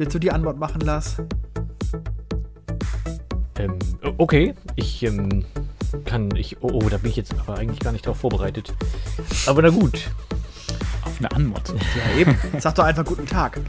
[0.00, 1.22] Willst du die Antwort machen, Lars?
[3.58, 3.78] Ähm,
[4.16, 5.44] okay, ich ähm,
[6.06, 6.62] kann ich.
[6.62, 8.72] Oh, oh, da bin ich jetzt aber eigentlich gar nicht darauf vorbereitet.
[9.46, 10.10] Aber na gut.
[11.04, 11.74] Auf eine Antwort.
[11.94, 12.34] Ja, eben.
[12.58, 13.60] Sag doch einfach guten Tag.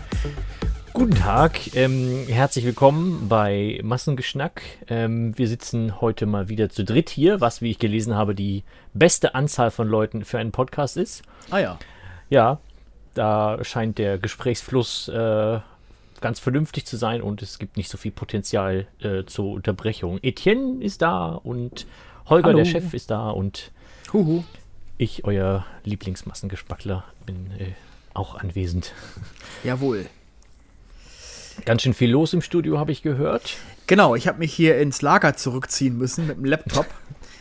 [0.93, 4.61] Guten Tag, ähm, herzlich willkommen bei Massengeschnack.
[4.87, 8.63] Ähm, wir sitzen heute mal wieder zu dritt hier, was, wie ich gelesen habe, die
[8.93, 11.23] beste Anzahl von Leuten für einen Podcast ist.
[11.49, 11.77] Ah ja.
[12.29, 12.61] Ja,
[13.15, 15.59] da scheint der Gesprächsfluss äh,
[16.21, 20.19] ganz vernünftig zu sein und es gibt nicht so viel Potenzial äh, zur Unterbrechung.
[20.21, 21.85] Etienne ist da und
[22.27, 22.57] Holger, Hallo.
[22.59, 23.71] der Chef, ist da und
[24.13, 24.43] Huhu.
[24.97, 27.71] ich, euer Lieblingsmassengespackler, bin äh,
[28.13, 28.93] auch anwesend.
[29.63, 30.05] Jawohl.
[31.65, 33.57] Ganz schön viel los im Studio, habe ich gehört.
[33.87, 36.85] Genau, ich habe mich hier ins Lager zurückziehen müssen mit dem Laptop.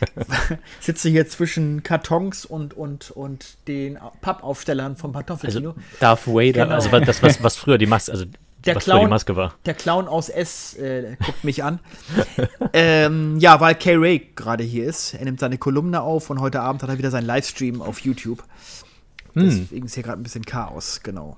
[0.79, 5.69] Sitze hier zwischen Kartons und, und, und den Pappaufstellern vom Pantoffelkino.
[5.69, 6.75] Also Darth Vader, Genau.
[6.75, 8.25] also das, was, was früher die Maske, also
[8.65, 9.55] Der was Clown- Maske war.
[9.65, 11.79] Der Clown aus S äh, guckt mich an.
[12.73, 15.13] ähm, ja, weil Kay Ray gerade hier ist.
[15.15, 18.43] Er nimmt seine Kolumne auf und heute Abend hat er wieder seinen Livestream auf YouTube.
[19.33, 21.37] Deswegen ist hier gerade ein bisschen Chaos, genau.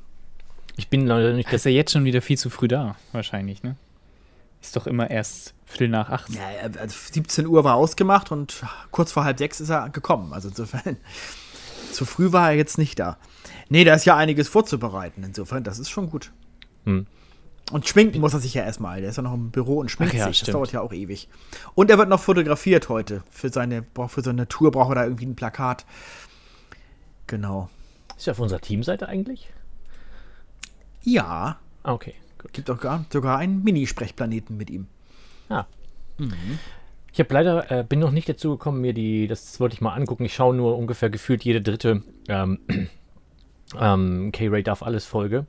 [0.75, 3.61] Ich bin leider nicht Da ist er jetzt schon wieder viel zu früh da, wahrscheinlich,
[3.61, 3.75] ne?
[4.61, 6.29] Ist doch immer erst Viertel nach acht.
[6.29, 6.41] Ja,
[6.79, 10.33] also 17 Uhr war ausgemacht und kurz vor halb sechs ist er gekommen.
[10.33, 10.97] Also insofern,
[11.91, 13.17] zu früh war er jetzt nicht da.
[13.69, 15.23] Nee, da ist ja einiges vorzubereiten.
[15.23, 16.31] Insofern, das ist schon gut.
[16.85, 17.07] Hm.
[17.71, 19.01] Und schminken muss er sich ja erstmal.
[19.01, 20.39] Der ist ja noch im Büro und schminkt ja, sich.
[20.39, 20.55] Das stimmt.
[20.55, 21.29] dauert ja auch ewig.
[21.75, 23.23] Und er wird noch fotografiert heute.
[23.31, 25.85] Für seine, für seine Tour braucht er da irgendwie ein Plakat.
[27.27, 27.69] Genau.
[28.17, 29.49] Ist er auf unserer Teamseite eigentlich?
[31.03, 32.53] Ja, Ah, okay, gut.
[32.53, 34.87] gibt auch gar, sogar einen Mini-Sprechplaneten mit ihm.
[35.49, 35.65] Ah.
[37.11, 39.93] Ich habe leider, äh, bin noch nicht dazu gekommen, mir die, das wollte ich mal
[39.93, 40.23] angucken.
[40.25, 42.59] Ich schaue nur ungefähr gefühlt jede dritte ähm,
[43.79, 45.45] ähm, K-Ray darf alles Folge.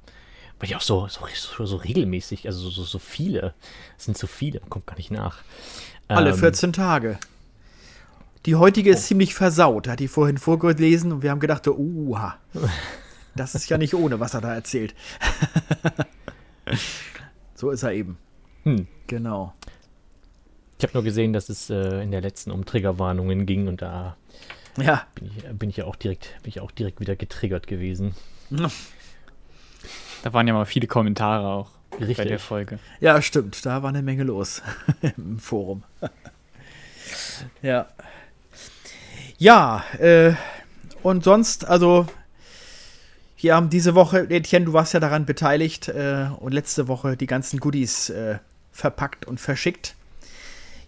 [0.59, 3.55] Weil ich auch so, so, so, so regelmäßig, also so, so, viele,
[3.99, 5.39] es sind so viele, kommt gar nicht nach.
[6.09, 7.19] Alle Ähm, 14 Tage.
[8.47, 9.89] Die heutige ist ziemlich versaut.
[9.89, 12.39] Hat die vorhin vorgelesen und wir haben gedacht, uha.
[13.35, 14.95] Das ist ja nicht ohne, was er da erzählt.
[17.55, 18.19] so ist er eben.
[18.65, 18.87] Hm.
[19.07, 19.55] Genau.
[20.79, 24.17] Ich habe nur gesehen, dass es äh, in der letzten um Triggerwarnungen ging und da
[24.77, 28.15] Ja, bin ich, bin ich ja auch direkt, bin ich auch direkt wieder getriggert gewesen.
[30.25, 32.29] Da waren ja mal viele Kommentare auch bei Richtig.
[32.29, 32.79] der Folge.
[32.99, 33.67] ja, stimmt.
[33.67, 34.63] Da war eine Menge los
[35.19, 35.83] im Forum.
[37.63, 37.87] ja.
[39.37, 40.33] Ja, äh,
[41.03, 42.07] und sonst, also,
[43.37, 47.27] wir haben diese Woche, Etienne, du warst ja daran beteiligt äh, und letzte Woche die
[47.27, 48.39] ganzen Goodies äh,
[48.73, 49.95] verpackt und verschickt.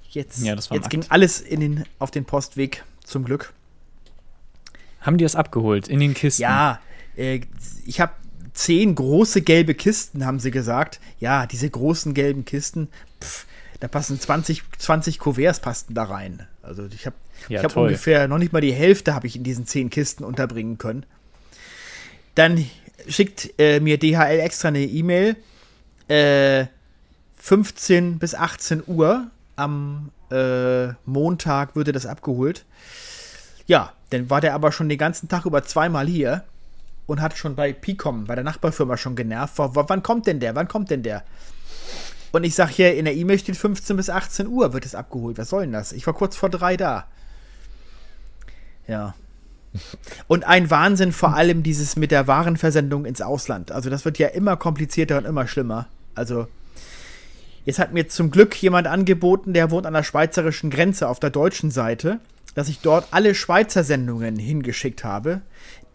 [0.09, 0.91] Jetzt, Ja, das war ein jetzt Akt.
[0.93, 3.53] ging alles in den, auf den Postweg, zum Glück.
[5.03, 6.41] Haben die das abgeholt in den Kisten?
[6.41, 6.81] Ja,
[7.19, 7.43] äh,
[7.85, 8.15] ich habe
[8.57, 11.01] zehn große gelbe Kisten, haben sie gesagt.
[11.21, 12.89] Ja, diese großen gelben Kisten,
[13.23, 13.47] pff,
[13.81, 16.47] da passen 20, 20 Kuverts passten da rein.
[16.63, 17.17] Also ich habe
[17.49, 17.85] Ja, ich hab toll.
[17.89, 21.05] ungefähr noch nicht mal die Hälfte habe ich in diesen zehn Kisten unterbringen können.
[22.35, 22.65] Dann
[23.09, 25.37] schickt äh, mir DHL extra eine E-Mail.
[26.09, 26.67] Äh,
[27.39, 32.65] 15 bis 18 Uhr am äh, Montag würde das abgeholt.
[33.67, 36.45] Ja, dann war der aber schon den ganzen Tag über zweimal hier
[37.07, 39.59] und hat schon bei Picom, bei der Nachbarfirma schon genervt.
[39.59, 40.55] W wann kommt denn der?
[40.55, 41.25] Wann kommt denn der?
[42.33, 45.39] Und ich sag hier, in der E-Mail steht 15 bis 18 Uhr wird es abgeholt.
[45.39, 45.93] Was soll denn das?
[45.93, 47.07] Ich war kurz vor drei da.
[48.87, 49.15] Ja.
[50.27, 53.73] Und ein Wahnsinn vor allem dieses mit der Warenversendung ins Ausland.
[53.73, 55.87] Also das wird ja immer komplizierter und immer schlimmer.
[56.15, 56.47] Also
[57.65, 61.31] jetzt hat mir zum Glück jemand angeboten, der wohnt an der schweizerischen Grenze auf der
[61.31, 62.21] deutschen Seite,
[62.55, 65.43] dass ich dort alle Schweizer Sendungen hingeschickt habe.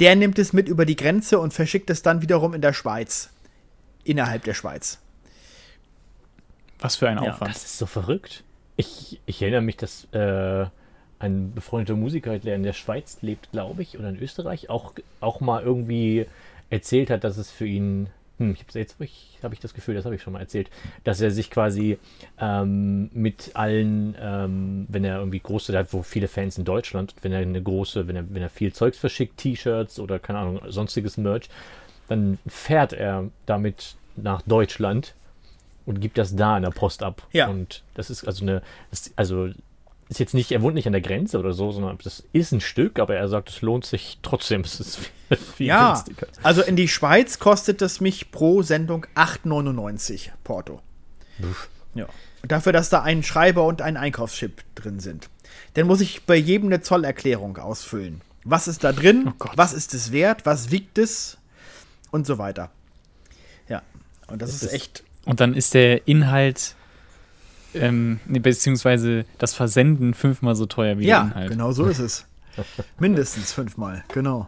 [0.02, 3.30] Der nimmt es mit über die Grenze und verschickt es dann wiederum in der Schweiz.
[4.04, 5.00] Innerhalb der Schweiz.
[6.80, 7.54] Was für ein Ja, Aufwand.
[7.54, 8.44] Das ist so verrückt.
[8.78, 10.66] Ich, ich erinnere mich, dass äh,
[11.20, 15.40] ein befreundeter Musiker, der in der Schweiz lebt, glaube ich, oder in Österreich, auch, auch
[15.40, 16.26] mal irgendwie
[16.72, 18.10] erzählt hat, dass es für ihn,
[18.42, 18.96] hm, ich habe jetzt
[19.44, 20.72] habe ich das Gefühl, das habe ich schon mal erzählt,
[21.04, 22.00] dass er sich quasi
[22.40, 27.14] ähm, mit allen, ähm, wenn er irgendwie große, der hat wo viele Fans in Deutschland,
[27.22, 30.60] wenn er eine große, wenn er, wenn er viel Zeugs verschickt, T-Shirts oder keine Ahnung,
[30.70, 31.50] sonstiges Merch,
[32.08, 35.14] dann fährt er damit nach Deutschland
[35.86, 37.28] und gibt das da in der Post ab.
[37.32, 37.48] Ja.
[37.48, 38.64] Und das ist also eine,
[39.16, 39.50] also
[40.12, 42.62] ist jetzt nicht, er wohnt nicht an der Grenze oder so, sondern das ist ein
[42.62, 44.62] Stück, aber er sagt, es lohnt sich trotzdem.
[44.66, 46.28] Es ist viel, viel Ja, günstiger.
[46.44, 50.82] also in die Schweiz kostet es mich pro Sendung 8,99 Porto.
[51.96, 52.08] Ja.
[52.44, 55.30] Dafür, dass da ein Schreiber und ein Einkaufschip drin sind.
[55.76, 58.22] Dann muss ich bei jedem eine Zollerklärung ausfüllen.
[58.44, 59.34] Was ist da drin?
[59.40, 60.46] Oh was ist es wert?
[60.46, 61.38] Was wiegt es?
[62.10, 62.72] Und so weiter.
[63.70, 63.82] Ja.
[64.28, 66.76] Und das, Das ist ist- echt Und dann ist der Inhalt,
[67.74, 71.50] ähm, beziehungsweise das Versenden fünfmal so teuer wie Ja, der Inhalt.
[71.52, 72.26] genau so ist es.
[73.00, 74.48] Mindestens fünfmal, genau.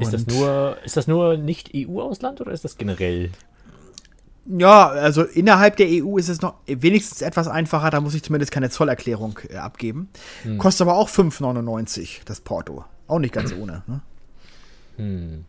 [0.00, 3.30] Ist das Und- nur, ist das nur nicht EU-Ausland oder ist das generell?
[4.46, 8.50] Ja, also innerhalb der EU ist es noch wenigstens etwas einfacher, da muss ich zumindest
[8.50, 10.08] keine Zollerklärung äh, abgeben.
[10.56, 12.84] Kostet aber auch 5,99 das Porto.
[13.08, 13.82] Auch nicht ganz ohne.
[13.86, 14.00] Ne?
[14.96, 15.44] Hm.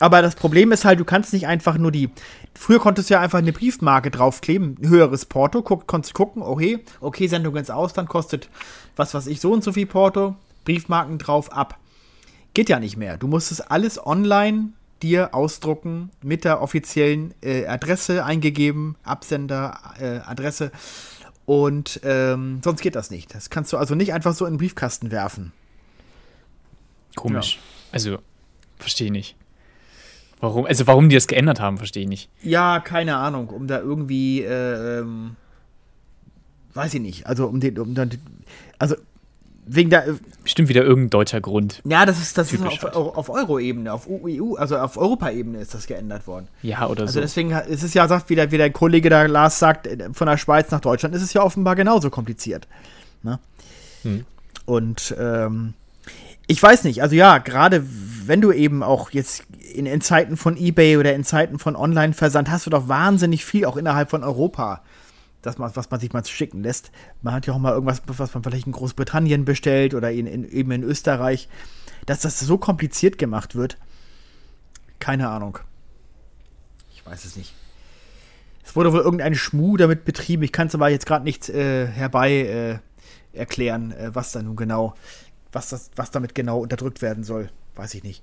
[0.00, 2.10] Aber das Problem ist halt, du kannst nicht einfach nur die.
[2.54, 7.26] Früher konntest du ja einfach eine Briefmarke draufkleben, höheres Porto, guck, konntest gucken, okay, okay,
[7.26, 8.48] Sendung ins Ausland kostet,
[8.96, 11.78] was weiß ich, so und so viel Porto, Briefmarken drauf, ab.
[12.54, 13.16] Geht ja nicht mehr.
[13.16, 14.70] Du musst es alles online
[15.02, 20.72] dir ausdrucken, mit der offiziellen äh, Adresse eingegeben, Absender, äh, Adresse.
[21.46, 23.34] Und ähm, sonst geht das nicht.
[23.34, 25.52] Das kannst du also nicht einfach so in den Briefkasten werfen.
[27.16, 27.58] Komisch.
[27.92, 28.18] Also,
[28.78, 29.36] verstehe ich nicht.
[30.40, 32.30] Warum, also warum die das geändert haben, verstehe ich nicht.
[32.42, 35.36] Ja, keine Ahnung, um da irgendwie, äh, ähm,
[36.74, 38.10] weiß ich nicht, also um den, um dann,
[38.78, 38.94] also
[39.66, 41.82] wegen der, Bestimmt wieder irgendein deutscher Grund.
[41.84, 45.86] ja, das ist, das ist auf, auf Euro-Ebene, auf EU, also auf Europaebene ist das
[45.86, 46.48] geändert worden.
[46.62, 47.20] Ja, oder Also so.
[47.20, 50.26] deswegen ist es ja, sagt, wie der, wie der Kollege da Lars sagt, äh, von
[50.26, 52.66] der Schweiz nach Deutschland ist es ja offenbar genauso kompliziert.
[53.22, 53.38] Ne?
[54.02, 54.24] Hm.
[54.64, 55.74] Und ähm,
[56.46, 57.84] ich weiß nicht, also ja, gerade
[58.26, 62.50] wenn du eben auch jetzt in, in Zeiten von Ebay oder in Zeiten von Online-Versand
[62.50, 64.82] hast du doch wahnsinnig viel auch innerhalb von Europa,
[65.42, 66.90] das was man sich mal schicken lässt.
[67.22, 70.48] Man hat ja auch mal irgendwas, was man vielleicht in Großbritannien bestellt oder in, in,
[70.48, 71.48] eben in Österreich,
[72.06, 73.78] dass das so kompliziert gemacht wird.
[74.98, 75.58] Keine Ahnung.
[76.92, 77.54] Ich weiß es nicht.
[78.64, 80.42] Es wurde wohl irgendein Schmuh damit betrieben.
[80.42, 82.78] Ich kann es aber jetzt gerade nicht äh, herbei äh,
[83.38, 84.94] erklären, äh, was da nun genau,
[85.52, 87.48] was, das, was damit genau unterdrückt werden soll.
[87.76, 88.22] Weiß ich nicht.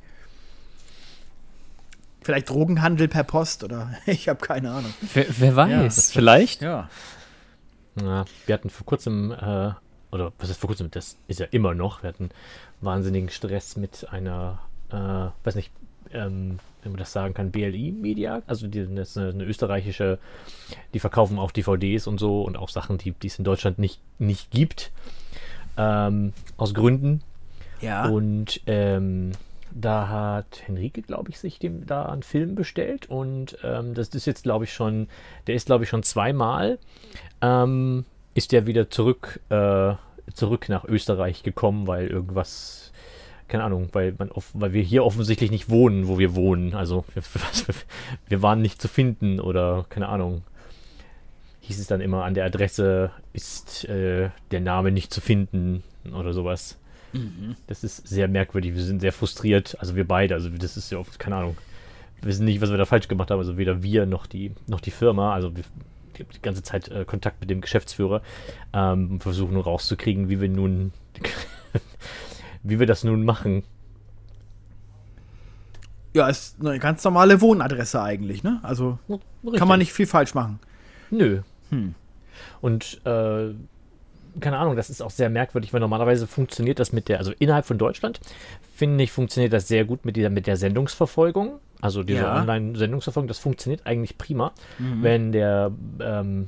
[2.25, 4.91] Vielleicht Drogenhandel per Post oder ich habe keine Ahnung.
[5.13, 6.63] wer, wer weiß, vielleicht?
[6.63, 6.89] Ja.
[8.01, 9.73] Ja, wir hatten vor kurzem, äh,
[10.11, 12.31] oder was ist vor kurzem, das ist ja immer noch, wir hatten
[12.81, 14.57] wahnsinnigen Stress mit einer,
[14.89, 15.71] äh, weiß nicht,
[16.13, 20.17] ähm, wenn man das sagen kann, BLI Media, also die, das ist eine, eine österreichische,
[20.95, 24.01] die verkaufen auch DVDs und so und auch Sachen, die die es in Deutschland nicht,
[24.17, 24.91] nicht gibt,
[25.77, 27.21] ähm, aus Gründen.
[27.81, 28.07] Ja.
[28.07, 29.33] Und ähm,
[29.75, 34.25] da hat Henrike, glaube ich, sich dem da einen Film bestellt und ähm, das ist
[34.25, 35.07] jetzt, glaube ich, schon,
[35.47, 36.79] der ist, glaube ich, schon zweimal,
[37.41, 39.93] ähm, ist der wieder zurück, äh,
[40.33, 42.93] zurück nach Österreich gekommen, weil irgendwas,
[43.49, 46.73] keine Ahnung, weil man, weil wir hier offensichtlich nicht wohnen, wo wir wohnen.
[46.73, 47.23] Also wir,
[48.29, 50.43] wir waren nicht zu finden oder keine Ahnung.
[51.59, 55.83] Hieß es dann immer an der Adresse ist äh, der Name nicht zu finden
[56.13, 56.77] oder sowas.
[57.67, 58.75] Das ist sehr merkwürdig.
[58.75, 59.77] Wir sind sehr frustriert.
[59.79, 60.33] Also wir beide.
[60.33, 61.57] Also das ist ja oft, keine Ahnung.
[62.21, 63.39] Wir wissen nicht, was wir da falsch gemacht haben.
[63.39, 65.33] Also weder wir noch die, noch die Firma.
[65.33, 65.63] Also wir
[66.15, 68.21] ich hab die ganze Zeit äh, Kontakt mit dem Geschäftsführer.
[68.73, 70.91] Ähm, und versuchen nur rauszukriegen, wie wir nun,
[72.63, 73.63] wie wir das nun machen.
[76.13, 78.59] Ja, ist eine ganz normale Wohnadresse eigentlich, ne?
[78.63, 78.99] Also
[79.57, 80.59] kann man nicht viel falsch machen.
[81.11, 81.41] Nö.
[81.71, 81.93] Hm.
[82.61, 83.53] Und äh,
[84.39, 87.65] keine Ahnung, das ist auch sehr merkwürdig, weil normalerweise funktioniert das mit der, also innerhalb
[87.65, 88.19] von Deutschland,
[88.75, 91.59] finde ich, funktioniert das sehr gut mit dieser, mit der Sendungsverfolgung.
[91.81, 92.39] Also diese Ja.
[92.41, 94.53] Online-Sendungsverfolgung, das funktioniert eigentlich prima.
[94.79, 95.71] Wenn der,
[96.01, 96.47] ähm,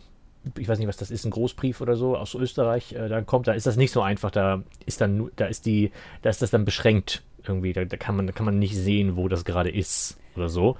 [0.58, 3.48] ich weiß nicht, was das ist, ein Großbrief oder so aus Österreich, äh, dann kommt,
[3.48, 4.32] da ist das nicht so einfach.
[4.32, 7.74] Da ist dann, da ist die, da ist das dann beschränkt irgendwie.
[7.74, 10.78] Da, da kann man, da kann man nicht sehen, wo das gerade ist oder so.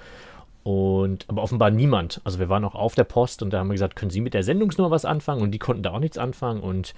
[0.68, 2.20] Und aber offenbar niemand.
[2.26, 4.34] Also wir waren auch auf der Post und da haben wir gesagt, können Sie mit
[4.34, 5.42] der Sendungsnummer was anfangen?
[5.42, 6.94] Und die konnten da auch nichts anfangen und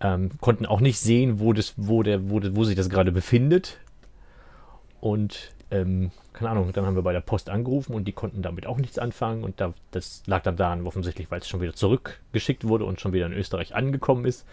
[0.00, 3.78] ähm, konnten auch nicht sehen, wo das, wo der, wo, wo sich das gerade befindet.
[5.00, 8.66] Und ähm, keine Ahnung, dann haben wir bei der Post angerufen und die konnten damit
[8.66, 9.44] auch nichts anfangen.
[9.44, 13.12] Und da, das lag dann daran, offensichtlich, weil es schon wieder zurückgeschickt wurde und schon
[13.12, 14.44] wieder in Österreich angekommen ist.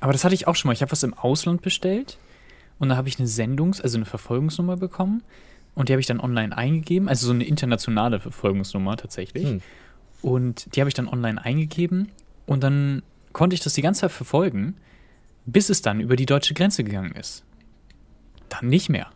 [0.00, 0.74] Aber das hatte ich auch schon mal.
[0.74, 2.18] Ich habe was im Ausland bestellt
[2.78, 5.22] und da habe ich eine Sendungs-, also eine Verfolgungsnummer bekommen
[5.74, 9.44] und die habe ich dann online eingegeben, also so eine internationale Verfolgungsnummer tatsächlich.
[9.44, 9.62] Hm.
[10.22, 12.10] Und die habe ich dann online eingegeben
[12.46, 13.02] und dann
[13.32, 14.76] konnte ich das die ganze Zeit verfolgen,
[15.46, 17.44] bis es dann über die deutsche Grenze gegangen ist.
[18.48, 19.10] Dann nicht mehr.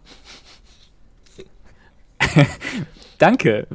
[3.19, 3.67] Danke.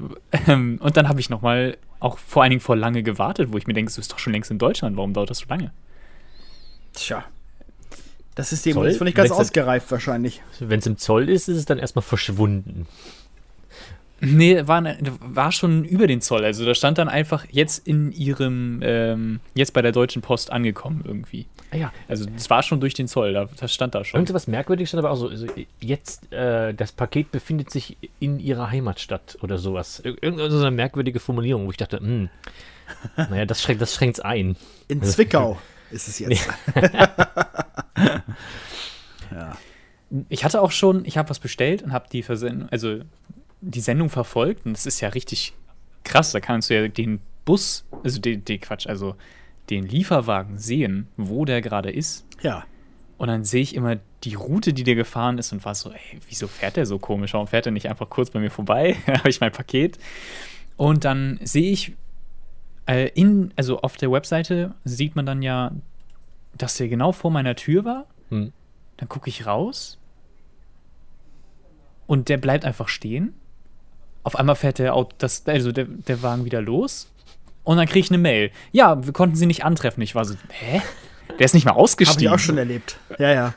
[0.48, 3.68] Ähm, Und dann habe ich nochmal auch vor allen Dingen vor lange gewartet, wo ich
[3.68, 5.72] mir denke, du bist doch schon längst in Deutschland, warum dauert das so lange?
[6.94, 7.24] Tja.
[8.36, 8.88] Das System Zoll?
[8.88, 10.42] ist noch nicht ganz Wechsel- ausgereift wahrscheinlich.
[10.60, 12.88] Wenn es im Zoll ist, ist es dann erstmal verschwunden.
[14.26, 16.46] Nee, war, ne- war schon über den Zoll.
[16.46, 21.04] Also da stand dann einfach jetzt in ihrem, ähm, jetzt bei der Deutschen Post angekommen
[21.06, 21.46] irgendwie.
[21.72, 24.20] Ah ja, Also das war schon durch den Zoll, da, das stand da schon.
[24.22, 25.48] Irgendwas merkwürdig stand aber auch so, also
[25.82, 30.00] jetzt, äh, das Paket befindet sich in ihrer Heimatstadt oder sowas.
[30.06, 32.30] Ir- Irgend so eine merkwürdige Formulierung, wo ich dachte, hm,
[33.18, 34.56] naja, das schränkt das schränkt's ein.
[34.88, 35.58] In Zwickau
[35.94, 36.50] ist es jetzt.
[40.30, 43.00] Ich hatte auch schon, ich habe was bestellt und habe die Versendung, also
[43.62, 45.54] die Sendung verfolgt und das ist ja richtig
[46.04, 46.32] krass.
[46.32, 49.16] Da kannst du ja den Bus, also den, den Quatsch, also
[49.70, 52.26] den Lieferwagen sehen, wo der gerade ist.
[52.42, 52.66] Ja.
[53.18, 56.20] Und dann sehe ich immer die Route, die der gefahren ist und war so, ey,
[56.28, 57.34] wieso fährt der so komisch?
[57.34, 58.98] Warum fährt er nicht einfach kurz bei mir vorbei?
[59.08, 59.98] habe ich mein Paket.
[60.78, 61.94] Und dann sehe ich
[62.86, 65.72] äh, in, also auf der Webseite sieht man dann ja,
[66.58, 68.06] dass der genau vor meiner Tür war.
[68.30, 68.52] Hm.
[68.98, 69.98] Dann gucke ich raus
[72.08, 73.34] und der bleibt einfach stehen.
[74.24, 77.12] Auf einmal fährt der, Auto, das, also der, der Wagen wieder los
[77.64, 78.52] und dann kriege ich eine Mail.
[78.72, 80.04] Ja, wir konnten sie nicht antreffen.
[80.04, 80.82] Ich war so, hä?
[81.40, 82.26] Der ist nicht mal Habe ausgestiegen.
[82.26, 82.98] ich auch schon erlebt.
[83.18, 83.54] Ja, ja.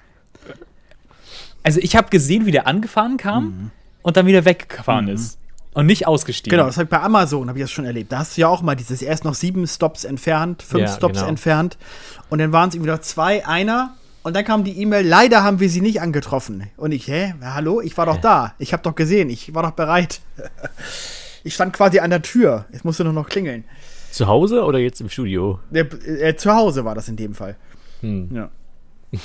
[1.62, 3.70] Also ich habe gesehen, wie der angefahren kam
[4.02, 5.38] und dann wieder weggefahren ist.
[5.76, 6.56] Und nicht ausgestiegen.
[6.56, 8.10] Genau, das habe ich bei Amazon, habe ich das schon erlebt.
[8.10, 11.18] Da hast du ja auch mal dieses erst noch sieben Stops entfernt, fünf Ja, Stops
[11.18, 11.28] genau.
[11.28, 11.76] entfernt.
[12.30, 13.94] Und dann waren es irgendwie noch zwei, einer.
[14.22, 16.70] Und dann kam die E-Mail, leider haben wir sie nicht angetroffen.
[16.78, 17.34] Und ich, hä?
[17.42, 17.82] Hallo?
[17.82, 18.54] Ich war doch da.
[18.58, 19.28] Ich habe doch gesehen.
[19.28, 20.20] Ich war doch bereit.
[21.44, 22.64] Ich stand quasi an der Tür.
[22.72, 23.62] Es musste nur noch klingeln.
[24.10, 25.60] Zu Hause oder jetzt im Studio?
[25.70, 27.54] Der, äh, zu Hause war das in dem Fall.
[28.00, 28.34] Hm.
[28.34, 28.50] Ja.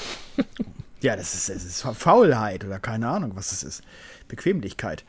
[1.02, 3.82] ja, das ist, das ist Faulheit oder keine Ahnung, was das ist.
[4.28, 5.04] Bequemlichkeit.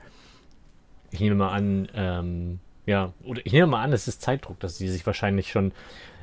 [1.13, 4.79] Ich nehme mal an, ähm, ja, oder ich nehme mal an, es ist Zeitdruck, dass
[4.79, 5.73] sie sich wahrscheinlich schon,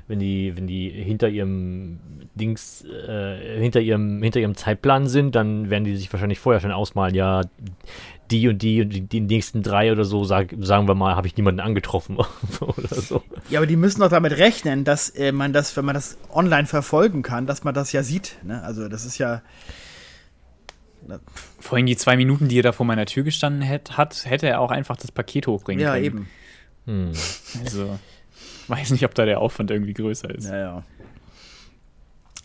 [0.07, 1.99] wenn die, wenn die hinter ihrem
[2.35, 6.71] Dings, äh, hinter ihrem, hinter ihrem Zeitplan sind, dann werden die sich wahrscheinlich vorher schon
[6.71, 7.43] ausmalen, ja,
[8.31, 11.27] die und die und die, die nächsten drei oder so, sag, sagen wir mal, habe
[11.27, 12.17] ich niemanden angetroffen
[12.59, 13.23] oder so.
[13.49, 16.67] Ja, aber die müssen doch damit rechnen, dass äh, man das, wenn man das online
[16.67, 18.37] verfolgen kann, dass man das ja sieht.
[18.43, 18.61] Ne?
[18.63, 19.41] Also das ist ja.
[21.59, 24.59] Vorhin die zwei Minuten, die er da vor meiner Tür gestanden hätt, hat, hätte er
[24.61, 26.05] auch einfach das Paket hochbringen Ja, können.
[26.05, 26.29] eben.
[26.85, 27.11] Hm.
[27.63, 27.99] Also,
[28.67, 30.45] weiß nicht, ob da der Aufwand irgendwie größer ist.
[30.49, 30.83] Ja, ja.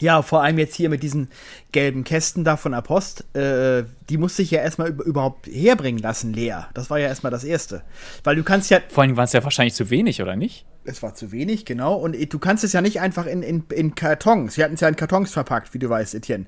[0.01, 1.29] Ja, vor allem jetzt hier mit diesen
[1.71, 6.03] gelben Kästen da von der Post, äh, die musste ich ja erstmal über, überhaupt herbringen
[6.03, 6.69] lassen, leer.
[6.75, 7.83] Das war ja erstmal das Erste.
[8.25, 10.67] Weil du kannst ja, Vor allem war es ja wahrscheinlich zu wenig, oder nicht?
[10.87, 13.95] es war zu wenig, genau, und du kannst es ja nicht einfach in, in, in
[13.95, 16.45] Kartons, wir hatten es ja in Kartons verpackt, wie du weißt, Etienne.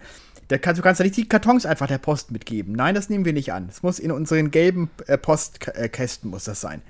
[0.49, 2.75] Da kannst, du kannst ja nicht die Kartons einfach der Post mitgeben.
[2.75, 3.67] Nein, das nehmen wir nicht an.
[3.69, 6.83] Es muss in unseren gelben äh, Postkästen muss das sein.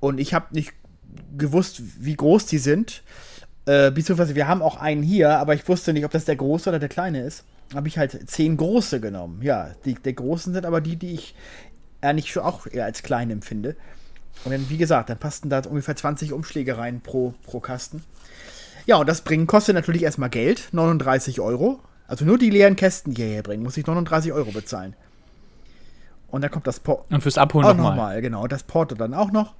[0.00, 0.72] Und ich habe nicht
[1.36, 3.02] gewusst, wie groß die sind.
[3.66, 6.70] Äh, beziehungsweise wir haben auch einen hier, aber ich wusste nicht, ob das der große
[6.70, 7.44] oder der kleine ist.
[7.74, 9.42] Habe ich halt zehn große genommen.
[9.42, 11.34] Ja, die der großen sind aber die, die ich
[12.00, 13.76] eigentlich schon auch eher als klein empfinde.
[14.44, 18.04] Und dann, wie gesagt, dann passten da ungefähr 20 Umschläge rein pro, pro Kasten.
[18.86, 21.80] Ja, und das Bringen kostet natürlich erstmal Geld, 39 Euro.
[22.08, 24.94] Also nur die leeren Kästen hierher bringen, muss ich 39 Euro bezahlen.
[26.28, 27.04] Und dann kommt das Porto.
[27.14, 27.90] Und fürs Abholen Auch nochmal.
[27.96, 28.46] nochmal, genau.
[28.48, 29.54] Das Porto dann auch noch.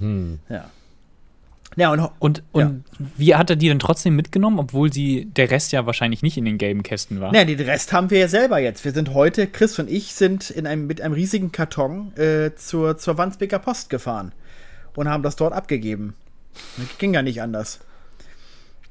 [0.00, 0.40] Hm.
[0.48, 0.70] Ja.
[1.74, 2.84] Ja, und, Und, und
[3.16, 6.44] wie hat er die denn trotzdem mitgenommen, obwohl sie der Rest ja wahrscheinlich nicht in
[6.46, 7.32] den gelben Kästen war?
[7.32, 8.84] Ne, den Rest haben wir ja selber jetzt.
[8.84, 12.96] Wir sind heute, Chris und ich sind in einem, mit einem riesigen Karton äh, zur,
[12.96, 14.32] zur Wandsbeker Post gefahren
[14.94, 16.14] und haben das dort abgegeben.
[16.78, 17.80] Das ging ja nicht anders.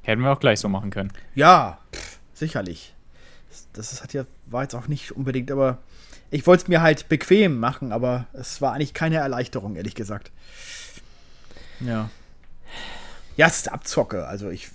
[0.03, 1.11] Hätten wir auch gleich so machen können.
[1.33, 2.93] Ja, pff, sicherlich.
[3.49, 5.79] Das, das hat ja, war jetzt auch nicht unbedingt, aber
[6.31, 10.31] ich wollte es mir halt bequem machen, aber es war eigentlich keine Erleichterung, ehrlich gesagt.
[11.79, 12.09] Ja.
[13.37, 14.69] Ja, es ist Abzocke, also ich.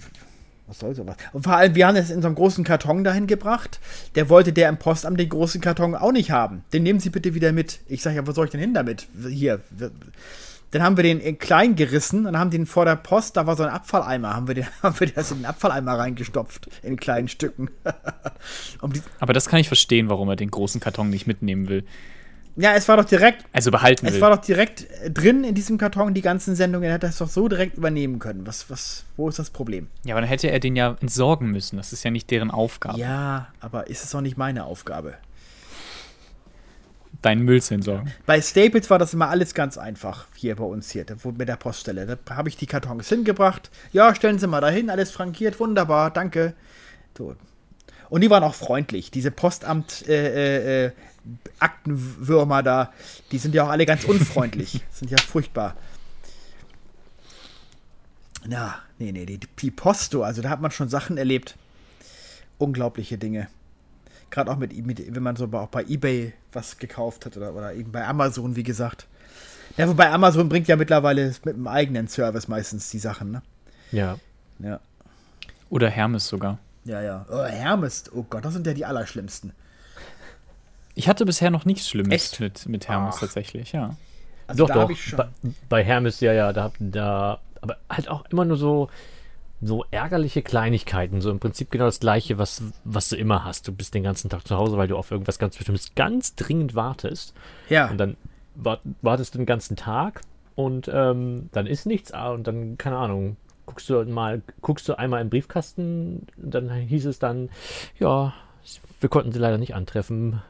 [0.67, 1.17] Was soll sowas?
[1.33, 3.81] Und vor allem, wir haben es in so einem großen Karton dahin gebracht.
[4.14, 6.62] Der wollte der im Postamt den großen Karton auch nicht haben.
[6.73, 7.81] Den nehmen Sie bitte wieder mit.
[7.88, 9.09] Ich sage ja, wo soll ich denn hin damit?
[9.29, 9.61] Hier.
[10.73, 13.57] Dann haben wir den in klein gerissen und haben den vor der Post, da war
[13.57, 17.27] so ein Abfalleimer, haben wir, den, haben wir das in den Abfalleimer reingestopft, in kleinen
[17.29, 17.71] Stücken.
[18.81, 21.85] um Aber das kann ich verstehen, warum er den großen Karton nicht mitnehmen will.
[22.57, 24.21] ja, es war doch direkt, Also behalten es will.
[24.21, 26.89] war doch direkt äh, drin in diesem Karton, die ganzen Sendungen.
[26.89, 28.47] Er hätte das doch so direkt übernehmen können.
[28.47, 29.89] Was, was, wo ist das Problem?
[30.05, 31.79] ja, aber dann hätte er den ja entsorgen müssen.
[31.79, 35.15] Das ist ja nicht deren Aufgabe, Ja, aber ist es doch nicht meine Aufgabe.
[37.23, 38.12] Deinen Müll zu entsorgen.
[38.27, 41.05] Bei Staples war das immer alles ganz einfach, hier bei uns hier,
[41.37, 42.19] mit der Poststelle.
[42.25, 43.71] Da habe ich die Kartons hingebracht.
[43.93, 46.55] Ja, stellen Sie mal dahin, alles frankiert, wunderbar, danke.
[47.17, 47.37] So.
[48.09, 49.11] Und die waren auch freundlich.
[49.11, 50.93] Diese Postamt äh, äh, äh,
[51.59, 52.93] Aktenwürmer da,
[53.31, 54.81] die sind ja auch alle ganz unfreundlich.
[54.91, 55.77] sind ja furchtbar.
[58.47, 61.57] Na, nee, nee, die, die Posto, also da hat man schon Sachen erlebt.
[62.59, 63.49] Unglaubliche Dinge.
[64.30, 67.75] Gerade auch mit, mit, wenn man so auch bei Ebay was gekauft hat oder, oder
[67.75, 69.06] eben bei Amazon, wie gesagt.
[69.76, 73.42] Ja, wobei Amazon bringt ja mittlerweile mit einem eigenen Service meistens die Sachen, ne?
[73.92, 74.18] Ja.
[74.58, 74.80] Ja.
[75.68, 76.58] Oder Hermes sogar.
[76.84, 77.26] Ja, ja.
[77.30, 78.04] Oh, Hermes.
[78.12, 79.52] Oh Gott, das sind ja die allerschlimmsten.
[80.94, 82.40] Ich hatte bisher noch nichts Schlimmes Echt?
[82.40, 83.20] mit, mit Hermes Ach.
[83.20, 83.96] tatsächlich, ja.
[84.46, 84.82] Also doch, da doch.
[84.82, 85.16] hab ich schon.
[85.16, 85.28] Bei,
[85.68, 88.90] bei Hermes, ja, ja, da, da, aber halt auch immer nur so,
[89.62, 91.21] so ärgerliche Kleinigkeiten.
[91.21, 93.69] So im Prinzip genau das Gleiche, was, was du immer hast.
[93.69, 96.75] Du bist den ganzen Tag zu Hause, weil du auf irgendwas ganz Bestimmtes ganz dringend
[96.75, 97.35] wartest.
[97.69, 97.90] Ja.
[97.90, 98.17] Und dann
[98.55, 100.23] wart, wartest du den ganzen Tag
[100.55, 103.37] und ähm, dann ist nichts ah, und dann, keine Ahnung,
[103.67, 107.50] guckst du mal, guckst du einmal im Briefkasten, und dann hieß es dann,
[107.99, 108.35] ja,
[109.00, 110.43] wir konnten sie leider nicht antreffen.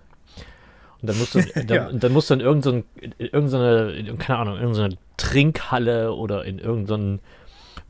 [1.03, 1.93] Und dann musst du, dann, Ja.
[1.93, 2.85] dann musst du in irgendeine,
[3.19, 7.21] irgendeine, in, keine Ahnung, in irgendeine Trinkhalle oder in irgendeinen,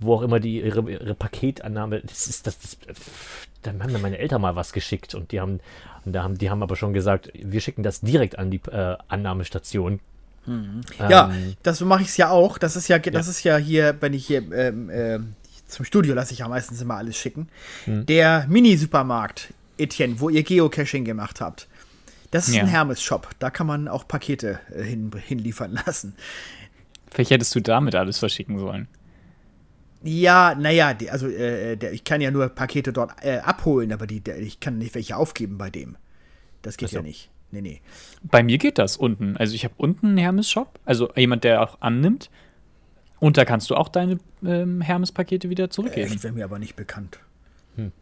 [0.01, 2.77] wo auch immer die ihre, ihre Paketannahme, das ist das, das
[3.63, 5.61] dann haben mir meine Eltern mal was geschickt und die haben,
[6.05, 8.97] und da haben, die haben aber schon gesagt, wir schicken das direkt an die äh,
[9.09, 10.01] Annahmestation.
[10.99, 12.57] Ja, Ähm, das mache ich es ja auch.
[12.57, 13.31] Das ist ja, das Ja.
[13.31, 15.35] ist ja hier, wenn ich hier ähm, ähm,
[15.69, 17.49] zum Studio lasse ich ja meistens immer alles schicken.
[17.85, 18.07] Hm.
[18.07, 21.69] Der Mini-Supermarkt, Etienne, wo ihr Geocaching gemacht habt.
[22.31, 22.63] Das ist Ja.
[22.63, 23.29] ein Hermes-Shop.
[23.39, 26.15] Da kann man auch Pakete äh, hin, hinliefern lassen.
[27.11, 28.89] Vielleicht hättest du damit alles verschicken sollen.
[30.03, 34.07] Ja, naja, die, also äh, der, ich kann ja nur Pakete dort äh, abholen, aber
[34.07, 35.97] die, der, ich kann nicht welche aufgeben bei dem.
[36.63, 36.97] Das geht Ach so.
[36.99, 37.31] ja nicht.
[37.53, 37.81] Nee, nee.
[38.23, 39.37] Bei mir geht das unten.
[39.37, 42.31] Also ich habe unten einen Hermes-Shop, also jemand, der auch annimmt.
[43.19, 46.13] Und da kannst du auch deine ähm, Hermes-Pakete wieder zurückgeben.
[46.13, 47.19] Echt, wäre mir aber nicht bekannt.
[47.77, 47.93] Hm.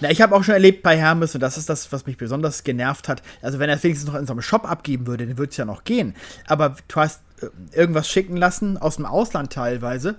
[0.00, 2.64] Na, ich habe auch schon erlebt bei Hermes, und das ist das, was mich besonders
[2.64, 3.22] genervt hat.
[3.40, 5.56] Also, wenn er es wenigstens noch in so einem Shop abgeben würde, dann würde es
[5.56, 6.14] ja noch gehen.
[6.46, 10.16] Aber du hast äh, irgendwas schicken lassen, aus dem Ausland teilweise.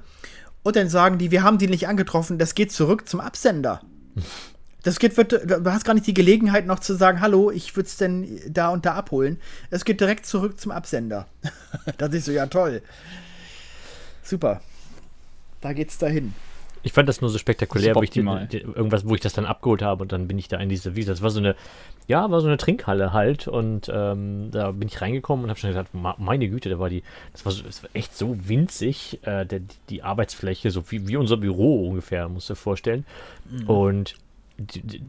[0.64, 3.82] Und dann sagen die, wir haben die nicht angetroffen, das geht zurück zum Absender.
[4.84, 7.88] Das geht, wird, du hast gar nicht die Gelegenheit noch zu sagen, hallo, ich würde
[7.88, 9.40] es denn da und da abholen.
[9.70, 11.28] Es geht direkt zurück zum Absender.
[11.98, 12.82] da siehst du, ja toll.
[14.24, 14.62] Super.
[15.62, 16.34] Da geht's dahin.
[16.84, 19.46] Ich fand das nur so spektakulär, wo ich die, die, irgendwas, wo ich das dann
[19.46, 21.56] abgeholt habe und dann bin ich da in diese, wie gesagt, das war so eine,
[22.12, 25.70] ja, war so eine Trinkhalle halt und ähm, da bin ich reingekommen und habe schon
[25.70, 29.46] gesagt, meine Güte, da war die, das war, so, das war echt so winzig, äh,
[29.46, 33.06] der, die Arbeitsfläche, so wie, wie unser Büro ungefähr, musst du dir vorstellen.
[33.66, 34.16] Und
[34.58, 35.02] die, die,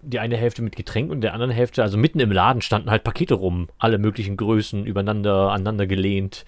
[0.00, 3.04] die eine Hälfte mit Getränk und der anderen Hälfte, also mitten im Laden standen halt
[3.04, 6.46] Pakete rum, alle möglichen Größen, übereinander, aneinander gelehnt,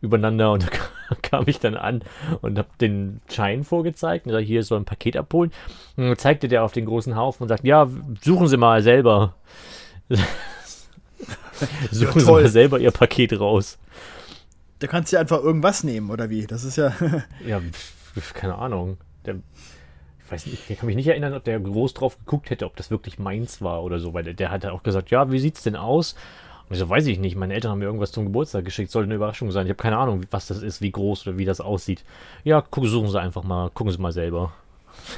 [0.00, 0.64] übereinander und
[1.08, 2.02] da kam ich dann an
[2.40, 5.52] und habe den Schein vorgezeigt und sag, hier soll ein Paket abholen.
[5.96, 7.88] Und dann zeigte der auf den großen Haufen und sagt, ja,
[8.20, 9.34] suchen Sie mal selber.
[11.90, 12.42] suchen Sie toll.
[12.42, 13.78] mal selber Ihr Paket raus.
[14.78, 16.46] Da kannst du ja einfach irgendwas nehmen, oder wie?
[16.46, 16.92] Das ist ja.
[17.46, 17.60] Ja,
[18.34, 18.98] keine Ahnung.
[19.24, 19.36] Der,
[20.24, 22.74] ich weiß nicht, ich kann mich nicht erinnern, ob der groß drauf geguckt hätte, ob
[22.76, 25.62] das wirklich meins war oder so, weil der, der hat auch gesagt, ja, wie sieht's
[25.62, 26.16] denn aus?
[26.68, 29.04] Und ich so, weiß ich nicht, meine Eltern haben mir irgendwas zum Geburtstag geschickt, soll
[29.04, 29.66] eine Überraschung sein.
[29.66, 32.04] Ich habe keine Ahnung, was das ist, wie groß oder wie das aussieht.
[32.44, 34.52] Ja, gucken, suchen Sie einfach mal, gucken Sie mal selber.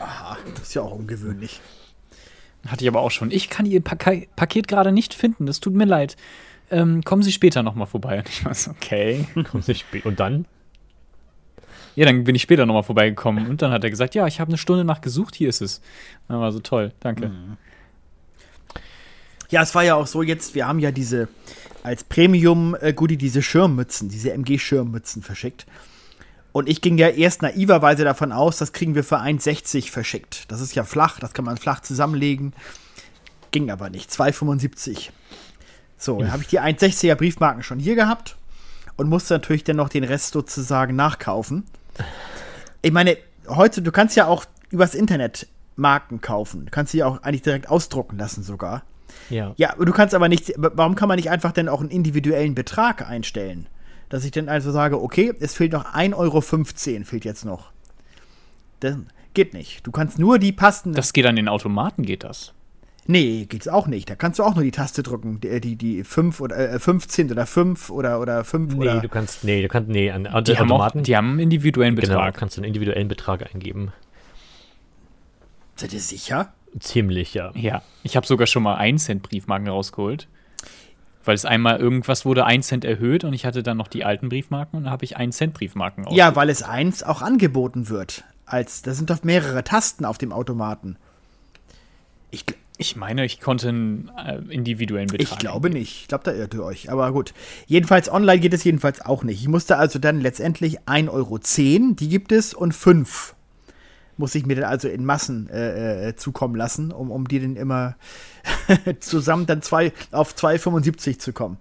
[0.01, 1.61] Aha, das ist ja auch ungewöhnlich.
[2.67, 3.31] Hatte ich aber auch schon.
[3.31, 5.47] Ich kann Ihr Paka Paket gerade nicht finden.
[5.47, 6.17] Das tut mir leid.
[6.71, 8.19] Ähm, kommen Sie später nochmal vorbei.
[8.19, 9.27] Und ich war so, okay.
[9.51, 10.47] Kommen Sie spät- Und dann?
[11.95, 13.47] Ja, dann bin ich später nochmal vorbeigekommen.
[13.49, 15.81] Und dann hat er gesagt, ja, ich habe eine Stunde nach gesucht, hier ist es.
[16.27, 17.31] Dann war so toll, danke.
[19.51, 21.29] Ja, es war ja auch so jetzt, wir haben ja diese
[21.83, 25.67] als Premium-Goodie diese Schirmmützen, diese MG-Schirmmützen verschickt.
[26.53, 30.51] Und ich ging ja erst naiverweise davon aus, das kriegen wir für 1,60 verschickt.
[30.51, 32.55] Das ist ja flach, das kann man flach zusammenlegen.
[33.51, 34.11] Ging aber nicht.
[34.11, 35.11] 2,75.
[35.99, 38.37] So, dann habe ich die 1,60er Briefmarken schon hier gehabt
[38.97, 41.65] und musste natürlich dann noch den Rest sozusagen nachkaufen.
[42.83, 46.67] Ich meine, heute, du kannst ja auch übers Internet Marken kaufen.
[46.67, 48.85] Du kannst sie auch eigentlich direkt ausdrucken lassen sogar.
[49.31, 49.55] Ja.
[49.57, 53.09] Ja, du kannst aber nicht, warum kann man nicht einfach denn auch einen individuellen Betrag
[53.09, 53.67] einstellen?
[54.09, 56.41] Dass ich dann also sage, okay, es fehlt noch 1,15 Euro,
[57.05, 57.73] fehlt jetzt noch.
[58.81, 58.97] Das
[59.33, 59.87] geht nicht.
[59.87, 60.95] Du kannst nur die passenden.
[60.95, 62.53] Das geht an den Automaten, geht das.
[63.07, 64.09] nee, geht's auch nicht.
[64.11, 67.31] Da kannst du auch nur die Taste drücken, die, die, die 5 oder äh, 15
[67.33, 69.01] oder 5 oder, oder 5 Nee, oder.
[69.01, 71.03] du kannst, nee, du kannst, nee, an, an Die haben, auch, Automaten.
[71.03, 72.35] die haben einen individuellen genau, Betrag.
[72.37, 73.93] kannst du einen individuellen Betrag eingeben.
[75.77, 76.53] Seid ihr sicher?
[76.81, 77.53] Ziemlich, ja.
[77.55, 80.29] Ja, ich habe sogar schon mal 1 Cent Briefmarken rausgeholt.
[81.27, 84.29] Weil es einmal irgendwas wurde 1 Cent erhöht und ich hatte dann noch die alten
[84.29, 86.19] Briefmarken und da habe ich 1 Cent Briefmarken rausgeholt.
[86.19, 88.25] Ja, weil es eins auch angeboten wird.
[88.45, 90.97] Als, da sind doch mehrere Tasten auf dem Automaten.
[92.31, 92.45] Ich,
[92.77, 95.33] Ich meine, ich konnte einen äh, individuellen Betrag.
[95.33, 96.03] Ich glaube nicht.
[96.03, 96.91] Ich glaube, da irrt ihr euch.
[96.91, 97.33] Aber gut.
[97.67, 99.41] Jedenfalls online geht es jedenfalls auch nicht.
[99.41, 101.39] Ich musste also dann letztendlich 1,10 Euro,
[101.95, 103.34] die gibt es, und 5.
[104.19, 107.57] muss ich mir dann also in Massen äh, äh, zukommen lassen, um, um die dann
[107.57, 107.97] immer
[109.01, 111.59] zusammen dann zwei, auf 2,75 zu kommen.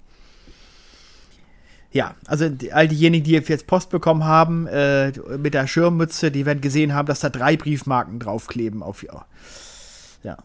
[1.91, 6.45] Ja, also die, all diejenigen, die jetzt Post bekommen haben äh, mit der Schirmmütze, die
[6.45, 9.25] werden gesehen haben, dass da drei Briefmarken draufkleben auf ja.
[10.23, 10.37] Ja.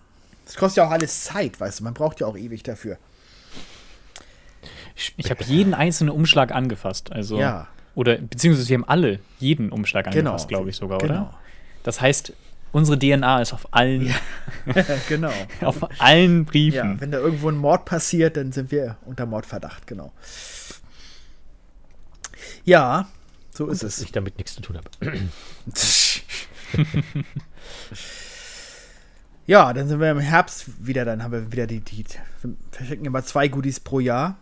[0.44, 2.99] Das kostet ja auch alles Zeit, weißt du, man braucht ja auch ewig dafür.
[5.16, 7.68] Ich habe jeden einzelnen Umschlag angefasst, also Ja.
[7.94, 10.31] oder beziehungsweise wir haben alle jeden Umschlag Genau.
[10.31, 11.14] angefasst, glaube ich sogar, Genau.
[11.14, 11.35] oder?
[11.82, 12.32] Das heißt,
[12.72, 14.12] unsere DNA ist auf allen,
[15.08, 15.32] genau.
[15.62, 17.00] auf allen Ja, Briefen.
[17.00, 20.12] wenn da irgendwo ein Mord passiert, dann sind wir unter Mordverdacht, genau.
[22.64, 23.08] Ja,
[23.52, 24.04] so ist dass es.
[24.04, 24.88] ich damit nichts zu tun habe.
[29.46, 32.04] ja, dann sind wir im Herbst wieder, dann haben wir wieder die, die
[32.42, 34.36] wir verschicken immer zwei Goodies pro Jahr.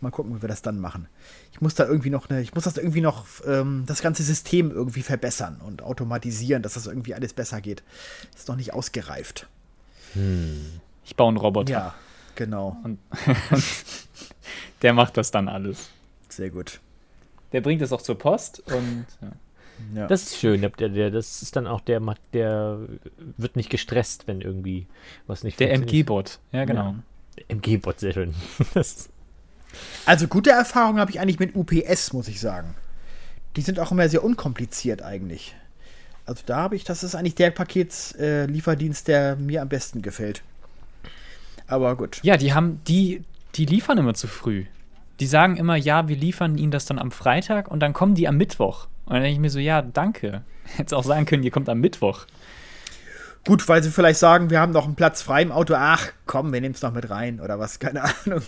[0.00, 1.08] Mal gucken, wie wir das dann machen.
[1.56, 4.70] Ich muss da irgendwie noch eine, ich muss das irgendwie noch, ähm, das ganze System
[4.70, 7.82] irgendwie verbessern und automatisieren, dass das irgendwie alles besser geht.
[8.36, 9.48] Ist noch nicht ausgereift.
[11.04, 11.72] Ich baue einen Roboter.
[11.72, 11.94] Ja,
[12.34, 12.76] genau.
[12.84, 12.98] Und,
[13.50, 13.64] und
[14.82, 15.88] der macht das dann alles.
[16.28, 16.80] Sehr gut.
[17.52, 19.32] Der bringt es auch zur Post und ja.
[19.94, 20.06] Ja.
[20.06, 20.60] Das ist schön.
[20.60, 22.00] Der, der, das ist dann auch der,
[22.32, 22.78] der
[23.36, 24.86] wird nicht gestresst, wenn irgendwie
[25.26, 26.06] was nicht der funktioniert.
[26.06, 26.38] MG-Bot.
[26.52, 26.94] Ja, genau.
[27.48, 28.34] MG-Bot, sehr schön.
[28.74, 29.08] Das,
[30.04, 32.74] Also gute Erfahrungen habe ich eigentlich mit UPS, muss ich sagen.
[33.56, 35.54] Die sind auch immer sehr unkompliziert eigentlich.
[36.26, 40.42] Also da habe ich, das ist eigentlich der Paketslieferdienst, äh, der mir am besten gefällt.
[41.68, 42.20] Aber gut.
[42.22, 43.22] Ja, die haben, die,
[43.54, 44.64] die liefern immer zu früh.
[45.20, 48.28] Die sagen immer, ja, wir liefern ihnen das dann am Freitag und dann kommen die
[48.28, 48.86] am Mittwoch.
[49.06, 50.42] Und dann denke ich mir so, ja, danke.
[50.76, 52.26] Hättest auch sagen können, ihr kommt am Mittwoch.
[53.46, 55.74] Gut, weil sie vielleicht sagen, wir haben noch einen Platz frei im Auto.
[55.76, 58.42] Ach, komm, wir nehmen es noch mit rein oder was, keine Ahnung.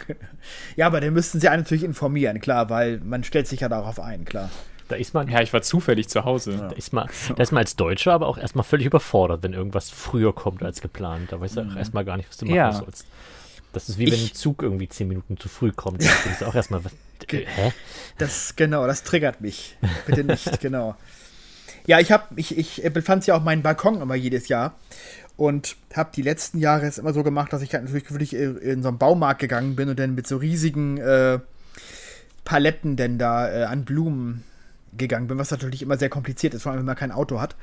[0.76, 4.00] Ja, aber dann müssten sie einen natürlich informieren, klar, weil man stellt sich ja darauf
[4.00, 4.50] ein, klar.
[4.88, 6.56] da ist man, Ja, ich war zufällig zu Hause.
[6.56, 9.88] da ist man, da ist man als Deutscher aber auch erstmal völlig überfordert, wenn irgendwas
[9.90, 11.30] früher kommt als geplant.
[11.32, 12.72] Da weißt du auch erstmal gar nicht, was du machen Ja.
[12.72, 13.06] sollst.
[13.72, 16.02] Das ist wie wenn Ich- ein Zug irgendwie zehn Minuten zu früh kommt.
[16.02, 16.92] Da denkst du auch erstmal, was,
[17.30, 17.72] äh, hä?
[18.16, 19.76] Das, genau, das triggert mich.
[20.06, 20.96] Bitte nicht, genau.
[21.88, 24.74] Ja, ich habe, ich, ich befand ja auf meinen Balkon immer jedes Jahr
[25.38, 28.82] und habe die letzten Jahre es immer so gemacht, dass ich halt natürlich wirklich in
[28.82, 31.38] so einen Baumarkt gegangen bin und dann mit so riesigen äh,
[32.44, 34.44] Paletten denn da äh, an Blumen
[34.98, 37.56] gegangen bin, was natürlich immer sehr kompliziert ist, vor allem wenn man kein Auto hat.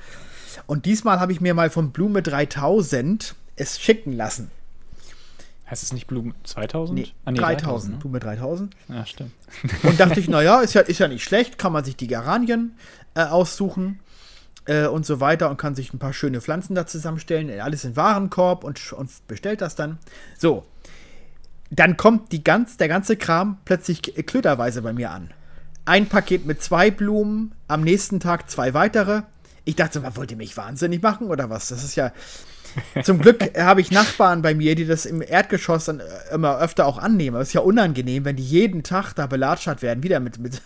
[0.65, 4.49] Und diesmal habe ich mir mal von Blume 3000 es schicken lassen.
[5.69, 6.97] Heißt es nicht Blumen 2000?
[6.99, 7.99] Nee, Ah, nee, 3000, ne?
[7.99, 8.75] Blume 3000.
[8.89, 9.33] Ja, stimmt.
[9.83, 12.75] Und dachte ich, naja, ist ja, ist ja nicht schlecht, kann man sich die Geranien
[13.13, 13.99] äh, aussuchen
[14.65, 17.60] äh, und so weiter und kann sich ein paar schöne Pflanzen da zusammenstellen.
[17.60, 19.97] Alles in Warenkorb und, und bestellt das dann.
[20.38, 20.65] So.
[21.71, 25.32] Dann kommt die ganz, der ganze Kram plötzlich klöterweise bei mir an.
[25.86, 29.23] Ein Paket mit zwei Blumen, am nächsten Tag zwei weitere.
[29.65, 31.69] Ich dachte, man wollt ihr mich wahnsinnig machen oder was?
[31.69, 32.12] Das ist ja.
[33.04, 36.86] Zum Glück habe ich Nachbarn bei mir, die das im Erdgeschoss dann äh, immer öfter
[36.86, 37.38] auch annehmen.
[37.38, 40.39] Das ist ja unangenehm, wenn die jeden Tag da belatschert werden, wieder mit.
[40.39, 40.62] mit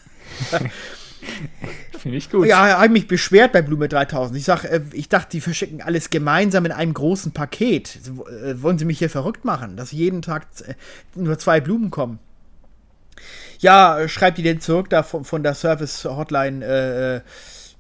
[2.00, 2.48] Finde ich gut.
[2.48, 4.38] ja, habe mich beschwert bei Blume 3000.
[4.38, 8.00] Ich sag, äh, ich dachte, die verschicken alles gemeinsam in einem großen Paket.
[8.44, 10.76] Äh, Wollen sie mich hier verrückt machen, dass jeden Tag äh,
[11.16, 12.20] nur zwei Blumen kommen?
[13.60, 16.66] Ja, schreibt die denn zurück da von, von der Service-Hotline.
[16.66, 17.16] Äh,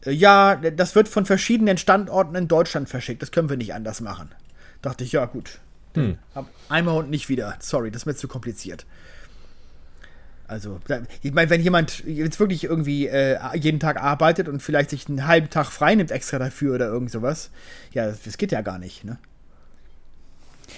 [0.10, 3.22] äh, ja, das wird von verschiedenen Standorten in Deutschland verschickt.
[3.22, 4.30] Das können wir nicht anders machen.
[4.82, 5.60] Dachte ich, ja, gut.
[5.96, 6.18] Hm.
[6.68, 7.56] Einmal und nicht wieder.
[7.60, 8.86] Sorry, das ist mir zu kompliziert.
[10.50, 10.80] Also,
[11.22, 15.28] ich meine, wenn jemand jetzt wirklich irgendwie äh, jeden Tag arbeitet und vielleicht sich einen
[15.28, 17.52] halben Tag frei nimmt extra dafür oder irgend sowas,
[17.94, 19.20] ja, das, das geht ja gar nicht, ne?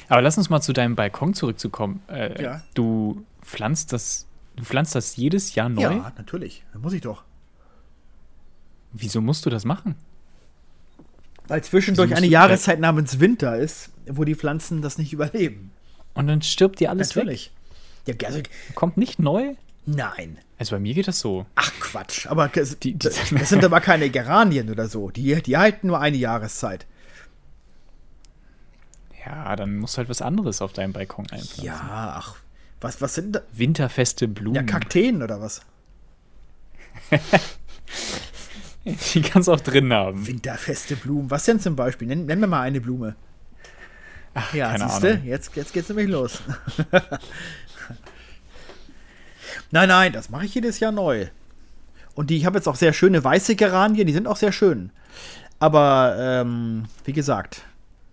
[0.10, 2.02] Aber lass uns mal zu deinem Balkon zurückzukommen.
[2.08, 2.64] Äh, Ja.
[2.74, 5.82] Du pflanzt das, du pflanzt das jedes Jahr neu?
[5.84, 6.66] Ja, natürlich.
[6.74, 7.24] Das muss ich doch.
[8.92, 9.96] Wieso musst du das machen?
[11.48, 15.72] Weil zwischendurch eine Jahreszeit namens Winter ist, wo die Pflanzen das nicht überleben.
[16.14, 17.54] Und dann stirbt dir alles natürlich.
[18.08, 18.42] Ja, also?
[18.76, 19.54] Kommt nicht neu?
[19.86, 20.38] nein.
[20.60, 21.48] Also bei mir geht das so.
[21.56, 25.10] Ach Quatsch, aber das, Die- die- das, sind aber keine Geranien oder so.
[25.10, 26.86] Die, die halten nur eine Jahreszeit.
[29.26, 31.64] Ja, dann musst du halt was anderes auf deinem Balkon einpflanzen.
[31.64, 32.36] Ja, ach,
[32.80, 33.42] was, was sind da?
[33.54, 34.56] Winterfeste Blumen.
[34.56, 35.62] Ja, Kakteen oder was?
[38.86, 40.26] Die kannst du auch drin haben.
[40.26, 41.30] Winterfeste Blumen.
[41.30, 42.08] Was denn zum Beispiel?
[42.08, 43.16] Nenn, nenn mir mal eine Blume.
[44.34, 45.26] Ach, ja, keine siehste, Ahnung.
[45.26, 46.42] jetzt, jetzt geht's nämlich los.
[49.72, 51.28] nein, nein, das mache ich jedes Jahr neu.
[52.14, 54.92] Und die, ich habe jetzt auch sehr schöne weiße Geranien, die sind auch sehr schön.
[55.60, 57.64] Aber, ähm, wie gesagt,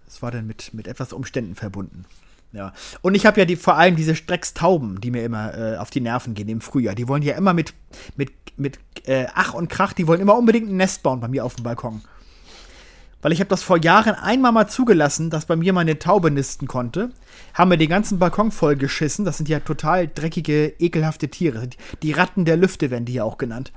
[0.07, 2.05] es war dann mit, mit etwas Umständen verbunden.
[2.53, 2.73] Ja.
[3.03, 6.01] Und ich habe ja die, vor allem diese Streckstauben, die mir immer äh, auf die
[6.01, 6.95] Nerven gehen im Frühjahr.
[6.95, 7.75] Die wollen ja immer mit,
[8.17, 11.45] mit, mit äh, Ach und Krach, die wollen immer unbedingt ein Nest bauen bei mir
[11.45, 12.03] auf dem Balkon.
[13.23, 16.69] Weil ich habe das vor Jahren einmal mal zugelassen, dass bei mir meine Taube nisten
[16.69, 17.11] konnte.
[17.55, 19.25] Haben wir den ganzen Balkon voll geschissen.
[19.25, 21.69] Das sind ja total dreckige, ekelhafte Tiere.
[22.03, 23.73] Die Ratten der Lüfte werden die ja auch genannt.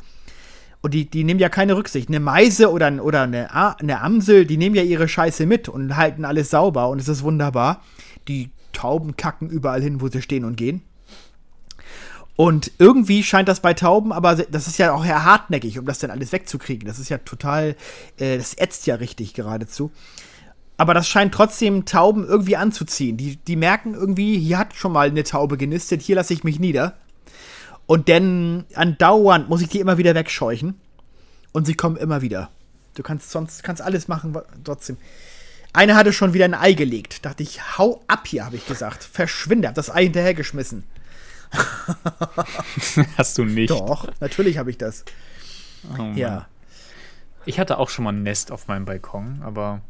[0.81, 2.09] Und die, die nehmen ja keine Rücksicht.
[2.09, 6.25] Eine Meise oder, oder eine, eine Amsel, die nehmen ja ihre Scheiße mit und halten
[6.25, 7.83] alles sauber und es ist wunderbar.
[8.27, 10.81] Die Tauben kacken überall hin, wo sie stehen und gehen.
[12.35, 15.99] Und irgendwie scheint das bei Tauben, aber das ist ja auch eher hartnäckig, um das
[15.99, 16.87] dann alles wegzukriegen.
[16.87, 17.75] Das ist ja total,
[18.17, 19.91] äh, das ätzt ja richtig geradezu.
[20.77, 23.15] Aber das scheint trotzdem Tauben irgendwie anzuziehen.
[23.17, 26.59] Die, die merken irgendwie, hier hat schon mal eine Taube genistet, hier lasse ich mich
[26.59, 26.95] nieder.
[27.85, 30.79] Und dann andauernd muss ich die immer wieder wegscheuchen.
[31.51, 32.49] Und sie kommen immer wieder.
[32.95, 34.97] Du kannst sonst kannst alles machen, trotzdem.
[35.73, 37.25] Eine hatte schon wieder ein Ei gelegt.
[37.25, 39.03] Dachte ich, hau ab hier, habe ich gesagt.
[39.03, 40.83] Verschwinde, hab das Ei hinterhergeschmissen.
[43.17, 43.69] Hast du nicht?
[43.69, 45.05] Doch, natürlich habe ich das.
[45.97, 46.47] Oh ja.
[47.45, 49.81] Ich hatte auch schon mal ein Nest auf meinem Balkon, aber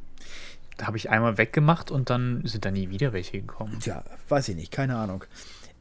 [0.78, 3.78] da habe ich einmal weggemacht und dann sind da nie wieder welche gekommen.
[3.80, 5.26] Tja, weiß ich nicht, keine Ahnung.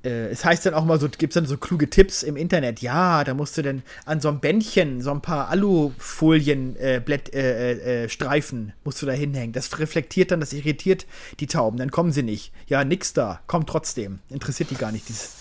[0.02, 2.80] Äh, es heißt dann auch mal so, gibt es dann so kluge Tipps im Internet.
[2.80, 7.32] Ja, da musst du dann an so einem Bändchen so ein paar Alufolien, äh, Blätt,
[7.34, 9.52] äh, äh, Streifen musst du da hinhängen.
[9.52, 11.06] Das reflektiert dann, das irritiert
[11.40, 12.52] die Tauben, dann kommen sie nicht.
[12.66, 14.20] Ja, nix da, kommt trotzdem.
[14.30, 15.39] Interessiert die gar nicht, dieses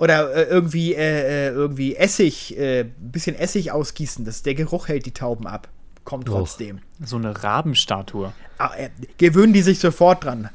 [0.00, 4.24] oder äh, irgendwie, äh, äh irgendwie Essig, äh, bisschen Essig ausgießen.
[4.24, 5.68] Das, der Geruch hält die Tauben ab.
[6.04, 6.80] Kommt trotzdem.
[7.04, 8.32] So eine Rabenstatue.
[8.58, 10.48] Ah, äh, gewöhnen die sich sofort dran.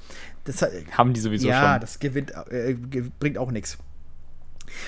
[0.46, 1.64] Das, Haben die sowieso ja, schon.
[1.64, 2.76] Ja, das gewinnt, äh,
[3.20, 3.78] bringt auch nichts.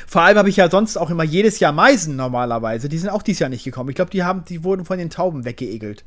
[0.07, 2.89] Vor allem habe ich ja sonst auch immer jedes Jahr Meisen normalerweise.
[2.89, 3.89] Die sind auch dieses Jahr nicht gekommen.
[3.89, 6.03] Ich glaube, die, die wurden von den Tauben weggeegelt.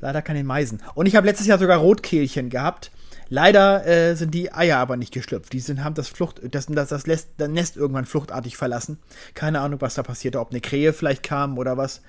[0.00, 0.82] Leider keine Meisen.
[0.94, 2.90] Und ich habe letztes Jahr sogar Rotkehlchen gehabt.
[3.34, 5.52] Leider äh, sind die Eier aber nicht geschlüpft.
[5.52, 8.96] Die sind, haben das, Flucht, das, das, das, lässt, das Nest irgendwann fluchtartig verlassen.
[9.34, 10.38] Keine Ahnung, was da passierte.
[10.38, 12.00] Ob eine Krähe vielleicht kam oder was.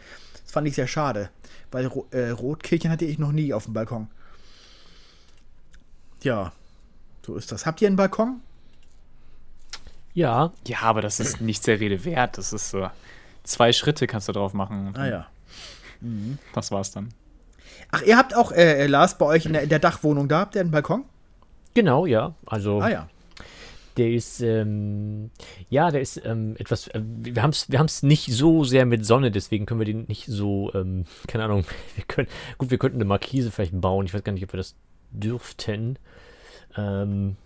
[0.44, 1.32] Das fand ich sehr schade.
[1.72, 4.08] Weil äh, Rotkehlchen hatte ich noch nie auf dem Balkon.
[6.22, 6.52] Ja,
[7.26, 7.66] so ist das.
[7.66, 8.42] Habt ihr einen Balkon?
[10.14, 10.52] Ja.
[10.68, 12.38] Ja, aber das ist nicht sehr Rede wert.
[12.38, 12.88] Das ist so.
[13.44, 14.94] Zwei Schritte kannst du drauf machen.
[14.96, 15.28] Ah ja.
[16.02, 16.38] Mhm.
[16.54, 17.10] Das war's dann.
[17.90, 20.42] Ach, ihr habt auch, äh, äh, Lars, bei euch in der, in der, Dachwohnung da,
[20.42, 21.06] habt ihr einen Balkon?
[21.76, 22.34] Genau, ja.
[22.46, 22.80] Also.
[22.80, 23.10] Ah ja.
[23.98, 25.32] Der ist, ähm,
[25.70, 29.06] ja, der ist ähm, etwas, äh, wir haben es wir haben's nicht so sehr mit
[29.06, 31.64] Sonne, deswegen können wir den nicht so, ähm, keine Ahnung,
[31.96, 34.58] wir können, gut, wir könnten eine Markise vielleicht bauen, ich weiß gar nicht, ob wir
[34.58, 34.76] das
[35.12, 35.98] dürften.
[36.76, 37.38] Ähm,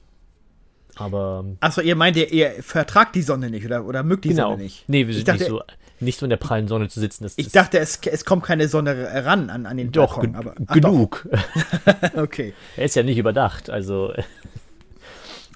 [0.96, 1.46] aber.
[1.60, 4.52] Achso, ihr meint, ihr, ihr, vertragt die Sonne nicht oder, oder mögt die genau.
[4.52, 4.90] Sonne nicht?
[4.90, 5.62] Nee, wir sind dachte, nicht so
[6.00, 7.24] nicht so in der prallen Sonne zu sitzen.
[7.24, 10.36] Das, ich dachte, es, es kommt keine Sonne ran an, an den doch, Balkon.
[10.36, 11.28] Aber, ach, genug.
[12.16, 12.54] okay.
[12.78, 14.14] Er ist ja nicht überdacht, also.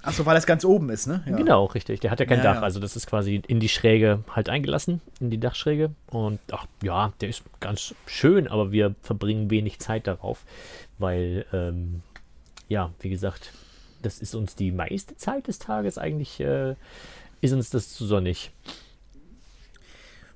[0.03, 1.23] Achso, weil das ganz oben ist, ne?
[1.25, 1.37] Ja.
[1.37, 2.01] Genau, richtig.
[2.01, 2.55] Der hat ja kein ja, Dach.
[2.55, 2.61] Ja.
[2.61, 5.91] Also das ist quasi in die Schräge halt eingelassen, in die Dachschräge.
[6.07, 10.43] Und ach ja, der ist ganz schön, aber wir verbringen wenig Zeit darauf,
[10.99, 12.01] weil, ähm,
[12.67, 13.53] ja, wie gesagt,
[14.01, 16.75] das ist uns die meiste Zeit des Tages eigentlich, äh,
[17.39, 18.51] ist uns das zu sonnig.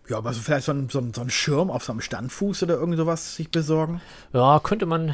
[0.10, 2.64] Ja, aber so vielleicht so ein, so, ein, so ein Schirm auf so einem Standfuß
[2.64, 4.02] oder irgend sowas sich besorgen?
[4.34, 5.14] Ja, könnte man.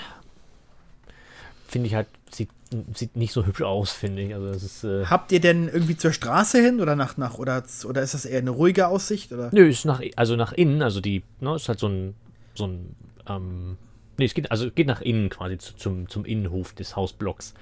[1.67, 2.49] Finde ich halt, sieht,
[2.93, 4.33] sieht nicht so hübsch aus, finde ich.
[4.35, 7.63] Also das ist, äh Habt ihr denn irgendwie zur Straße hin oder nach, nach oder,
[7.85, 9.31] oder ist das eher eine ruhige Aussicht?
[9.31, 9.49] Oder?
[9.51, 12.13] Nö, ist nach, also nach innen, also die, ne, ist halt so ein,
[12.53, 12.95] so ein,
[13.27, 13.77] ähm,
[14.17, 17.55] nee, es geht, also geht nach innen quasi zu, zum, zum Innenhof des Hausblocks.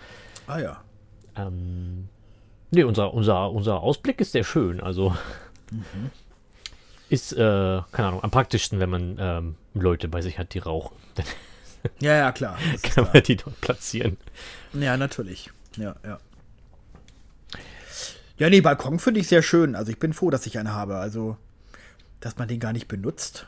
[0.48, 0.84] Ah ja.
[1.38, 2.10] Ähm,
[2.72, 5.15] nee, unser, unser, unser Ausblick ist sehr schön, also.
[5.72, 6.12] Mhm
[7.12, 10.95] ist, äh, keine Ahnung, am praktischsten, wenn man ähm, Leute bei sich hat, die rauchen.
[12.00, 12.58] ja, ja, klar.
[12.84, 14.17] Kann man die dort platzieren.
[14.74, 15.52] Ja, natürlich.
[15.76, 16.19] Ja, ja.
[18.38, 19.76] Ja, nee, Balkon finde ich sehr schön.
[19.76, 20.97] Also ich bin froh, dass ich einen habe.
[20.97, 21.38] Also,
[22.21, 23.47] dass man den gar nicht benutzt.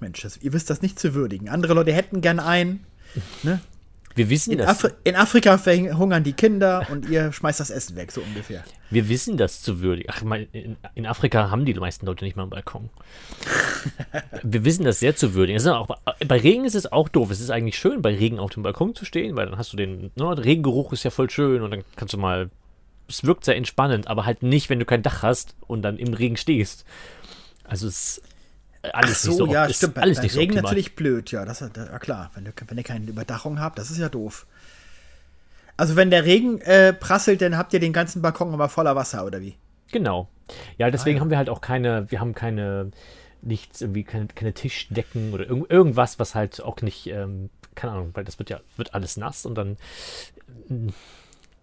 [0.00, 1.48] Mensch, das, ihr wisst das nicht zu würdigen.
[1.48, 2.84] Andere Leute hätten gern einen.
[3.42, 3.60] Ne?
[4.14, 4.68] Wir wissen in das.
[4.68, 8.62] Afri in Afrika verhungern die Kinder und ihr schmeißt das Essen weg, so ungefähr.
[8.90, 10.08] Wir wissen das zu würdigen.
[10.12, 10.22] Ach,
[10.52, 12.90] in, in Afrika haben die meisten Leute nicht mal einen Balkon.
[14.42, 15.66] Wir wissen das sehr zu würdigen.
[15.68, 15.88] Auch,
[16.26, 17.30] bei Regen ist es auch doof.
[17.30, 19.76] Es ist eigentlich schön, bei Regen auf dem Balkon zu stehen, weil dann hast du
[19.76, 22.50] den, ne, der Regengeruch ist ja voll schön und dann kannst du mal.
[23.06, 26.14] Es wirkt sehr entspannend, aber halt nicht, wenn du kein Dach hast und dann im
[26.14, 26.86] Regen stehst.
[27.64, 28.22] Also es
[28.92, 29.98] alles so, nicht so ja, stimmt.
[29.98, 31.44] Alles bei nicht Regen so natürlich blöd, ja.
[31.44, 34.46] Das, ja klar, wenn, wenn ihr keine Überdachung habt, das ist ja doof.
[35.76, 39.24] Also wenn der Regen äh, prasselt, dann habt ihr den ganzen Balkon aber voller Wasser,
[39.24, 39.56] oder wie?
[39.90, 40.28] Genau.
[40.78, 41.20] Ja, deswegen ah, ja.
[41.22, 42.90] haben wir halt auch keine, wir haben keine,
[43.42, 48.10] nichts, irgendwie keine, keine Tischdecken oder irg irgendwas, was halt auch nicht, ähm, keine Ahnung,
[48.14, 49.76] weil das wird ja, wird alles nass und dann,
[50.70, 50.92] äh,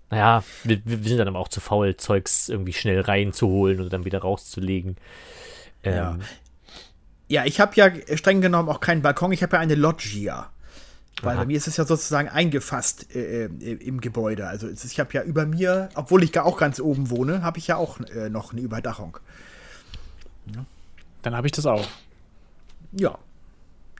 [0.10, 4.04] naja, wir, wir sind dann aber auch zu faul, Zeugs irgendwie schnell reinzuholen und dann
[4.04, 4.98] wieder rauszulegen.
[5.84, 6.20] Ähm, ja
[7.32, 10.52] Ja, ich habe ja streng genommen auch keinen Balkon, ich habe ja eine Loggia.
[11.22, 11.42] Weil Aha.
[11.44, 14.48] bei mir ist es ja sozusagen eingefasst äh, äh, im Gebäude.
[14.48, 17.68] Also ich habe ja über mir, obwohl ich gar auch ganz oben wohne, habe ich
[17.68, 19.18] ja auch äh, noch eine Überdachung.
[21.22, 21.88] Dann habe ich das auch.
[22.92, 23.18] Ja,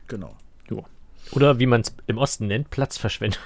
[0.10, 0.36] genau.
[0.70, 0.84] Jo.
[1.32, 3.40] Oder wie man es im Osten nennt, Platzverschwendung.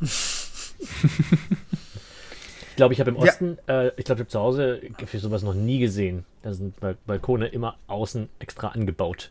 [2.74, 3.22] ich glaube, ich habe im Ja.
[3.22, 6.24] Osten, äh, ich glaube, ich habe zu Hause für sowas noch nie gesehen.
[6.42, 9.30] Da sind Bal- Balkone immer außen extra angebaut.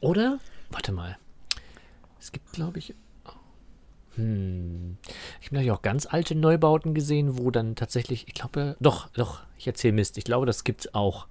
[0.00, 0.38] Oder?
[0.70, 1.18] Warte mal.
[2.18, 2.94] Es gibt, glaube ich.
[4.14, 4.96] Hm.
[5.40, 9.42] Ich habe natürlich auch ganz alte Neubauten gesehen, wo dann tatsächlich, ich glaube, doch, doch,
[9.58, 10.16] ich erzähle Mist.
[10.16, 11.26] Ich glaube, das gibt's auch.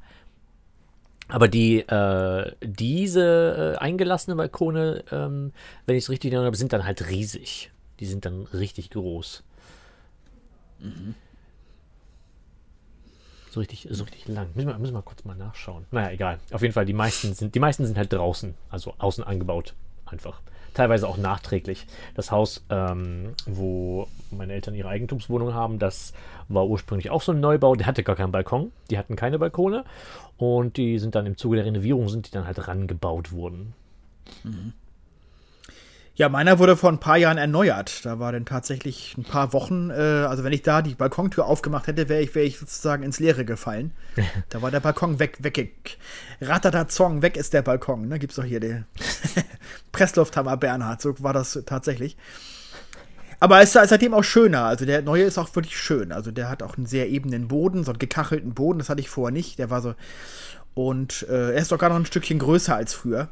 [1.29, 5.51] Aber die, äh, diese äh, eingelassene Balkone, ähm,
[5.87, 7.71] wenn ich es richtig erinnere, sind dann halt riesig.
[7.99, 9.43] Die sind dann richtig groß.
[13.51, 14.49] So richtig, so richtig lang.
[14.53, 15.85] Müssen wir, müssen wir kurz mal nachschauen.
[15.91, 16.39] Naja, egal.
[16.51, 19.73] Auf jeden Fall, die meisten sind, die meisten sind halt draußen, also außen angebaut.
[20.05, 20.41] Einfach.
[20.73, 21.87] Teilweise auch nachträglich.
[22.13, 26.13] Das Haus, ähm, wo meine Eltern ihre Eigentumswohnung haben, das
[26.49, 27.75] war ursprünglich auch so ein Neubau.
[27.75, 28.71] Der hatte gar keinen Balkon.
[28.91, 29.85] Die hatten keine Balkone.
[30.37, 33.73] Und die sind dann im Zuge der Renovierung, sind die dann halt rangebaut worden.
[36.17, 38.03] Ja, meiner wurde vor ein paar Jahren erneuert.
[38.03, 41.85] Da war dann tatsächlich ein paar Wochen, äh, also wenn ich da die Balkontür aufgemacht
[41.85, 43.91] hätte, wäre ich, wär ich sozusagen ins Leere gefallen.
[44.49, 45.99] da war der Balkon weg, weg.
[46.41, 48.07] Ratatazong, weg ist der Balkon.
[48.07, 48.17] Ne?
[48.17, 48.85] Gibt's doch hier den
[49.91, 51.03] Presslufthammer Bernhard.
[51.03, 52.17] So war das tatsächlich.
[53.39, 54.63] Aber es ist seitdem auch schöner.
[54.63, 56.11] Also der neue ist auch wirklich schön.
[56.11, 58.79] Also der hat auch einen sehr ebenen Boden, so einen gekachelten Boden.
[58.79, 59.59] Das hatte ich vorher nicht.
[59.59, 59.93] Der war so.
[60.73, 63.29] Und äh, er ist doch gar noch ein Stückchen größer als früher.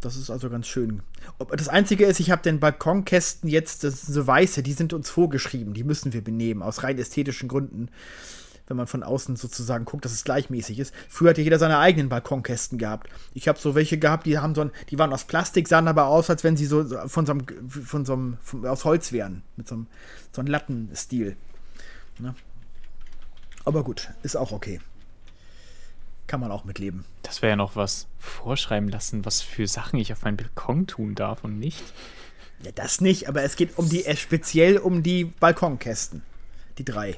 [0.00, 1.02] Das ist also ganz schön.
[1.50, 5.10] Das Einzige ist, ich habe den Balkonkästen jetzt, das sind so weiße, die sind uns
[5.10, 5.74] vorgeschrieben.
[5.74, 7.88] Die müssen wir benehmen, aus rein ästhetischen Gründen.
[8.66, 10.94] Wenn man von außen sozusagen guckt, dass es gleichmäßig ist.
[11.08, 13.10] Früher hat ja jeder seine eigenen Balkonkästen gehabt.
[13.34, 16.06] Ich habe so welche gehabt, die haben so ein, die waren aus Plastik, sahen aber
[16.06, 19.10] aus, als wenn sie so so von so einem, von so einem von, aus Holz
[19.10, 19.42] wären.
[19.56, 19.86] Mit so einem,
[20.32, 21.36] so einem Lattenstil.
[22.20, 22.34] Ne?
[23.64, 24.80] Aber gut, ist auch okay.
[26.30, 27.04] Kann man auch mitleben.
[27.24, 31.16] Das wäre ja noch was vorschreiben lassen, was für Sachen ich auf meinen Balkon tun
[31.16, 31.82] darf und nicht.
[32.62, 36.22] Ja, das nicht, aber es geht um die, äh, speziell um die Balkonkästen.
[36.78, 37.16] Die drei.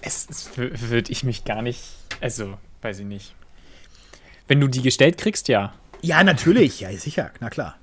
[0.00, 1.82] Es, es würde ich mich gar nicht,
[2.22, 3.34] also, weiß ich nicht.
[4.48, 5.74] Wenn du die gestellt kriegst, ja.
[6.00, 7.76] Ja, natürlich, ja, sicher, na klar.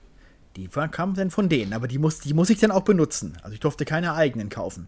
[0.56, 3.38] Die kamen dann von denen, aber die muss, die muss ich dann auch benutzen.
[3.44, 4.88] Also ich durfte keine eigenen kaufen.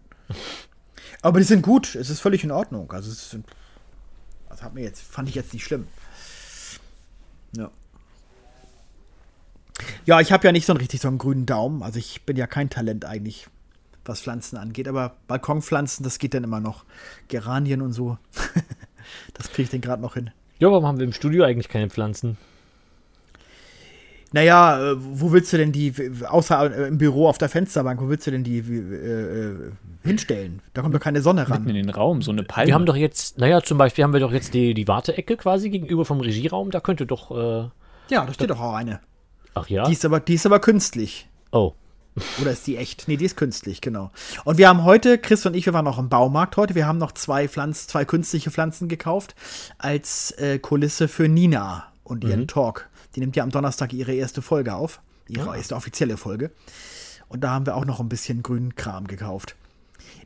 [1.24, 2.92] Aber die sind gut, es ist völlig in Ordnung.
[2.92, 3.46] Also es sind,
[4.50, 5.86] das hat mir jetzt, fand ich jetzt nicht schlimm.
[7.56, 7.70] Ja.
[10.04, 11.82] Ja, ich habe ja nicht so einen richtig so einen grünen Daumen.
[11.82, 13.46] Also ich bin ja kein Talent eigentlich,
[14.04, 14.86] was Pflanzen angeht.
[14.86, 16.84] Aber Balkonpflanzen, das geht dann immer noch.
[17.28, 18.18] Geranien und so.
[19.32, 20.30] das kriege ich denn gerade noch hin.
[20.58, 22.36] Ja, warum haben wir im Studio eigentlich keine Pflanzen?
[24.34, 25.94] Naja, äh, wo willst du denn die,
[26.28, 30.60] außer äh, im Büro auf der Fensterbank, wo willst du denn die äh, äh, hinstellen?
[30.72, 31.68] Da kommt doch keine Sonne Mitten ran.
[31.68, 32.66] in den Raum, so eine Palme.
[32.66, 35.70] Wir haben doch jetzt, naja, zum Beispiel haben wir doch jetzt die, die Warteecke quasi
[35.70, 36.72] gegenüber vom Regieraum.
[36.72, 37.68] Da könnte doch, äh,
[38.10, 38.98] Ja, da steht doch auch eine.
[39.54, 39.84] ach ja.
[39.84, 41.28] Die ist aber, die ist aber künstlich.
[41.52, 41.74] Oh,
[42.42, 43.06] Oder ist die echt?
[43.06, 44.10] Nee, die ist künstlich, genau.
[44.44, 46.98] Und wir haben heute, Chris und ich, wir waren noch im Baumarkt heute, wir haben
[46.98, 49.36] noch zwei Pflanzen, zwei künstliche Pflanzen gekauft
[49.78, 52.88] als äh, Kulisse für Nina und ihren Talk.
[53.14, 55.00] Die nimmt ja am Donnerstag ihre erste Folge auf.
[55.28, 56.50] Ihre erste offizielle Folge.
[57.28, 59.56] Und da haben wir auch noch ein bisschen grünen Kram gekauft.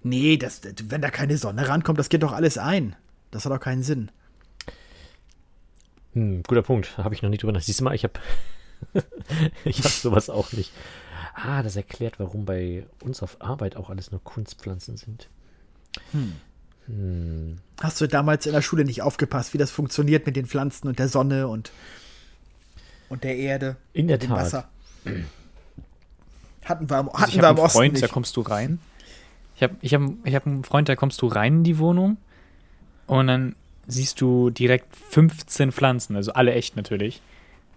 [0.03, 2.97] Nee, das, wenn da keine Sonne rankommt, das geht doch alles ein.
[3.31, 4.11] Das hat doch keinen Sinn.
[6.15, 6.99] hm, guter Punkt.
[6.99, 7.67] Habe ich noch nicht drüber nachgedacht.
[7.67, 8.15] Siehst du mal, ich habe
[9.65, 10.73] ich hab sowas auch nicht.
[11.35, 15.29] Ah, das erklärt, warum bei uns auf Arbeit auch alles nur Kunstpflanzen sind.
[17.81, 20.99] Hast du damals in der Schule nicht aufgepasst, wie das funktioniert mit den Pflanzen und
[20.99, 21.71] der Sonne und,
[23.09, 23.77] und der Erde?
[23.93, 24.39] In der und dem Tat.
[24.39, 24.69] Wasser?
[26.65, 28.03] Hatten wir, am- Also hatten ich wir habe am einen Freund, nicht.
[28.05, 28.79] da kommst du rein.
[29.57, 32.17] Ich habe ich hab, ich hab einen Freund, da kommst du rein in die Wohnung
[33.07, 37.23] und dann siehst du direkt 15 Pflanzen, also alle echt natürlich.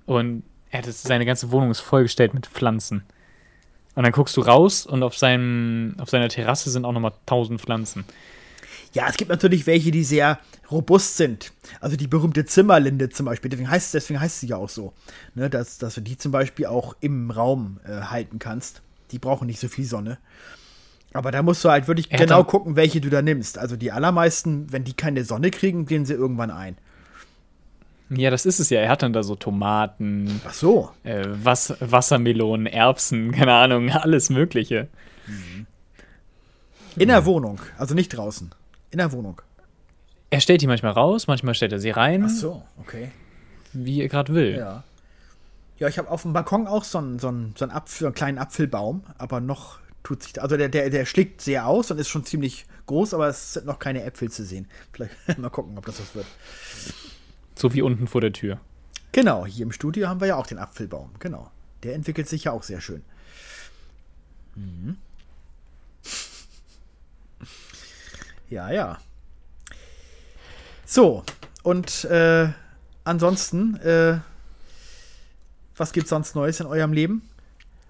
[0.05, 3.03] Und er hat seine ganze Wohnung ist vollgestellt mit Pflanzen.
[3.95, 7.59] Und dann guckst du raus und auf, seinem, auf seiner Terrasse sind auch nochmal 1000
[7.59, 8.05] Pflanzen.
[8.93, 11.53] Ja, es gibt natürlich welche, die sehr robust sind.
[11.79, 13.49] Also die berühmte Zimmerlinde zum Beispiel.
[13.49, 14.93] Deswegen heißt, deswegen heißt sie ja auch so.
[15.33, 18.81] Ne, dass, dass du die zum Beispiel auch im Raum äh, halten kannst.
[19.11, 20.17] Die brauchen nicht so viel Sonne.
[21.13, 23.57] Aber da musst du halt wirklich Er genau gucken, welche du da nimmst.
[23.57, 26.77] Also die allermeisten, wenn die keine Sonne kriegen, gehen sie irgendwann ein.
[28.09, 28.81] Ja, das ist es ja.
[28.81, 30.91] Er hat dann da so Tomaten, Ach so.
[31.03, 34.89] äh, Was Wassermelonen, Erbsen, keine Ahnung, alles Mögliche.
[36.97, 37.59] In der Wohnung.
[37.77, 38.51] Also nicht draußen.
[38.91, 39.41] In der Wohnung.
[40.29, 43.11] Er stellt die manchmal raus, manchmal stellt er sie rein, Ach so, okay.
[43.73, 44.55] wie er gerade will.
[44.57, 44.83] Ja.
[45.77, 48.05] Ja, ich habe auf dem Balkon auch so einen, so einen, so einen, Apfel, so
[48.05, 51.97] einen kleinen Apfelbaum, aber noch tut sich, also der, der, der schlägt sehr aus und
[51.97, 54.67] ist schon ziemlich groß, aber es sind noch keine Äpfel zu sehen.
[54.93, 56.27] Vielleicht mal gucken, ob das was wird.
[57.55, 58.59] So wie unten vor der Tür.
[59.11, 61.51] Genau, hier im Studio haben wir ja auch den Apfelbaum, genau.
[61.83, 63.01] Der entwickelt sich ja auch sehr schön.
[64.55, 64.97] Mhm.
[68.51, 68.97] Ja, ja.
[70.85, 71.23] So,
[71.63, 72.49] und äh,
[73.05, 74.19] ansonsten, äh,
[75.77, 77.21] was gibt's sonst Neues in eurem Leben?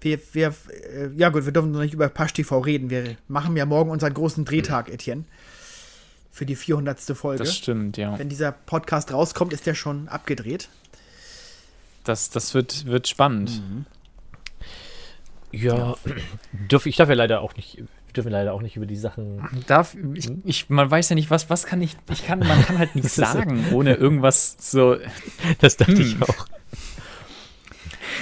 [0.00, 2.90] Wir, wir, äh, ja gut, wir dürfen noch nicht über Pasch TV reden.
[2.90, 5.24] Wir machen ja morgen unseren großen Drehtag, Etienne.
[6.30, 7.00] Für die 400.
[7.16, 7.42] Folge.
[7.42, 8.16] Das stimmt, ja.
[8.16, 10.68] Wenn dieser Podcast rauskommt, ist der schon abgedreht.
[12.04, 13.62] Das, das wird, wird spannend.
[15.50, 15.96] Ja,
[16.70, 17.82] dürf, ich darf ja leider auch nicht,
[18.12, 19.42] dürfen leider auch nicht über die Sachen.
[19.66, 22.78] Darf, ich, ich, man weiß ja nicht, was, was kann ich, ich kann, man kann
[22.78, 24.96] halt nichts sagen, ohne irgendwas so.
[25.60, 26.00] Das dachte Hm.
[26.00, 26.46] ich auch.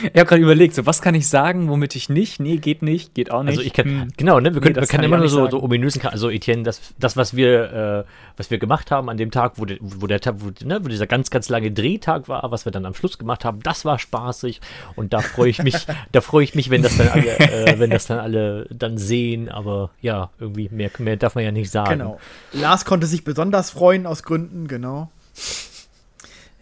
[0.02, 2.40] Ich habe gerade überlegt, so was kann ich sagen, womit ich nicht?
[2.40, 3.58] Nee, geht nicht, geht auch nicht.
[3.58, 4.08] Also ich kann, Hm.
[4.16, 6.80] genau, ne, wir können, das wir können immer nur so, so ominösen, also Etienne, das,
[6.98, 10.20] das was wir, äh, was wir gemacht haben an dem Tag, wo, der, wo der
[10.40, 13.44] wo, ne, wo dieser ganz, ganz lange Drehtag war, was wir dann am Schluss gemacht
[13.44, 14.60] haben, das war spaßig
[14.96, 15.74] und da freue ich mich,
[16.12, 19.48] da freue ich mich, wenn das dann alle, äh, wenn das dann alle dann sehen,
[19.48, 21.98] aber ja, irgendwie mehr, mehr darf man ja nicht sagen.
[21.98, 22.20] Genau.
[22.52, 25.10] Lars konnte sich besonders freuen aus Gründen, genau.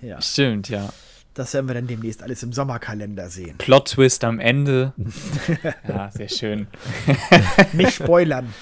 [0.00, 0.90] Ja, Stimmt, ja.
[1.38, 3.56] Das werden wir dann demnächst alles im Sommerkalender sehen.
[3.58, 4.92] Plot-Twist am Ende.
[5.88, 6.66] ja, sehr schön.
[7.72, 8.52] Nicht spoilern.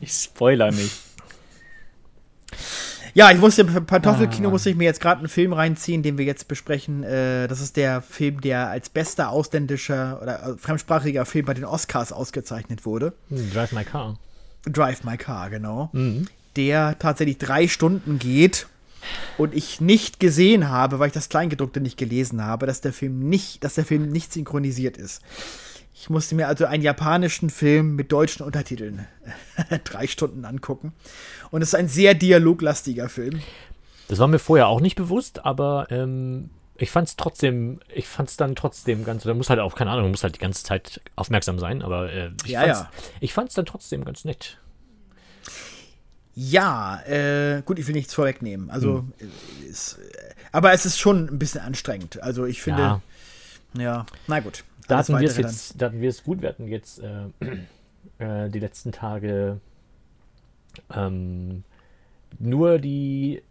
[0.00, 0.92] Ich spoiler nicht.
[3.14, 4.50] Ja, ich musste im Pantoffelkino Ah.
[4.52, 7.02] musste ich mir jetzt gerade einen Film reinziehen, den wir jetzt besprechen.
[7.02, 11.64] Äh, das ist der Film, der als bester ausländischer oder äh, fremdsprachiger Film bei den
[11.64, 13.14] Oscars ausgezeichnet wurde.
[13.30, 14.18] Hm, Drive My Car.
[14.64, 15.90] Drive My Car, genau.
[15.92, 16.26] Mhm.
[16.56, 18.66] Der tatsächlich drei Stunden geht
[19.36, 23.28] und ich nicht gesehen habe, weil ich das Kleingedruckte nicht gelesen habe, dass der Film
[23.28, 25.22] nicht, dass der Film nicht synchronisiert ist.
[25.94, 29.06] Ich musste mir also einen japanischen Film mit deutschen Untertiteln
[29.84, 30.92] drei Stunden angucken.
[31.50, 33.42] Und es ist ein sehr dialoglastiger Film.
[34.06, 38.28] Das war mir vorher auch nicht bewusst, aber ähm, ich fand es trotzdem, ich fand
[38.28, 40.62] es dann trotzdem ganz, da muss halt auch, keine Ahnung, man muss halt die ganze
[40.62, 42.90] Zeit aufmerksam sein, aber äh, ich Ja, fand's, ja.
[43.20, 44.58] ich fand's dann trotzdem ganz nett.
[46.40, 48.70] Ja, äh, gut, ich will nichts vorwegnehmen.
[48.70, 52.22] Also, äh, ist, äh, aber es ist schon ein bisschen anstrengend.
[52.22, 53.00] Also, ich finde, Ja.
[53.74, 54.62] ja, na gut.
[54.86, 57.24] Da hatten wir es jetzt, da hatten wir es gut, wir hatten jetzt äh,
[58.24, 59.60] äh, die letzten Tage
[60.94, 61.64] ähm,
[62.38, 63.42] nur die,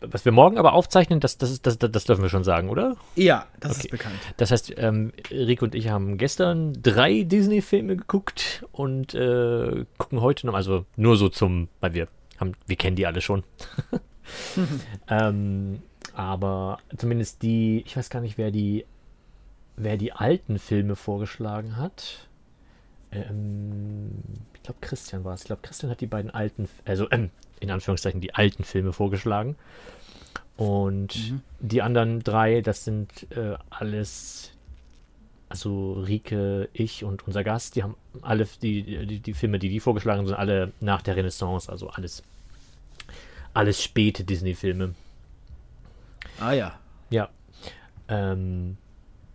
[0.00, 2.96] was wir morgen aber aufzeichnen, das, das, ist, das, das dürfen wir schon sagen, oder?
[3.14, 3.80] Ja, das Okay.
[3.86, 4.16] ist bekannt.
[4.36, 10.46] Das heißt, ähm, Rick und ich haben gestern drei Disney-Filme geguckt und äh, gucken heute
[10.46, 12.08] noch, also nur so zum, weil wir
[12.38, 13.44] haben, wir kennen die alle schon.
[15.08, 15.82] ähm,
[16.14, 18.84] aber zumindest die, ich weiß gar nicht, wer die,
[19.76, 22.27] wer die alten Filme vorgeschlagen hat.
[23.12, 24.10] Ähm,
[24.54, 25.42] ich glaube, Christian war es.
[25.42, 27.30] Ich glaube, Christian hat die beiden alten, also ähm,
[27.60, 29.56] in Anführungszeichen die alten Filme vorgeschlagen.
[30.56, 34.50] Und die anderen drei, das sind äh, alles,
[35.48, 39.78] also Rike, ich und unser Gast, die haben alle, die, die, die Filme, die die
[39.78, 42.24] vorgeschlagen haben, sind alle nach der Renaissance, also alles,
[43.54, 44.94] alles späte Disney-Filme.
[46.40, 46.78] Ah, ja.
[47.10, 47.28] Ja.
[48.08, 48.78] Ähm,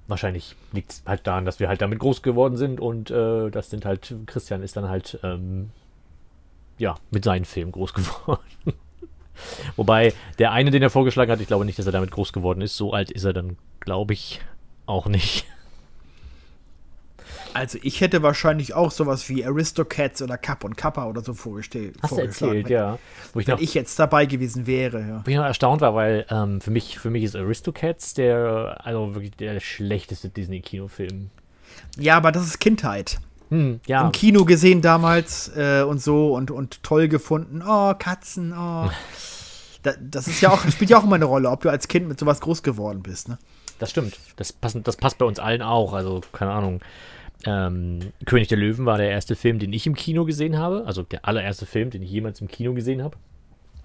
[0.07, 3.69] wahrscheinlich liegt es halt daran, dass wir halt damit groß geworden sind und äh, das
[3.69, 5.69] sind halt, Christian ist dann halt, ähm,
[6.77, 8.39] ja, mit seinen Filmen groß geworden.
[9.75, 12.61] Wobei, der eine, den er vorgeschlagen hat, ich glaube nicht, dass er damit groß geworden
[12.61, 12.77] ist.
[12.77, 14.41] So alt ist er dann, glaube ich,
[14.85, 15.45] auch nicht.
[17.53, 21.95] Also, ich hätte wahrscheinlich auch sowas wie Aristocats oder Kapp und Kappa oder so vorgestellt.
[22.01, 22.97] Hast du erzählt, ja.
[23.33, 25.21] Wo ich Wenn noch, ich jetzt dabei gewesen wäre, ja.
[25.25, 29.15] wo ich noch erstaunt war, weil ähm, für, mich, für mich ist Aristocats der, also
[29.15, 31.29] wirklich der schlechteste Disney-Kinofilm.
[31.97, 33.19] Ja, aber das ist Kindheit.
[33.49, 34.03] Hm, ja.
[34.03, 37.61] Im Kino gesehen damals äh, und so und, und toll gefunden.
[37.67, 38.89] Oh, Katzen, oh.
[39.83, 42.07] Da, das ist ja auch, spielt ja auch immer eine Rolle, ob du als Kind
[42.07, 43.37] mit sowas groß geworden bist, ne?
[43.79, 44.17] Das stimmt.
[44.37, 45.93] Das, passen, das passt bei uns allen auch.
[45.93, 46.79] Also, keine Ahnung.
[47.45, 50.83] Ähm, König der Löwen war der erste Film, den ich im Kino gesehen habe.
[50.85, 53.17] Also der allererste Film, den ich jemals im Kino gesehen habe.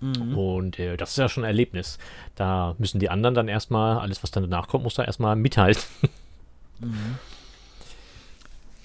[0.01, 1.99] Und äh, das ist ja schon ein Erlebnis.
[2.37, 5.83] Da müssen die anderen dann erstmal, alles was dann danach kommt, muss da erstmal mithalten.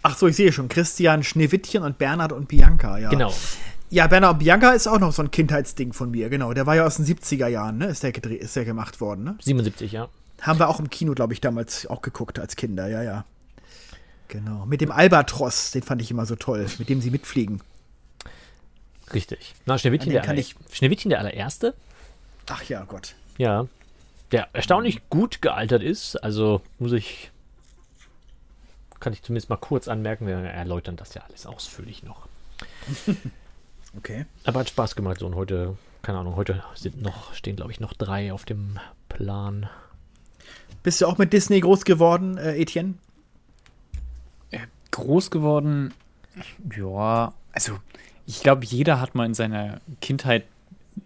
[0.01, 0.69] Ach so, ich sehe schon.
[0.69, 3.09] Christian, Schneewittchen und Bernhard und Bianca, ja.
[3.09, 3.31] Genau.
[3.91, 6.53] Ja, Bernhard und Bianca ist auch noch so ein Kindheitsding von mir, genau.
[6.53, 7.85] Der war ja aus den 70er Jahren, ne?
[7.85, 9.35] Ist der, gedreht, ist der gemacht worden, ne?
[9.39, 10.09] 77, ja.
[10.41, 13.23] Haben wir auch im Kino, glaube ich, damals auch geguckt als Kinder, ja, ja.
[14.27, 14.65] Genau.
[14.65, 17.61] Mit dem Albatros, den fand ich immer so toll, mit dem sie mitfliegen.
[19.13, 19.53] Richtig.
[19.65, 21.73] Na, Schneewittchen, der, aller- ich- Schneewittchen der allererste,
[22.49, 23.15] Ach ja, Gott.
[23.37, 23.67] ja,
[24.31, 26.15] der erstaunlich gut gealtert ist.
[26.17, 27.29] Also muss ich,
[28.99, 32.27] kann ich zumindest mal kurz anmerken, wir erläutern das ja alles ausführlich noch.
[33.95, 34.25] Okay.
[34.43, 37.79] Aber hat Spaß gemacht so und heute, keine Ahnung, heute sind noch, stehen glaube ich
[37.79, 39.69] noch drei auf dem Plan.
[40.81, 42.95] Bist du auch mit Disney groß geworden, äh, Etienne?
[44.93, 45.91] Groß geworden,
[46.77, 47.73] ja, also
[48.27, 50.45] ich glaube, jeder hat mal in seiner Kindheit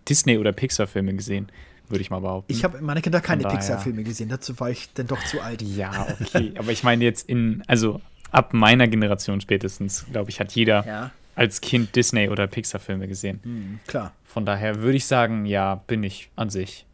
[0.10, 1.48] Disney- oder Pixar-Filme gesehen,
[1.88, 2.52] würde ich mal behaupten.
[2.52, 5.62] Ich habe in meiner Kindheit keine Pixar-Filme gesehen, dazu war ich dann doch zu alt.
[5.62, 6.54] Ja, okay.
[6.58, 11.12] Aber ich meine jetzt in, also ab meiner Generation spätestens, glaube ich, hat jeder Ja,
[11.36, 13.40] als Kind Disney- oder Pixar-Filme gesehen.
[13.44, 14.12] hm, klar.
[14.26, 16.86] Von daher würde ich sagen, ja, bin ich an sich.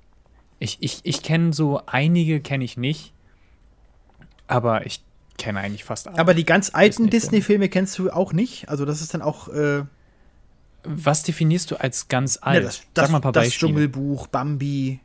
[0.59, 3.13] Ich, ich, ich kenne so einige, kenne ich nicht.
[4.47, 5.01] Aber ich
[5.38, 6.17] kenne eigentlich fast alle.
[6.19, 7.09] Aber die ganz alten Disney-Filme.
[7.11, 8.69] Disney-Filme kennst du auch nicht?
[8.69, 9.84] Also das ist dann auch äh,
[10.84, 12.59] Was definierst du als ganz alt?
[12.59, 13.71] ne, das, das, Sag mal ein paar das Beispiele.
[13.71, 14.99] Dschungelbuch, Bambi.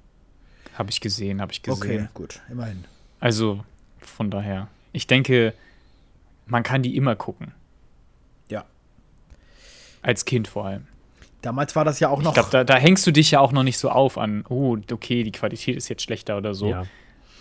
[0.75, 1.83] Habe ich gesehen, habe ich gesehen.
[1.83, 2.85] Okay, gut, immerhin.
[3.21, 3.65] Also
[4.01, 4.69] von daher.
[4.93, 5.55] Ich denke,
[6.47, 7.53] man kann die immer gucken.
[8.49, 8.65] Ja.
[10.03, 10.87] Als Kind vor allem.
[11.43, 12.35] Damals war das ja auch Ich noch.
[12.35, 15.23] glaube, da, da hängst du dich ja auch noch nicht so auf an, oh, okay,
[15.25, 16.71] die Qualität ist jetzt schlechter oder so.
[16.71, 16.85] Ja.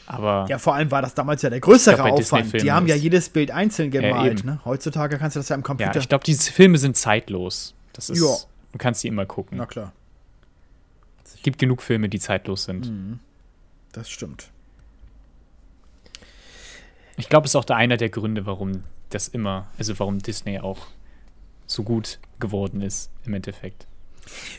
[0.08, 2.62] Aber ja, vor allem war das damals ja der größere Aufwand.
[2.62, 4.40] Die haben ja jedes Bild einzeln gemalt.
[4.40, 4.48] eben.
[4.50, 4.60] ne?
[4.64, 5.98] Heutzutage kannst du das ja im ja, Computer.
[6.00, 7.76] ich glaube, diese Filme sind zeitlos.
[7.94, 8.36] Das ist, Ja.
[8.72, 9.58] du kannst die immer gucken.
[9.58, 9.92] Na klar,
[11.26, 13.20] Es gibt genug Filme, die zeitlos sind.
[13.92, 14.50] das stimmt.
[17.18, 20.60] Ich glaube, es ist auch der einer der Gründe, warum das immer, also warum Disney
[20.60, 20.88] auch
[21.66, 23.87] so gut geworden ist im Endeffekt.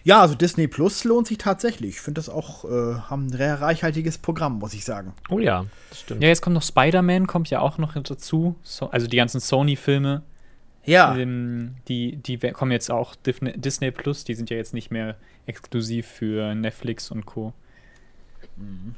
[0.05, 1.97] Ja, also Disney Plus lohnt sich tatsächlich.
[1.97, 5.12] Ich finde das auch, äh, haben ein sehr reichhaltiges Programm, muss ich sagen.
[5.29, 6.23] Oh ja, das stimmt.
[6.23, 8.57] Ja, jetzt kommt noch Spider-Man, kommt ja auch noch dazu.
[8.62, 10.23] So, also die ganzen Sony-Filme,
[10.85, 14.91] Ja, ähm, die, die kommen jetzt auch Disney, Disney Plus, die sind ja jetzt nicht
[14.91, 15.16] mehr
[15.47, 17.53] exklusiv für Netflix und Co.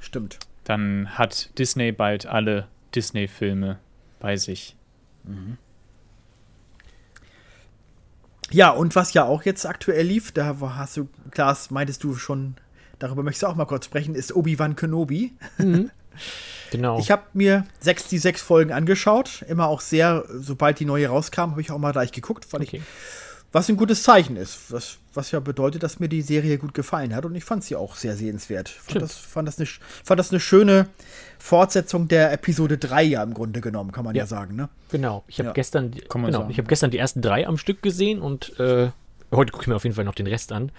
[0.00, 0.38] stimmt.
[0.64, 3.78] Dann hat Disney bald alle Disney-Filme
[4.20, 4.76] bei sich.
[8.50, 12.56] Ja, und was ja auch jetzt aktuell lief, da hast du, Klaas, meintest du schon,
[12.98, 15.32] darüber möchtest du auch mal kurz sprechen, ist Obi-Wan Kenobi.
[16.70, 16.98] Genau.
[16.98, 21.50] Ich habe mir sechs, die sechs Folgen angeschaut, immer auch sehr, sobald die neue rauskam,
[21.50, 22.76] habe ich auch mal gleich geguckt, weil okay.
[22.76, 22.82] ich,
[23.52, 27.14] was ein gutes Zeichen ist, was, was ja bedeutet, dass mir die Serie gut gefallen
[27.14, 28.68] hat und ich fand sie auch sehr sehenswert.
[28.68, 29.66] Fand das, fand, das eine,
[30.04, 30.86] fand das eine schöne
[31.38, 34.26] Fortsetzung der Episode 3 ja im Grunde genommen, kann man ja, Ja.
[34.26, 34.68] sagen, ne?
[34.90, 35.24] Genau.
[35.26, 35.52] Ich habe Ja.
[35.52, 38.90] gestern, genau, ich habe gestern die ersten drei am Stück gesehen und äh,
[39.32, 40.70] heute gucke ich mir auf jeden Fall noch den Rest an,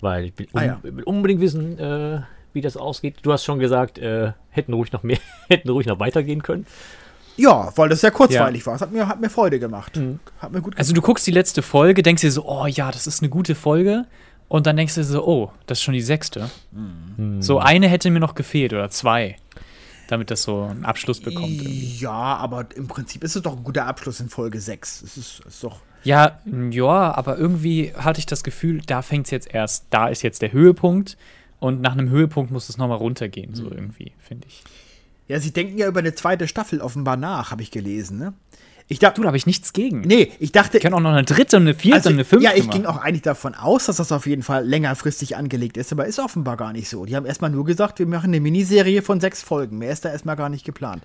[0.00, 0.80] weil ich will, Ah, ja.
[0.82, 2.22] will unbedingt wissen, äh,
[2.52, 3.16] wie das ausgeht.
[3.22, 5.18] Du hast schon gesagt, äh, hätten ruhig noch mehr,
[5.48, 6.66] hätten ruhig noch weitergehen können.
[7.36, 8.74] Ja, weil das sehr kurzweilig war.
[8.74, 10.00] Es hat mir, hat mir Freude gemacht.
[10.38, 13.06] Hat mir gut Also du guckst die letzte Folge, denkst dir so, oh ja, das
[13.06, 14.06] ist eine gute Folge.
[14.48, 16.50] Und dann denkst du so, oh, das ist schon die sechste.
[17.40, 19.36] So eine hätte mir noch gefehlt oder zwei,
[20.08, 21.50] damit das so einen Abschluss bekommt.
[21.50, 21.98] Irgendwie.
[21.98, 25.02] Ja, aber im Prinzip ist es doch ein guter Abschluss in Folge 6.
[25.02, 25.80] Es ist, ist doch.
[26.04, 26.38] Ja,
[26.70, 30.40] ja, aber irgendwie hatte ich das Gefühl, da fängt es jetzt erst, da ist jetzt
[30.42, 31.16] der Höhepunkt
[31.58, 34.62] und nach einem Höhepunkt muss es nochmal runtergehen, so irgendwie, finde ich.
[35.28, 38.34] Ja, sie denken ja über eine zweite Staffel offenbar nach, habe ich gelesen, ne?
[38.88, 39.16] Ich dachte.
[39.16, 40.02] Du, da habe ich nichts gegen.
[40.02, 40.76] Nee, ich dachte.
[40.76, 42.66] Ich kann auch noch eine dritte und eine vierte also, und eine fünfte ja, ich
[42.66, 42.82] machen.
[42.82, 46.20] ging auch eigentlich davon aus, dass das auf jeden Fall längerfristig angelegt ist, aber ist
[46.20, 47.04] offenbar gar nicht so.
[47.04, 49.78] Die haben erstmal nur gesagt, wir machen eine Miniserie von sechs Folgen.
[49.78, 51.02] Mehr ist da erstmal gar nicht geplant.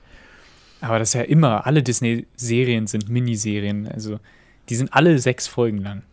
[0.82, 4.20] Aber das ist ja immer, alle Disney-Serien sind Miniserien, also
[4.70, 6.04] die sind alle sechs Folgen lang.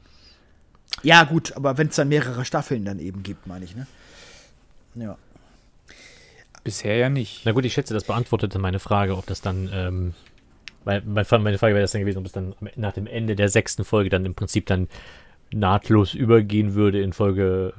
[1.02, 3.86] Ja, gut, aber wenn es dann mehrere Staffeln dann eben gibt, meine ich, ne?
[4.94, 5.16] Ja.
[6.68, 7.46] Bisher ja nicht.
[7.46, 10.14] Na gut, ich schätze, das beantwortete meine Frage, ob das dann, ähm,
[10.84, 11.24] weil, meine
[11.56, 14.26] Frage wäre das dann gewesen, ob es dann nach dem Ende der sechsten Folge dann
[14.26, 14.86] im Prinzip dann
[15.50, 17.72] nahtlos übergehen würde in Folge,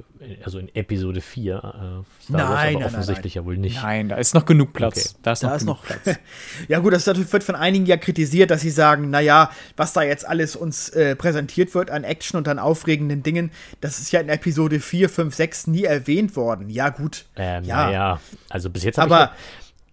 [0.43, 1.55] also in Episode 4.
[1.55, 3.81] Äh, Star Wars, Nein, aber nein, nein, offensichtlich ja wohl nicht.
[3.81, 5.11] Nein, da ist noch genug Platz.
[5.11, 5.19] Okay.
[5.21, 5.85] Da ist Da noch ist genug noch.
[5.85, 6.19] Platz.
[6.67, 10.27] ja, gut, das wird von einigen ja kritisiert, dass sie sagen, naja, was da jetzt
[10.27, 13.51] alles uns äh, präsentiert wird an Action und an aufregenden Dingen,
[13.81, 16.69] das ist ja in Episode 4, 5, 6 nie erwähnt worden.
[16.71, 17.25] Ja, gut.
[17.35, 17.85] Ähm, Ja.
[17.85, 19.25] Naja, also bis jetzt habe ich, Aber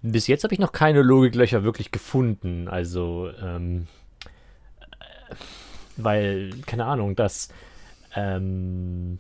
[0.02, 2.68] noch- bis jetzt hab ich noch keine Logiklöcher wirklich gefunden.
[2.68, 3.86] Also, ähm,
[4.80, 5.34] äh,
[5.96, 7.48] weil, keine Ahnung, das,
[8.16, 9.18] ähm,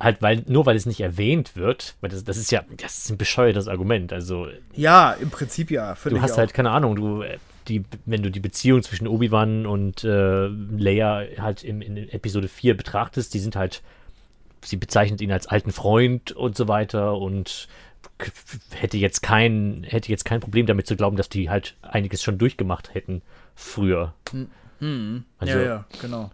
[0.00, 3.10] halt, weil, nur weil es nicht erwähnt wird, weil das, das ist ja, das ist
[3.10, 4.12] ein bescheuertes Argument.
[4.12, 5.96] Also, ja, im Prinzip ja.
[6.04, 7.24] du hast halt, keine Ahnung, du,
[7.68, 12.76] die, wenn du die Beziehung zwischen Obi-Wan und äh, Leia halt im, in Episode 4
[12.76, 13.82] betrachtest, die sind halt,
[14.62, 17.68] sie bezeichnet ihn als alten Freund und so weiter und
[18.70, 22.38] hätte jetzt kein, hätte jetzt kein Problem damit zu glauben, dass die halt einiges schon
[22.38, 23.22] durchgemacht hätten
[23.54, 24.14] früher.
[25.38, 26.30] Also, ja, ja, genau.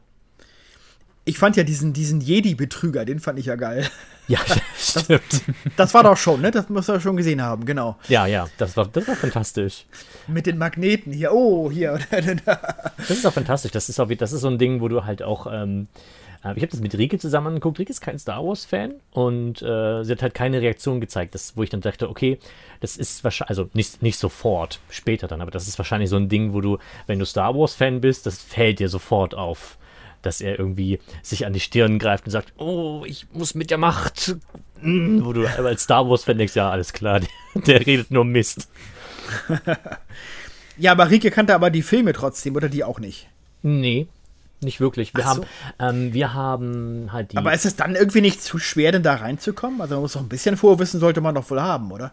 [1.25, 3.89] Ich fand ja diesen, diesen Jedi-Betrüger, den fand ich ja geil.
[4.27, 4.41] Ja,
[4.77, 5.43] stimmt.
[5.77, 6.51] Das war doch schon, ne?
[6.51, 7.97] Das musst du schon gesehen haben, genau.
[8.09, 9.87] Ja, ja, das war, das war fantastisch.
[10.27, 11.99] Mit den Magneten hier, oh, hier.
[12.97, 13.73] Das ist auch fantastisch.
[13.73, 15.47] Das ist, auch, das ist so ein Ding, wo du halt auch.
[15.51, 15.89] Ähm,
[16.45, 17.79] äh, ich habe das mit Rike zusammen angeguckt.
[17.79, 21.63] Rike ist kein Star Wars-Fan und äh, sie hat halt keine Reaktion gezeigt, das, wo
[21.63, 22.39] ich dann dachte, okay,
[22.81, 26.29] das ist wahrscheinlich, also nicht, nicht sofort, später dann, aber das ist wahrscheinlich so ein
[26.29, 29.79] Ding, wo du, wenn du Star Wars-Fan bist, das fällt dir sofort auf
[30.23, 33.79] dass er irgendwie sich an die Stirn greift und sagt, oh, ich muss mit der
[33.79, 34.37] Macht.
[34.81, 37.29] Mm, wo du als Star Wars-Fan denkst, ja, alles klar, der,
[37.67, 38.69] der redet nur Mist.
[40.77, 43.29] ja, aber Rike kannte aber die Filme trotzdem, oder die auch nicht?
[43.63, 44.09] Nee,
[44.63, 45.15] nicht wirklich.
[45.15, 45.29] Wir, so.
[45.29, 45.43] haben,
[45.79, 47.37] ähm, wir haben halt die.
[47.37, 49.81] Aber ist es dann irgendwie nicht zu schwer, denn da reinzukommen?
[49.81, 52.13] Also man muss doch ein bisschen Vorwissen sollte man doch wohl haben, oder?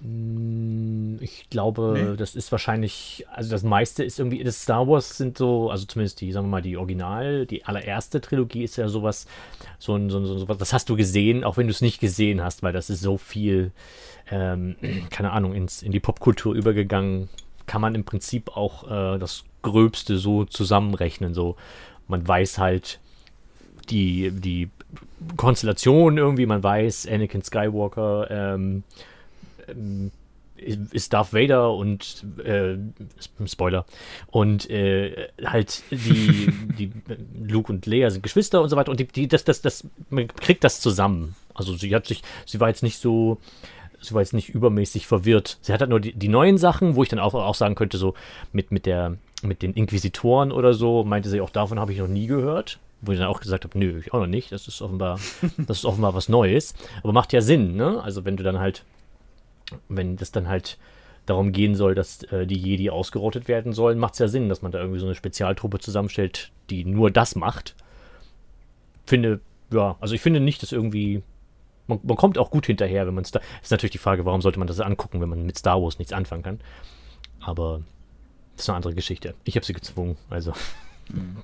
[0.00, 2.16] Mm, ich glaube, nee.
[2.16, 6.20] das ist wahrscheinlich, also das meiste ist irgendwie, das Star Wars sind so, also zumindest
[6.20, 9.26] die, sagen wir mal, die Original, die allererste Trilogie ist ja sowas,
[9.78, 12.42] so ein, so, so, sowas, das hast du gesehen, auch wenn du es nicht gesehen
[12.42, 13.72] hast, weil das ist so viel,
[14.30, 14.76] ähm,
[15.10, 17.28] keine Ahnung, ins, in die Popkultur übergegangen,
[17.66, 21.56] kann man im Prinzip auch äh, das Gröbste so zusammenrechnen, so.
[22.06, 23.00] Man weiß halt
[23.90, 24.70] die, die
[25.36, 28.84] Konstellation irgendwie, man weiß, Anakin Skywalker, ähm,
[30.60, 32.76] ist Darth Vader und äh,
[33.46, 33.84] Spoiler
[34.26, 36.92] und äh, halt die, die
[37.40, 40.28] Luke und Leia sind Geschwister und so weiter und die, die, das, das, das, man
[40.28, 41.36] kriegt das zusammen.
[41.54, 43.38] Also sie hat sich, sie war jetzt nicht so,
[44.00, 45.58] sie war jetzt nicht übermäßig verwirrt.
[45.60, 47.98] Sie hat halt nur die, die neuen Sachen, wo ich dann auch, auch sagen könnte,
[47.98, 48.14] so
[48.52, 52.08] mit, mit der, mit den Inquisitoren oder so, meinte sie auch, davon habe ich noch
[52.08, 52.78] nie gehört.
[53.00, 54.50] Wo ich dann auch gesagt habe, nö, ich auch noch nicht.
[54.50, 55.20] Das ist offenbar,
[55.56, 56.74] das ist offenbar was Neues.
[57.04, 58.02] Aber macht ja Sinn, ne?
[58.02, 58.84] Also wenn du dann halt
[59.88, 60.78] wenn das dann halt
[61.26, 64.62] darum gehen soll, dass äh, die Jedi ausgerottet werden sollen, macht es ja Sinn, dass
[64.62, 67.74] man da irgendwie so eine Spezialtruppe zusammenstellt, die nur das macht.
[69.06, 69.40] Finde,
[69.70, 71.22] ja, also ich finde nicht, dass irgendwie.
[71.86, 73.40] Man, man kommt auch gut hinterher, wenn man es da.
[73.62, 76.12] Ist natürlich die Frage, warum sollte man das angucken, wenn man mit Star Wars nichts
[76.12, 76.60] anfangen kann.
[77.40, 77.82] Aber
[78.56, 79.34] das ist eine andere Geschichte.
[79.44, 80.52] Ich habe sie gezwungen, also.
[81.08, 81.36] Mhm.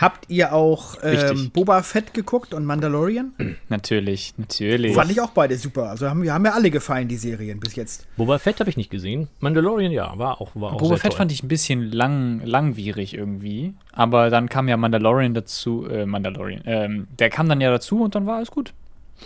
[0.00, 3.32] Habt ihr auch ähm, Boba Fett geguckt und Mandalorian?
[3.68, 4.94] Natürlich, natürlich.
[4.94, 5.90] Fand ich auch beide super.
[5.90, 8.06] Also haben, haben mir alle gefallen, die Serien bis jetzt.
[8.16, 9.28] Boba Fett habe ich nicht gesehen.
[9.38, 11.18] Mandalorian, ja, war auch, war auch Boba Fett toll.
[11.18, 13.74] fand ich ein bisschen lang, langwierig irgendwie.
[13.92, 15.86] Aber dann kam ja Mandalorian dazu.
[15.86, 16.62] Äh, Mandalorian.
[16.66, 18.72] Ähm, der kam dann ja dazu und dann war alles gut.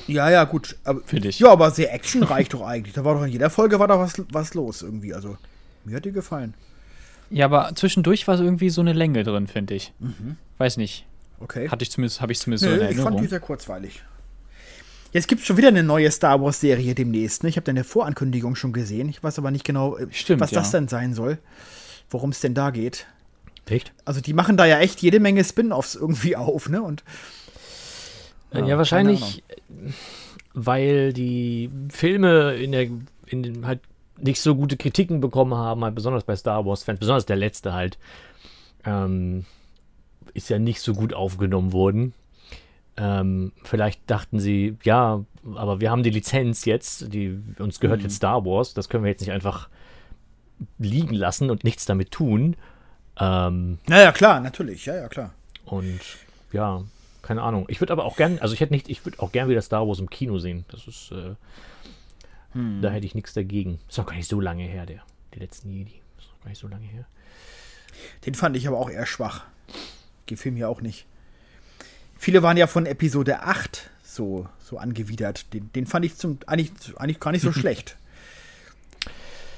[0.07, 0.77] Ja, ja, gut.
[0.85, 1.41] Aber, Für dich.
[1.41, 2.95] Ja, aber sehr actionreich doch eigentlich.
[2.95, 5.15] Da war doch in jeder Folge war da was, was los irgendwie.
[5.15, 5.37] Also,
[5.85, 6.55] mir hat die gefallen.
[7.31, 9.93] Ja, aber zwischendurch war so irgendwie so eine Länge drin, finde ich.
[10.01, 10.37] Mhm.
[10.59, 11.07] Weiß nicht.
[11.39, 11.69] Okay.
[11.69, 13.07] Hatte ich zumindest, habe ich zumindest nee, so in Erinnerung.
[13.07, 14.03] Ich fand die sehr kurzweilig.
[15.13, 17.43] Jetzt gibt es schon wieder eine neue Star Wars-Serie demnächst.
[17.43, 17.49] Ne?
[17.49, 19.09] Ich habe deine Vorankündigung schon gesehen.
[19.09, 20.61] Ich weiß aber nicht genau, äh, Stimmt, was ja.
[20.61, 21.39] das denn sein soll.
[22.11, 23.07] Worum es denn da geht.
[23.67, 23.93] Echt?
[24.05, 26.83] Also die machen da ja echt jede Menge Spin-offs irgendwie auf, ne?
[26.83, 27.05] Und
[28.53, 29.45] ja, ja wahrscheinlich,
[30.55, 32.89] weil die Filme in der
[33.27, 33.81] in den, halt
[34.23, 37.99] nicht so gute Kritiken bekommen haben, halt besonders bei Star Wars-Fans, besonders der letzte halt,
[38.85, 39.45] ähm,
[40.35, 42.15] ist ja nicht so gut aufgenommen worden.
[42.97, 48.05] Ähm, vielleicht dachten sie, ja, aber wir haben die Lizenz jetzt, die uns gehört mhm.
[48.05, 49.69] jetzt Star Wars, das können wir jetzt nicht einfach
[50.79, 52.57] liegen lassen und nichts damit tun.
[53.19, 55.33] Ähm, naja, klar, natürlich, ja, ja, klar.
[55.65, 56.01] Und
[56.53, 56.83] ja,
[57.23, 57.67] keine Ahnung.
[57.69, 59.87] Ich würde aber auch gern, also ich hätte nicht, ich würde auch gern wieder Star
[59.87, 60.65] Wars im Kino sehen.
[60.71, 61.35] Das ist, äh,
[62.53, 62.83] hm.
[62.83, 63.79] Da hätte ich nichts dagegen.
[63.89, 65.03] Ist auch gar nicht so lange her, der,
[65.35, 66.01] die letzten Jedi.
[66.19, 67.07] Ist auch gar nicht so lange her.
[68.27, 69.45] Den fand ich aber auch eher schwach.
[70.27, 71.07] Gefiel mir auch nicht.
[72.19, 75.53] Viele waren ja von Episode 8 so, so angewidert.
[75.55, 77.97] Den, den fand ich zum, eigentlich, eigentlich gar nicht so schlecht.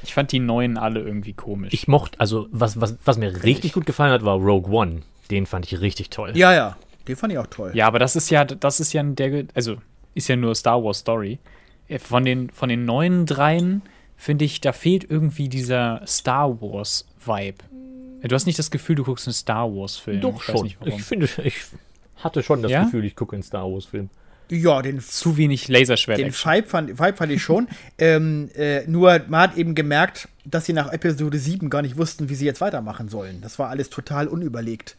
[0.02, 1.72] Ich fand die neuen alle irgendwie komisch.
[1.72, 5.02] Ich mochte, also was, was, was mir richtig gut gefallen hat, war Rogue One.
[5.30, 6.32] Den fand ich richtig toll.
[6.34, 6.76] Ja, ja.
[7.08, 7.72] Den fand ich auch toll.
[7.74, 9.76] Ja, aber das ist ja, das ist ja der, also
[10.14, 11.38] ist ja nur Star Wars Story.
[11.88, 13.82] Äh, von den, von den neuen dreien
[14.16, 17.58] finde ich, da fehlt irgendwie dieser Star Wars-Vibe.
[18.22, 20.20] Äh, du hast nicht das Gefühl, du guckst einen Star Wars-Film.
[20.20, 20.66] Doch ich schon.
[20.84, 21.64] Ich finde, ich
[22.16, 22.84] hatte schon das ja?
[22.84, 24.10] Gefühl, ich gucke einen Star Wars-Film.
[24.48, 26.18] Ja, den zu wenig Laserschwert.
[26.18, 27.68] Den Vibe fand, Vibe fand ich schon.
[27.98, 32.28] ähm, äh, nur man hat eben gemerkt, dass sie nach Episode 7 gar nicht wussten,
[32.28, 33.40] wie sie jetzt weitermachen sollen.
[33.40, 34.96] Das war alles total unüberlegt.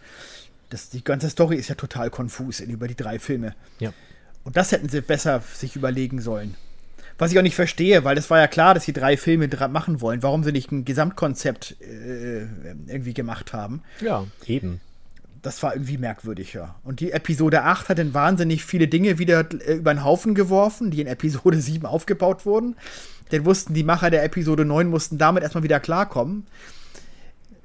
[0.70, 3.54] Das, die ganze Story ist ja total konfus in, über die drei Filme.
[3.80, 3.94] Ja.
[4.44, 6.56] Und das hätten sie besser sich überlegen sollen.
[7.18, 10.02] Was ich auch nicht verstehe, weil es war ja klar, dass sie drei Filme machen
[10.02, 10.24] wollen.
[10.24, 12.42] Warum sie nicht ein Gesamtkonzept äh,
[12.88, 13.82] irgendwie gemacht haben.
[14.02, 14.82] Ja, eben.
[15.42, 16.76] Das war irgendwie merkwürdig, ja.
[16.84, 20.90] Und die Episode 8 hat dann wahnsinnig viele Dinge wieder äh, über den Haufen geworfen,
[20.90, 22.76] die in Episode 7 aufgebaut wurden.
[23.32, 26.46] Denn wussten die Macher der Episode 9 mussten damit erstmal wieder klarkommen.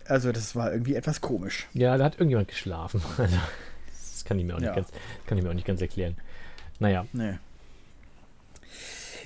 [0.07, 1.69] Also, das war irgendwie etwas komisch.
[1.75, 3.03] Ja, da hat irgendjemand geschlafen.
[4.25, 4.75] kann ich mir auch nicht, Ja.
[4.75, 4.89] ganz,
[5.27, 6.17] kann ich mir auch nicht ganz erklären.
[6.79, 7.39] Naja, Nee.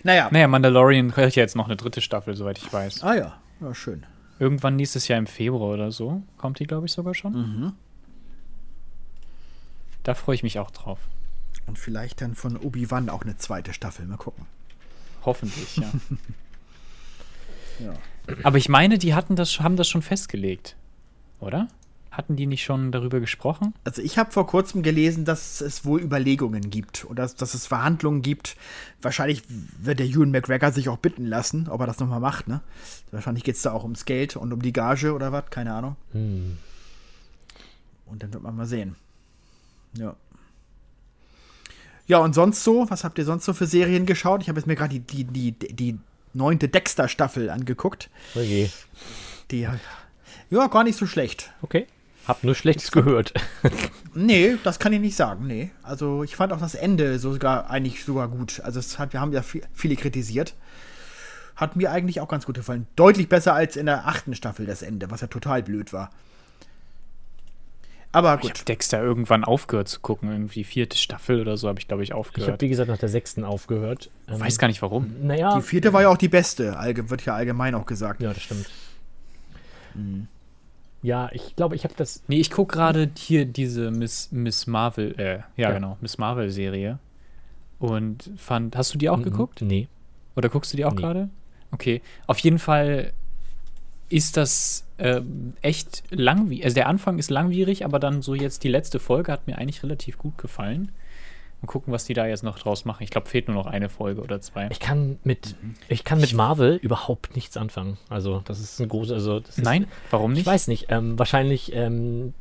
[0.02, 0.28] Naja.
[0.30, 3.02] Naja, Mandalorian kriegt ja jetzt noch eine dritte Staffel, soweit ich weiß.
[3.04, 4.04] Ah ja, ja, schön.
[4.38, 7.32] Irgendwann nächstes Jahr im Februar oder so kommt die, glaube ich, sogar schon.
[7.32, 7.72] Mhm.
[10.02, 10.98] Da freue ich mich auch drauf.
[11.66, 14.04] Und vielleicht dann von Obi-Wan auch eine zweite Staffel.
[14.06, 14.46] Mal gucken.
[15.24, 15.90] Hoffentlich, ja.
[17.78, 17.94] Ja.
[18.42, 20.76] Aber ich meine, die hatten das, haben das schon festgelegt,
[21.40, 21.68] oder?
[22.12, 23.72] Hatten die nicht schon darüber gesprochen?
[23.84, 27.66] Also ich habe vor kurzem gelesen, dass es wohl Überlegungen gibt oder dass, dass es
[27.66, 28.54] Verhandlungen gibt.
[29.00, 32.60] Wahrscheinlich wird der Ewan McGregor sich auch bitten lassen, ob er das nochmal macht, ne?
[33.12, 35.96] Wahrscheinlich geht es da auch ums Geld und um die Gage oder was, keine Ahnung.
[36.12, 36.58] hm.
[38.04, 38.94] Und dann wird man mal sehen.
[39.96, 40.14] Ja.
[42.06, 42.90] Ja, und sonst so?
[42.90, 44.42] Was habt ihr sonst so für Serien geschaut?
[44.42, 45.98] Ich habe jetzt mir gerade die, die, die, die
[46.34, 48.10] neunte Dexter-Staffel angeguckt.
[48.34, 48.70] okay.
[49.50, 49.66] Die,
[50.50, 51.52] ja, gar nicht so schlecht.
[51.62, 51.86] Okay.
[52.26, 53.32] Hab nur Schlechtes gehört.
[54.14, 55.70] Nee, das kann ich nicht sagen, nee.
[55.82, 58.60] Also ich fand auch das Ende sogar eigentlich sogar gut.
[58.60, 60.54] Also es hat, wir haben ja viel, viele kritisiert.
[61.56, 62.86] Hat mir eigentlich auch ganz gut gefallen.
[62.94, 66.10] Deutlich besser als in der achten Staffel das Ende, was ja total blöd war.
[68.12, 68.68] Aber Ich habe gut.
[68.68, 70.30] Dexter irgendwann aufgehört zu gucken.
[70.30, 72.60] Irgendwie vierte Staffel oder so habe ich, glaube ich, Ich habe, aufgehört.
[72.60, 74.10] wie gesagt, nach der sechsten aufgehört.
[74.28, 75.10] Ähm, weiß gar nicht warum.
[75.22, 76.76] Naja, Die vierte war ja auch die beste,
[77.08, 78.20] wird ja allgemein auch gesagt.
[78.20, 78.66] ja, das stimmt.
[79.94, 80.28] Mhm.
[81.02, 82.22] Ja, ich glaube, ich habe das.
[82.28, 85.72] Nee, ich gucke gerade hier diese Miss, Miss Marvel, äh, ja, Ja.
[85.72, 86.98] genau, Miss Marvel-Serie.
[87.78, 89.24] Und fand, hast du die auch Mhm.
[89.24, 89.60] geguckt?
[89.62, 89.88] Nee.
[90.36, 91.00] Oder guckst du die auch Nee.
[91.02, 91.28] gerade?
[91.72, 92.00] Okay.
[92.26, 93.12] Auf jeden Fall
[94.08, 96.64] ist das ähm, echt langwierig.
[96.64, 99.82] Also der Anfang ist langwierig, aber dann so jetzt die letzte Folge hat mir eigentlich
[99.82, 100.92] relativ gut gefallen.
[101.62, 103.04] Mal gucken, was die da jetzt noch draus machen.
[103.04, 104.68] Ich glaube, fehlt nur noch eine Folge oder zwei.
[104.72, 105.54] Ich kann mit,
[105.88, 107.98] ich kann mit Marvel überhaupt nichts anfangen.
[108.08, 109.12] Also, das ist ein großes.
[109.12, 109.86] Also, das ist, Nein?
[110.10, 110.46] Warum Ich nicht?
[110.46, 110.86] weiß nicht.
[110.90, 112.34] Ähm, wahrscheinlich, ähm,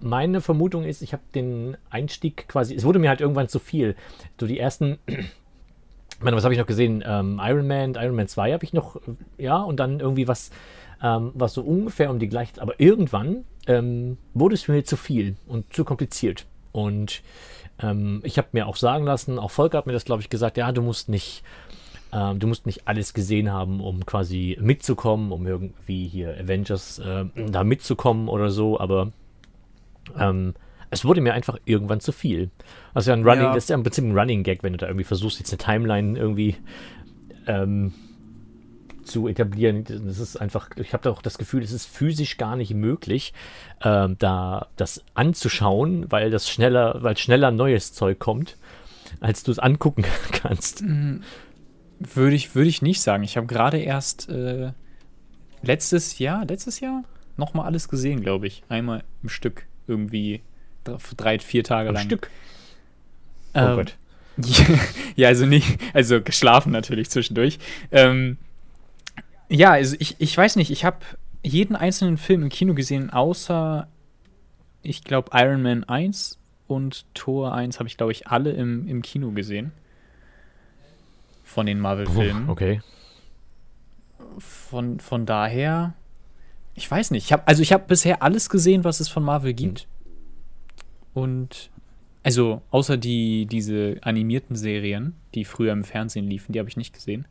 [0.00, 3.94] meine Vermutung ist, ich habe den Einstieg quasi, es wurde mir halt irgendwann zu viel.
[4.40, 5.16] So die ersten, ich
[6.20, 7.02] meine, was habe ich noch gesehen?
[7.06, 9.00] Ähm, Iron Man, Iron Man 2 habe ich noch, äh,
[9.38, 10.50] ja, und dann irgendwie was,
[11.02, 15.36] ähm, was so ungefähr um die gleiche, aber irgendwann ähm, wurde es mir zu viel
[15.46, 16.46] und zu kompliziert.
[16.72, 17.22] Und
[17.82, 20.56] ähm, ich habe mir auch sagen lassen, auch Volker hat mir das, glaube ich, gesagt,
[20.56, 21.42] ja, du musst nicht
[22.12, 27.24] ähm, du musst nicht alles gesehen haben, um quasi mitzukommen, um irgendwie hier Avengers äh,
[27.48, 29.12] da mitzukommen oder so, aber
[30.18, 30.54] ähm,
[30.90, 32.50] es wurde mir einfach irgendwann zu viel.
[32.92, 33.54] Also ein Running, Ja.
[33.54, 35.58] das ist ja im Prinzip ein Running Gag, wenn du da irgendwie versuchst, jetzt eine
[35.58, 36.56] Timeline irgendwie
[37.46, 37.94] ähm,
[39.04, 39.84] zu etablieren.
[39.84, 43.32] Das ist einfach, ich habe auch das Gefühl, es ist physisch gar nicht möglich,
[43.82, 48.56] ähm, da das anzuschauen, weil das schneller, weil schneller neues Zeug kommt,
[49.20, 50.82] als du es angucken kannst.
[50.84, 53.22] Würde ich, würde ich nicht sagen.
[53.22, 54.72] Ich habe gerade erst äh,
[55.62, 57.04] letztes Jahr, letztes Jahr
[57.36, 58.62] nochmal alles gesehen, glaube ich.
[58.68, 60.42] Einmal im Stück irgendwie
[60.84, 62.04] dr- drei, vier Tage Am lang.
[62.04, 62.30] Stück.
[63.54, 63.96] Oh Ähm, Gott.
[65.16, 67.58] ja, also nicht, also geschlafen natürlich zwischendurch.
[67.90, 68.38] Ähm,
[69.52, 70.98] ja, also ich, ich weiß nicht, ich habe
[71.42, 73.88] jeden einzelnen Film im Kino gesehen, außer,
[74.82, 79.02] ich glaube, Iron Man 1 und Tor 1 habe ich, glaube ich, alle im, im
[79.02, 79.72] Kino gesehen.
[81.44, 82.48] Von den Marvel-Filmen.
[82.48, 82.80] Okay.
[84.38, 85.94] Von, von daher,
[86.74, 87.26] ich weiß nicht.
[87.26, 89.86] Ich hab, also ich habe bisher alles gesehen, was es von Marvel gibt.
[91.12, 91.70] Und
[92.22, 96.94] also außer die diese animierten Serien, die früher im Fernsehen liefen, die habe ich nicht
[96.94, 97.26] gesehen.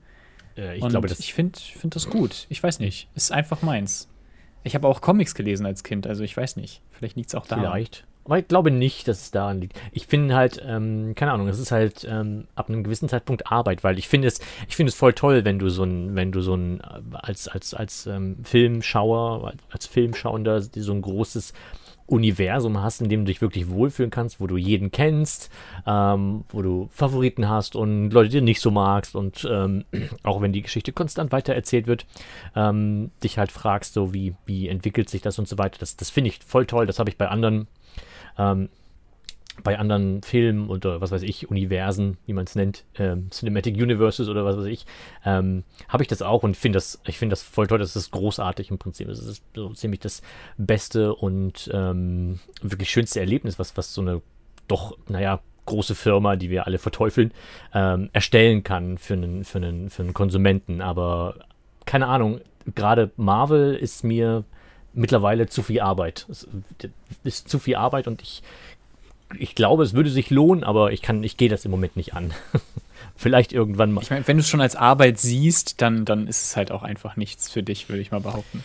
[0.57, 2.45] Äh, ich Und glaube, das ich finde find das gut.
[2.49, 3.09] Ich weiß nicht.
[3.15, 4.09] Es ist einfach meins.
[4.63, 6.81] Ich habe auch Comics gelesen als Kind, also ich weiß nicht.
[6.91, 7.55] Vielleicht liegt es auch da.
[7.57, 8.05] Vielleicht.
[8.23, 9.79] Aber ich glaube nicht, dass es daran liegt.
[9.91, 13.83] Ich finde halt, ähm, keine Ahnung, es ist halt ähm, ab einem gewissen Zeitpunkt Arbeit,
[13.83, 16.41] weil ich finde es, ich finde es voll toll, wenn du so ein, wenn du
[16.41, 16.81] so ein,
[17.13, 21.53] als, als, als ähm, Filmschauer, als, als Filmschauender so ein großes
[22.11, 25.49] Universum hast, in dem du dich wirklich wohlfühlen kannst, wo du jeden kennst,
[25.87, 29.85] ähm, wo du Favoriten hast und Leute, die du nicht so magst und ähm,
[30.23, 32.05] auch wenn die Geschichte konstant weitererzählt wird,
[32.55, 35.79] ähm, dich halt fragst, so wie, wie entwickelt sich das und so weiter.
[35.79, 36.85] Das, das finde ich voll toll.
[36.85, 37.67] Das habe ich bei anderen
[38.37, 38.69] ähm,
[39.63, 44.29] bei anderen Filmen oder was weiß ich, Universen, wie man es nennt, ähm, Cinematic Universes
[44.29, 44.85] oder was weiß ich,
[45.25, 48.11] ähm, habe ich das auch und finde das, ich finde das voll toll, das ist
[48.11, 49.07] großartig im Prinzip.
[49.07, 50.21] Das ist so ziemlich das
[50.57, 54.21] beste und ähm, wirklich schönste Erlebnis, was, was so eine
[54.67, 57.33] doch, naja, große Firma, die wir alle verteufeln,
[57.73, 60.81] ähm, erstellen kann für einen, für, einen, für einen Konsumenten.
[60.81, 61.35] Aber
[61.85, 62.41] keine Ahnung,
[62.75, 64.43] gerade Marvel ist mir
[64.93, 66.25] mittlerweile zu viel Arbeit.
[66.29, 66.47] Es
[67.23, 68.43] ist zu viel Arbeit und ich,
[69.37, 72.13] ich glaube, es würde sich lohnen, aber ich kann, ich gehe das im Moment nicht
[72.13, 72.33] an.
[73.15, 74.01] Vielleicht irgendwann mal.
[74.01, 76.83] Ich meine, wenn du es schon als Arbeit siehst, dann, dann ist es halt auch
[76.83, 78.63] einfach nichts für dich, würde ich mal behaupten.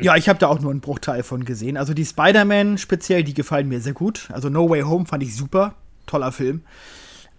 [0.00, 1.76] Ja, ich habe da auch nur einen Bruchteil von gesehen.
[1.76, 4.28] Also die Spider-Man speziell, die gefallen mir sehr gut.
[4.32, 5.74] Also No Way Home fand ich super.
[6.06, 6.62] Toller Film.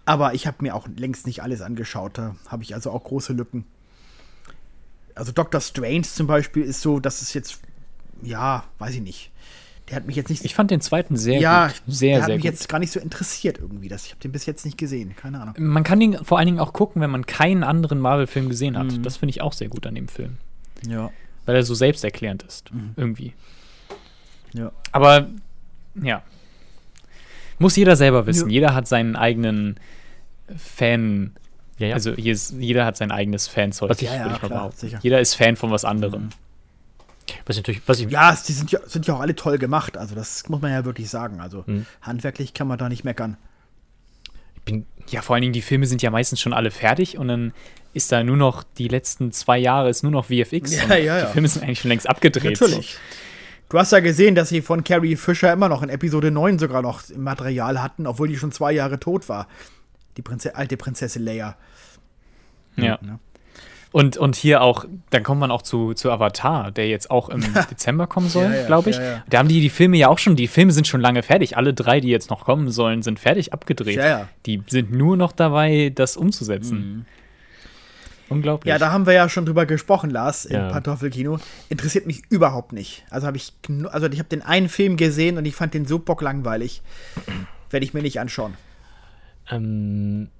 [0.04, 2.18] Aber ich habe mir auch längst nicht alles angeschaut.
[2.18, 3.64] Da habe ich also auch große Lücken.
[5.14, 7.60] Also Doctor Strange zum Beispiel ist so, dass es jetzt,
[8.22, 9.32] ja, weiß ich nicht.
[9.88, 10.44] Der hat mich jetzt nicht.
[10.44, 11.82] Ich fand den zweiten sehr ja, gut.
[11.86, 12.52] Sehr, der hat sehr mich gut.
[12.52, 13.88] jetzt gar nicht so interessiert irgendwie.
[13.88, 15.14] Das, ich habe den bis jetzt nicht gesehen.
[15.14, 15.54] Keine Ahnung.
[15.58, 18.86] Man kann ihn vor allen Dingen auch gucken, wenn man keinen anderen Marvel-Film gesehen hat.
[18.86, 19.02] Mhm.
[19.02, 20.38] Das finde ich auch sehr gut an dem Film.
[20.86, 21.10] Ja.
[21.44, 22.72] Weil er so selbsterklärend ist.
[22.72, 22.92] Mhm.
[22.96, 23.34] Irgendwie.
[24.54, 24.72] Ja.
[24.92, 25.28] Aber,
[26.02, 26.22] ja.
[27.58, 28.48] Muss jeder selber wissen.
[28.48, 28.54] Ja.
[28.54, 29.78] Jeder hat seinen eigenen
[30.56, 31.34] Fan.
[31.78, 31.94] Ja, ja.
[31.94, 34.00] Also hier ist, jeder hat sein eigenes Fanzeug.
[34.00, 34.98] Ja, ja, klar, sicher.
[35.02, 36.30] Jeder ist Fan von was anderem.
[37.46, 39.96] Was ich natürlich, was ich, Ja, die sind ja, sind ja auch alle toll gemacht.
[39.96, 41.40] Also, das muss man ja wirklich sagen.
[41.40, 41.86] Also, Mhm.
[42.02, 43.36] handwerklich kann man da nicht meckern.
[44.56, 47.28] ich bin, Ja, vor allen Dingen, die Filme sind ja meistens schon alle fertig und
[47.28, 47.52] dann
[47.92, 50.74] ist da nur noch, die letzten zwei Jahre ist nur noch VFX.
[50.74, 51.26] Ja, und ja, ja.
[51.26, 52.58] Die Filme sind eigentlich schon längst abgedreht.
[52.60, 52.96] Natürlich.
[53.68, 56.80] Du hast ja gesehen, dass sie von Carrie Fisher immer noch in Episode 9 sogar
[56.82, 59.46] noch im Material hatten, obwohl die schon zwei Jahre tot war.
[60.16, 61.56] Die Prinze alte Prinzessin Leia.
[62.76, 62.98] Ja.
[63.02, 63.18] Ne?
[63.94, 67.40] Und, und hier auch, dann kommt man auch zu, zu Avatar, der jetzt auch im
[67.70, 68.96] Dezember kommen soll, Ja, ja, glaube ich.
[68.96, 69.24] ja, ja.
[69.30, 71.56] Da haben die die Filme ja auch schon, die Filme sind schon lange fertig.
[71.56, 73.94] Alle drei, die jetzt noch kommen sollen, sind fertig abgedreht.
[73.98, 74.28] Ja, ja.
[74.46, 77.06] Die sind nur noch dabei, das umzusetzen.
[78.28, 78.64] Unglaublich.
[78.64, 78.70] Mhm.
[78.74, 80.70] Ja, da haben wir ja schon drüber gesprochen, Lars, im Ja.
[80.70, 81.38] Pantoffelkino.
[81.68, 83.04] Interessiert mich überhaupt nicht.
[83.10, 83.52] Also habe ich,
[83.92, 86.82] also ich habe den einen Film gesehen und ich fand den so bocklangweilig.
[87.70, 88.54] Werde ich mir nicht anschauen.
[89.52, 90.30] ähm,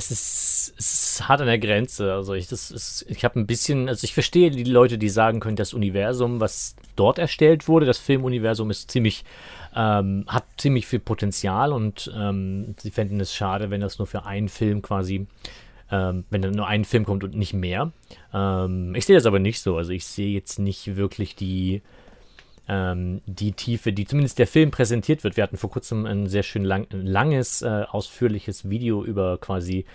[0.00, 2.14] es ist, es ist hart an der Grenze.
[2.14, 5.40] Also ich, das ist, ich habe ein bisschen, also ich verstehe die Leute, die sagen
[5.40, 9.24] können, das Universum, was dort erstellt wurde, das Filmuniversum ist ziemlich,
[9.76, 14.24] ähm, hat ziemlich viel Potenzial und ähm, sie fänden es schade, wenn das nur für
[14.24, 15.26] einen Film quasi,
[15.90, 17.92] ähm, wenn dann nur ein Film kommt und nicht mehr.
[18.32, 19.76] Ähm, ich sehe das aber nicht so.
[19.76, 21.82] Also ich sehe jetzt nicht wirklich die,
[22.70, 25.36] ähm, die Tiefe, die zumindest der Film präsentiert wird.
[25.36, 29.86] Wir hatten vor kurzem ein sehr schön lang, langes, äh, ausführliches Video über quasi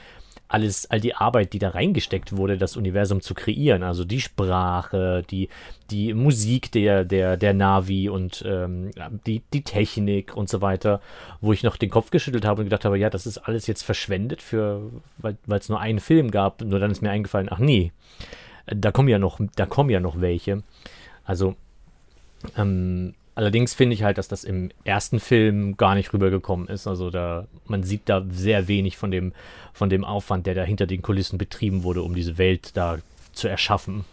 [0.50, 3.82] alles, all die Arbeit, die da reingesteckt wurde, das Universum zu kreieren.
[3.82, 5.48] Also die Sprache, die,
[5.90, 8.92] die Musik der, der, der Navi und ähm,
[9.26, 11.00] die, die Technik und so weiter,
[11.40, 13.84] wo ich noch den Kopf geschüttelt habe und gedacht habe, ja, das ist alles jetzt
[13.84, 16.62] verschwendet für, weil es nur einen Film gab.
[16.62, 17.94] Nur dann ist mir eingefallen, ach nee,
[18.68, 20.62] da kommen ja noch, da kommen ja noch welche.
[21.24, 21.56] Also
[22.58, 26.88] ähm, allerdings finde ich halt, dass das im ersten Film gar nicht rübergekommen ist.
[26.88, 29.34] Also da, man sieht da sehr wenig von dem,
[29.74, 32.98] von dem Aufwand, der da hinter den Kulissen betrieben wurde, um diese Welt da
[33.34, 34.06] zu erschaffen.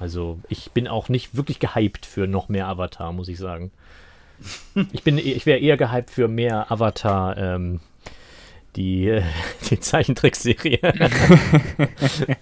[0.00, 3.70] Also ich bin auch nicht wirklich gehypt für noch mehr Avatar, muss ich sagen.
[4.92, 7.80] Ich bin, ich wäre eher gehypt für mehr Avatar, ähm,
[8.76, 9.20] die,
[9.70, 10.78] die Zeichentrickserie.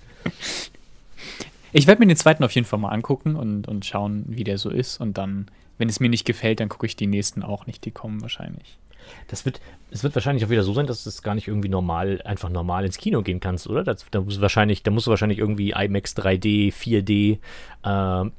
[1.75, 4.59] Ich werde mir den zweiten auf jeden Fall mal angucken und, und schauen, wie der
[4.59, 5.01] so ist.
[5.01, 5.47] Und dann,
[5.77, 7.85] wenn es mir nicht gefällt, dann gucke ich die nächsten auch nicht.
[7.85, 8.79] Die kommen wahrscheinlich.
[9.27, 9.61] Das wird,
[9.91, 12.49] es wird wahrscheinlich auch wieder so sein, dass du es gar nicht irgendwie normal, einfach
[12.49, 13.83] normal ins Kino gehen kannst, oder?
[13.83, 17.39] Das, da, musst du wahrscheinlich, da musst du wahrscheinlich irgendwie IMAX 3D, 4D,
[17.83, 18.31] äh,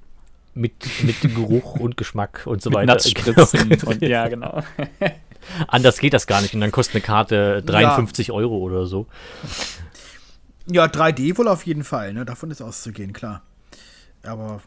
[0.53, 0.73] mit,
[1.03, 2.93] mit Geruch und Geschmack und so Mit weiter.
[2.93, 4.63] Natzspritzen und ja, genau.
[5.67, 9.07] Anders geht das gar nicht und dann kostet eine Karte 53 Euro oder so.
[10.67, 12.25] Ja, 3D wohl auf jeden Fall, ne?
[12.25, 13.41] Davon ist auszugehen, klar.
[14.23, 14.61] Aber.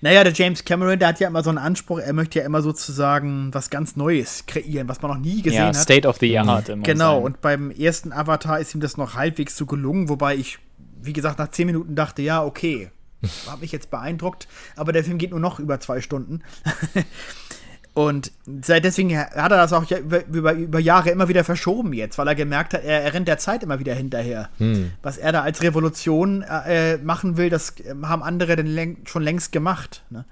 [0.00, 2.60] Naja, der James Cameron, der hat ja immer so einen Anspruch, er möchte ja immer
[2.60, 5.76] sozusagen was ganz Neues kreieren, was man noch nie gesehen Ja, hat.
[5.76, 6.82] State of the Art immer.
[6.82, 7.24] Genau, sein.
[7.24, 10.58] und beim ersten Avatar ist ihm das noch halbwegs so gelungen, wobei ich,
[11.00, 12.90] wie gesagt, nach zehn Minuten dachte, ja, okay,
[13.48, 16.42] hat mich jetzt beeindruckt, aber der Film geht nur noch über zwei Stunden.
[17.92, 18.30] und
[18.62, 22.36] seit deswegen hat er das auch über, über, Jahre immer wieder verschoben jetzt, weil er
[22.36, 24.48] gemerkt hat, er, er rennt der Zeit immer wieder hinterher.
[25.02, 29.22] Was er da als Revolution äh, machen will, das äh, haben andere denn läng schon
[29.22, 30.04] längst gemacht.
[30.10, 30.24] Ne?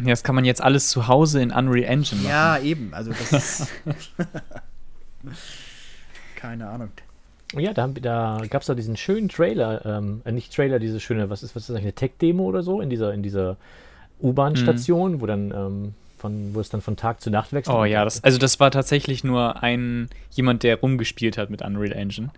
[0.00, 2.30] Ja, das kann man jetzt alles zu Hause in Unreal Engine machen.
[2.30, 3.68] Ja, eben, also das ist.
[6.36, 6.90] Keine Ahnung.
[7.54, 11.30] Ja, da, da gab es da diesen schönen Trailer, ähm, äh, nicht Trailer, diese schöne,
[11.30, 13.56] was ist, was ist das, eigentlich, eine Tech-Demo oder so, in dieser, in dieser
[14.20, 17.74] U-Bahn-Station, wo dann, ähm, von, wo es dann von Tag zu Nacht wechselt.
[17.76, 21.92] Oh ja, das, also das war tatsächlich nur ein jemand, der rumgespielt hat mit Unreal
[21.92, 22.30] Engine.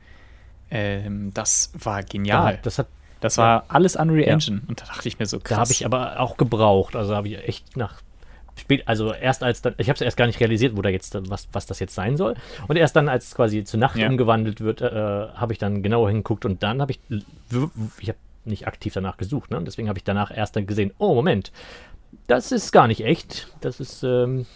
[0.71, 2.59] Ähm, das war genial.
[2.63, 2.87] das hat,
[3.21, 4.33] Das war alles Unreal Ja.
[4.35, 4.61] Engine.
[4.69, 5.49] Und da dachte ich mir so, krass.
[5.49, 8.01] da habe ich aber auch gebraucht, also habe ich echt nach
[8.57, 11.17] spät, also erst als dann, ich habe es erst gar nicht realisiert, wo da jetzt,
[11.31, 12.35] was, was das jetzt sein soll.
[12.69, 14.09] Und erst dann, als es quasi zu Nacht Ja.
[14.09, 14.87] umgewandelt wird, äh,
[15.35, 19.51] habe ich dann genauer hingeguckt und dann habe ich, ich habe nicht aktiv danach gesucht,
[19.51, 19.61] ne?
[19.65, 21.53] deswegen habe ich danach erst dann gesehen, oh Moment,
[22.27, 24.47] das ist gar nicht echt, das ist ähm,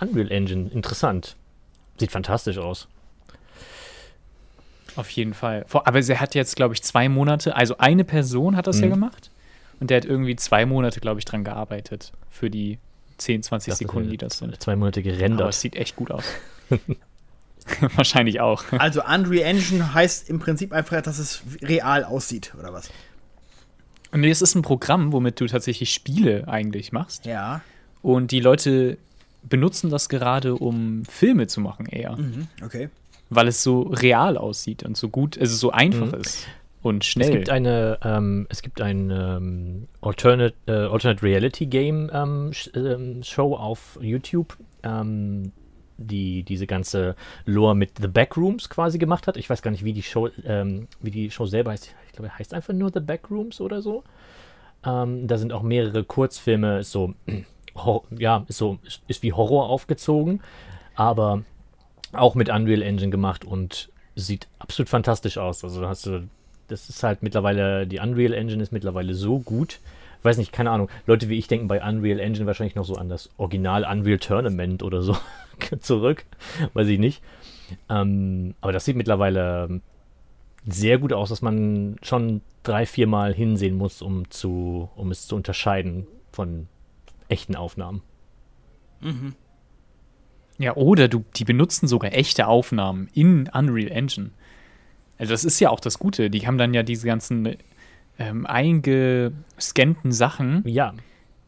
[0.00, 1.36] Unreal Engine, interessant.
[1.98, 2.88] Sieht fantastisch aus.
[4.96, 5.66] Auf jeden Fall.
[5.72, 8.90] Aber sie hat jetzt, glaube ich, zwei Monate, also eine Person hat das ja Mhm.
[8.92, 9.30] gemacht.
[9.80, 12.78] und der hat irgendwie zwei Monate, glaube ich, dran gearbeitet für die
[13.18, 14.60] 10, 20 Das ist Sekunden, ja die das sind.
[14.62, 15.48] Zwei Monate Aber gerendert.
[15.50, 16.24] es sieht echt gut aus.
[17.96, 18.62] Wahrscheinlich auch.
[18.78, 22.90] Also Unreal Engine heißt im Prinzip einfach, dass es real aussieht, oder was?
[24.14, 27.26] Und es ist ein Programm, womit du tatsächlich Spiele eigentlich machst.
[27.26, 27.60] Ja.
[28.00, 28.96] Und die Leute
[29.42, 32.16] benutzen das gerade, um Filme zu machen eher.
[32.16, 32.46] Mhm.
[32.64, 32.88] Okay.
[33.28, 36.20] Weil es so real aussieht und so gut, also so einfach Mhm.
[36.20, 36.46] ist
[36.82, 37.30] und Es schnell.
[37.32, 43.22] gibt eine, ähm, es gibt ein ähm, Alternate, äh, Alternate Reality Game ähm, Sh ähm,
[43.24, 45.50] Show auf YouTube, ähm,
[45.96, 49.36] die diese ganze Lore mit The Backrooms quasi gemacht hat.
[49.36, 51.94] Ich weiß gar nicht, wie die Show, ähm, wie die Show selber heißt.
[52.06, 54.04] Ich glaube, heißt einfach nur The Backrooms oder so.
[54.84, 57.14] Ähm, da sind auch mehrere Kurzfilme, ist so,
[58.18, 58.78] ja, ist so,
[59.08, 60.40] ist, wie Horror aufgezogen,
[60.94, 61.42] aber
[62.12, 65.64] auch mit Unreal Engine gemacht und sieht absolut fantastisch aus.
[65.64, 66.28] Also hast du,
[66.68, 69.80] das ist halt mittlerweile, die Unreal Engine ist mittlerweile so gut.
[70.22, 70.88] Weiß nicht, keine Ahnung.
[71.06, 74.82] Leute wie ich denken bei Unreal Engine wahrscheinlich noch so an das Original Unreal Tournament
[74.82, 75.16] oder so
[75.80, 76.24] zurück.
[76.72, 77.22] Weiß ich nicht.
[77.88, 79.80] Ähm, aber das sieht mittlerweile
[80.66, 85.26] sehr gut aus, dass man schon drei, vier Mal hinsehen muss, um, zu, um es
[85.26, 86.68] zu unterscheiden von
[87.28, 88.02] echten Aufnahmen.
[90.58, 94.30] Ja, oder du, die benutzen sogar echte Aufnahmen in Unreal Engine.
[95.18, 96.30] Also das ist ja auch das Gute.
[96.30, 97.56] Die haben dann ja diese ganzen
[98.18, 100.94] ähm, eingescannten Sachen Ja,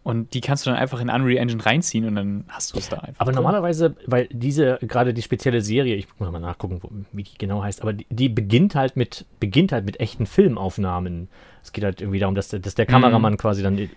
[0.07, 2.89] und die kannst du dann einfach in Unreal Engine reinziehen und dann hast du es
[2.89, 3.21] da einfach.
[3.21, 3.43] Aber drin.
[3.43, 7.63] normalerweise, weil diese, gerade die spezielle Serie, ich muss mal nachgucken, wo, wie die genau
[7.63, 11.29] heißt, aber die, die beginnt halt mit, beginnt halt mit echten Filmaufnahmen.
[11.63, 13.89] Es geht halt irgendwie darum, dass, der- dass der Kameramann quasi dann äh,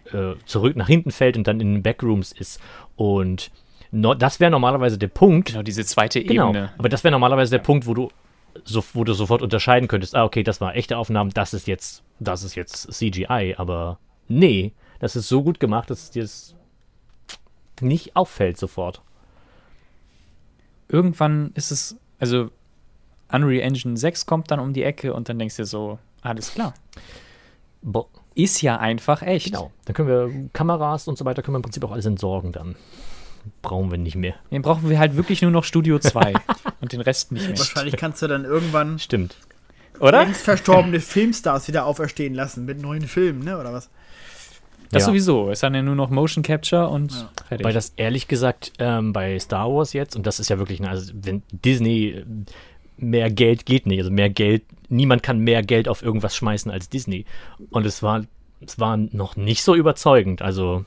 [0.45, 2.59] zurück nach hinten fällt und dann in den Backrooms ist.
[2.95, 3.51] Und
[3.91, 5.49] no, das wäre normalerweise der Punkt.
[5.49, 6.49] Genau, diese zweite Genau.
[6.49, 6.71] Ebene.
[6.77, 8.09] Aber das wäre normalerweise der Punkt, wo du,
[8.65, 12.03] so, wo du sofort unterscheiden könntest, ah, okay, das war echte Aufnahmen, das ist jetzt,
[12.19, 16.55] das ist jetzt CGI, aber nee, das ist so gut gemacht, dass es dir das
[17.81, 19.01] nicht auffällt sofort.
[20.87, 22.49] Irgendwann ist es, also
[23.31, 26.53] Unreal Engine 6 kommt dann um die Ecke und dann denkst du dir so, alles
[26.53, 26.73] klar.
[27.81, 29.47] Bo Ist ja einfach echt.
[29.47, 29.71] Genau.
[29.85, 32.75] Dann können wir Kameras und so weiter, können wir im Prinzip auch alles entsorgen dann.
[33.61, 34.35] Brauchen wir nicht mehr.
[34.51, 36.33] Den brauchen wir halt wirklich nur noch Studio 2
[36.81, 37.57] und den Rest nicht mehr.
[37.57, 39.37] Wahrscheinlich kannst du dann irgendwann Stimmt.
[39.99, 40.23] Oder?
[40.23, 43.57] längst verstorbene Filmstars wieder auferstehen lassen mit neuen Filmen, ne?
[43.57, 43.89] Oder was?
[44.91, 45.07] Das Ja.
[45.07, 45.49] sowieso.
[45.49, 47.65] Es ist dann ja nur noch Motion Capture und fertig.
[47.65, 50.89] Weil das ehrlich gesagt ähm, bei Star Wars jetzt, und das ist ja wirklich, eine-
[50.89, 52.25] also wenn Disney äh,
[52.97, 56.89] mehr Geld geht nicht, also mehr Geld, niemand kann mehr Geld auf irgendwas schmeißen als
[56.89, 57.25] Disney.
[57.69, 58.25] Und es war,
[58.65, 60.41] es war noch nicht so überzeugend.
[60.41, 60.83] Also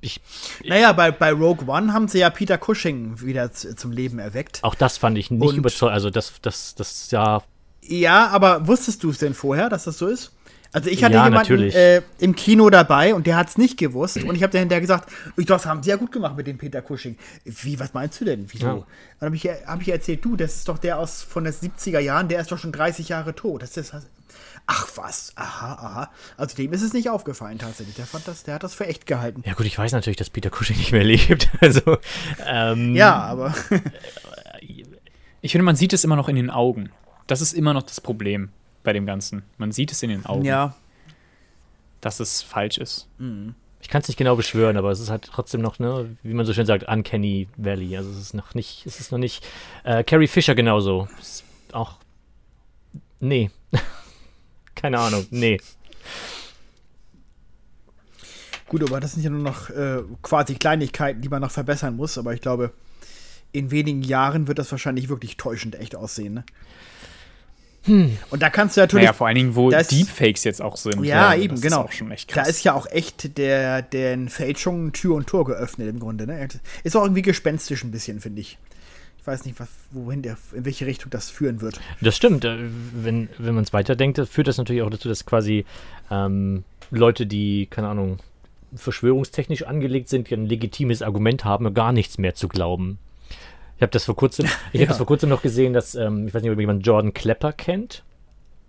[0.00, 0.20] ich,
[0.64, 4.62] Naja, bei, bei Rogue One haben sie ja Peter Cushing wieder zum Leben erweckt.
[4.62, 5.94] auch das fand ich nicht überzeugend.
[5.94, 7.42] Also das, das, das ja
[7.82, 10.33] Ja, aber wusstest du es denn vorher, dass das so ist?
[10.74, 14.16] Also ich hatte Ja, jemanden äh, im Kino dabei und der hat es nicht gewusst
[14.16, 16.82] und ich habe hinterher gesagt, ich, das haben sie ja gut gemacht mit dem Peter
[16.82, 17.16] Cushing.
[17.44, 18.46] Wie, was meinst du denn?
[18.48, 18.66] Wieso?
[18.66, 18.86] Ja.
[19.20, 22.00] Dann habe ich, hab ich erzählt, du, das ist doch der aus von den 70er
[22.00, 23.62] Jahren, der ist doch schon 30 Jahre tot.
[23.62, 24.04] Das ist das,
[24.66, 26.10] ach was, aha, aha.
[26.36, 27.94] Also dem ist es nicht aufgefallen tatsächlich.
[27.94, 29.44] Der fand das, der hat das für echt gehalten.
[29.46, 31.50] Ja gut, ich weiß natürlich, dass Peter Cushing nicht mehr lebt.
[31.60, 31.98] Also
[32.44, 33.54] ähm, Ja, aber
[35.40, 36.90] ich finde, man sieht es immer noch in den Augen.
[37.28, 38.50] Das ist immer noch das Problem
[38.84, 39.42] bei dem Ganzen.
[39.58, 40.76] Man sieht es in den Augen, ja,
[42.00, 43.08] dass es falsch ist.
[43.80, 46.46] ich kann es nicht genau beschwören, aber es ist halt trotzdem noch, ne, wie man
[46.46, 47.96] so schön sagt, Uncanny Valley.
[47.96, 49.44] Also es ist noch nicht, es ist noch nicht.
[49.82, 51.08] Äh, Carrie Fisher genauso.
[51.20, 51.96] Ist auch.
[53.18, 53.50] Nee.
[54.74, 55.58] Keine Ahnung, nee.
[58.68, 62.18] gut, aber das sind ja nur noch äh, quasi Kleinigkeiten, die man noch verbessern muss.
[62.18, 62.72] Aber ich glaube,
[63.52, 66.34] in wenigen Jahren wird das wahrscheinlich wirklich täuschend echt aussehen.
[66.34, 66.44] Ne?
[67.86, 71.04] Und da kannst du natürlich Naja, vor allen Dingen, wo das- Deepfakes jetzt auch sind.
[71.04, 71.80] Ja, Also, eben, das genau.
[71.82, 75.44] Ist auch schon echt Da ist ja auch echt der, den Fälschungen Tür und Tor
[75.44, 76.26] geöffnet im Grunde.
[76.26, 76.48] Ne?
[76.82, 78.58] Ist auch irgendwie gespenstisch ein bisschen, finde ich.
[79.20, 81.80] Ich weiß nicht, was, wohin der, in welche Richtung das führen wird.
[82.00, 82.44] Das stimmt.
[82.44, 82.56] äh,
[82.94, 85.64] Wenn, wenn man es weiterdenkt, führt das natürlich auch dazu, dass quasi
[86.10, 88.18] ähm, Leute, die, keine Ahnung,
[88.74, 92.98] verschwörungstechnisch angelegt sind, die ein legitimes Argument haben, gar nichts mehr zu glauben.
[93.76, 94.80] Ich habe das vor kurzem, ich Ja.
[94.80, 97.52] habe das vor kurzem noch gesehen, dass, ähm, ich weiß nicht, ob jemand Jordan Klepper
[97.52, 98.02] kennt,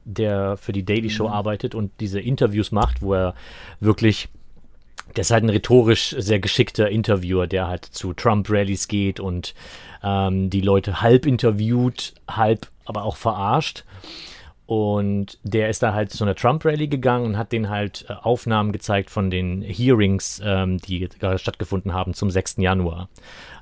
[0.04, 3.34] der für die Daily Show arbeitet und diese Interviews macht, wo er
[3.80, 4.30] wirklich
[5.16, 9.54] der ist halt ein rhetorisch sehr geschickter Interviewer, der halt zu Trump-Rallies geht und
[10.04, 13.84] ähm, die Leute halb interviewt, halb aber auch verarscht.
[14.68, 18.72] Und der ist da halt zu einer Trump-Rally gegangen und hat denen halt äh, Aufnahmen
[18.72, 22.58] gezeigt von den Hearings, ähm, die stattgefunden haben zum 6.
[22.58, 23.10] Januar,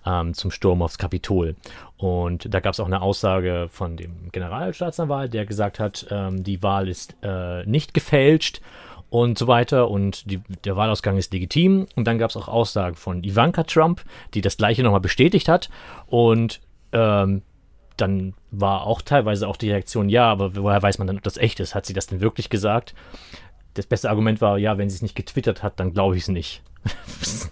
[0.05, 1.55] ähm, zum Sturm aufs Kapitol.
[1.97, 6.63] Und da gab es auch eine Aussage von dem Generalstaatsanwalt, der gesagt hat, ähm, die
[6.63, 8.61] Wahl ist äh, nicht gefälscht
[9.09, 11.85] und so weiter und die, der Wahlausgang ist legitim.
[11.95, 15.69] Und dann gab es auch Aussagen von Ivanka Trump, die das gleiche nochmal bestätigt hat.
[16.07, 16.61] Und
[16.93, 17.41] ähm,
[17.97, 21.37] dann war auch teilweise auch die Reaktion, ja, aber woher weiß man dann, ob das
[21.37, 21.75] echt ist?
[21.75, 22.93] Hat sie das denn wirklich gesagt?
[23.73, 26.27] Das beste Argument war, ja, wenn sie es nicht getwittert hat, dann glaube ich es
[26.27, 26.61] nicht.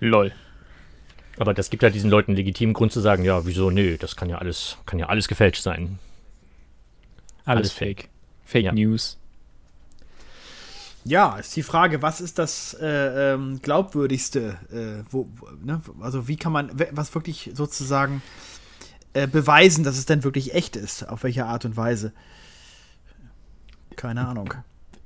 [0.00, 0.32] Lol.
[1.38, 4.16] Aber das gibt halt diesen Leuten einen legitimen Grund zu sagen, ja, wieso, nee, das
[4.16, 5.98] kann ja alles, kann ja alles gefälscht sein.
[7.44, 8.08] Alles, Alles fake.
[8.44, 8.72] Fake Ja.
[8.72, 9.18] News.
[11.06, 14.56] Ja, ist die Frage, was ist das äh, ähm, glaubwürdigste?
[14.72, 15.80] Äh, wo, wo, ne?
[16.00, 18.22] Also wie kann man was wirklich sozusagen
[19.12, 21.08] äh, beweisen, dass es denn wirklich echt ist?
[21.08, 22.12] Auf welche Art und Weise?
[23.94, 24.52] Keine Ahnung.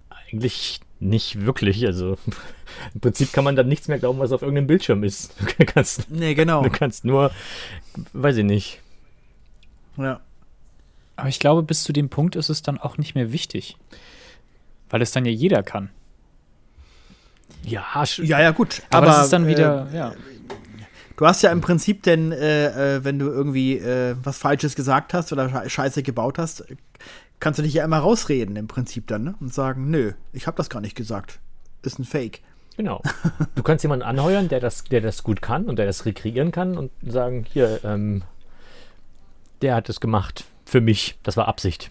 [0.08, 1.84] Eigentlich nicht wirklich.
[1.86, 2.16] Also
[2.94, 5.34] im Prinzip kann man dann nichts mehr glauben, was auf irgendeinem Bildschirm ist.
[5.58, 6.62] Du kannst, Nee, genau.
[6.62, 7.30] du kannst nur,
[8.14, 8.80] weiß ich nicht.
[9.98, 10.20] Ja.
[11.16, 13.76] Aber ich glaube, bis zu dem Punkt ist es dann auch nicht mehr wichtig.
[14.90, 15.90] Weil es dann ja jeder kann.
[17.64, 17.84] Ja,
[18.18, 18.82] ja, ja, gut.
[18.90, 20.14] Aber, Aber, das ist dann äh, wieder, ja.
[21.16, 25.12] Du hast ja im Prinzip denn, äh, äh, wenn du irgendwie äh, was Falsches gesagt
[25.12, 26.76] hast oder Sche- Scheiße gebaut hast, äh,
[27.38, 29.34] kannst du dich ja immer rausreden im Prinzip dann ne?
[29.40, 31.38] und sagen, nö, ich habe das gar nicht gesagt.
[31.82, 32.40] Ist ein Fake.
[32.76, 33.02] genau.
[33.54, 36.78] Du kannst jemanden anheuern, der das, der das gut kann und der das rekreieren kann
[36.78, 38.22] und sagen, hier, ähm,
[39.60, 41.18] der hat es gemacht für mich.
[41.22, 41.90] Das war Absicht.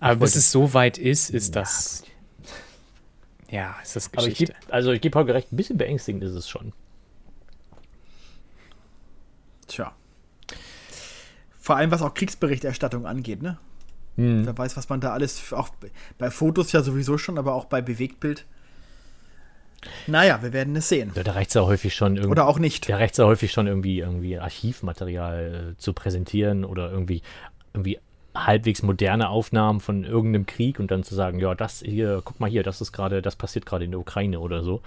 [0.00, 2.04] Aber bis es so weit ist, ist Ja, das.
[3.50, 4.54] Ja, ist das Aber ich Geschichte.
[4.54, 6.72] geb, also ich gebe Holger recht, ein bisschen beängstigend ist es schon.
[9.66, 9.92] Tja.
[11.58, 13.58] Vor allem was auch Kriegsberichterstattung angeht, ne?
[14.16, 14.46] Hm.
[14.46, 15.68] Wer weiß, was man da alles, auch
[16.18, 18.46] bei Fotos ja sowieso schon, aber auch bei Bewegtbild.
[20.06, 21.12] Naja, wir werden es sehen.
[21.14, 22.30] Da reicht es ja häufig schon irgendwie.
[22.32, 22.88] Oder auch nicht.
[22.88, 27.22] Da reicht es ja häufig schon irgendwie, irgendwie Archivmaterial äh, zu präsentieren oder irgendwie,
[27.74, 27.98] irgendwie
[28.44, 32.50] halbwegs moderne Aufnahmen von irgendeinem Krieg und dann zu sagen, ja, das hier, guck mal
[32.50, 34.82] hier, das ist gerade, das passiert gerade in der Ukraine oder so.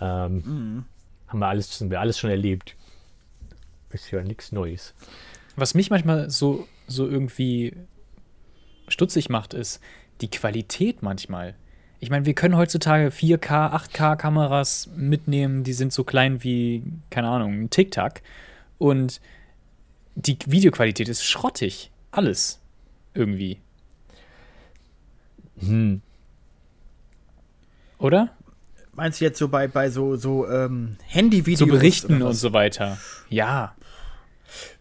[0.00, 0.84] Ähm,
[1.28, 2.74] Haben wir alles, haben wir alles schon erlebt.
[3.90, 4.94] Ist ja nichts Neues.
[5.56, 7.74] Was mich manchmal so, so irgendwie
[8.88, 9.80] stutzig macht, ist
[10.20, 11.54] die Qualität manchmal.
[12.00, 17.62] Ich meine, wir können heutzutage 4K, 8K-Kameras mitnehmen, die sind so klein wie, keine Ahnung,
[17.62, 18.22] ein Tic-Tac.
[18.78, 19.20] Und
[20.14, 21.90] die Videoqualität ist schrottig.
[22.10, 22.57] Alles.
[23.18, 23.60] Irgendwie.
[25.58, 26.00] Hm.
[27.98, 28.30] Oder?
[28.92, 31.58] Meinst du jetzt so bei, bei so, so ähm, Handyvideos?
[31.58, 32.96] So berichten und so weiter.
[33.28, 33.74] Ja.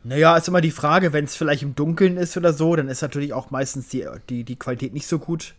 [0.04, 3.02] Naja, ist immer die Frage, wenn es vielleicht im Dunkeln ist oder so, dann ist
[3.02, 5.56] natürlich auch meistens die, die, die Qualität nicht so gut,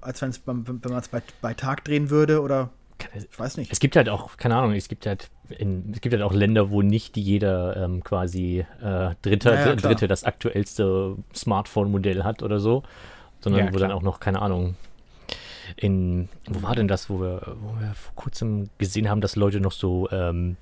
[0.00, 2.70] als wenn man es bei, bei Tag drehen würde oder
[3.14, 3.72] ich weiß nicht.
[3.72, 6.70] Es gibt halt auch, keine Ahnung, es gibt halt, in, es gibt halt auch Länder,
[6.70, 9.76] wo nicht jeder ähm, quasi äh, Dritter, Ja, ja.
[9.76, 12.82] Dritte das aktuellste Smartphone-Modell hat oder so,
[13.40, 14.76] sondern Ja, wo dann auch noch, keine Ahnung,
[15.76, 19.60] in, wo war denn das, wo wir, wo wir vor kurzem gesehen haben, dass Leute
[19.60, 20.56] noch so, ähm,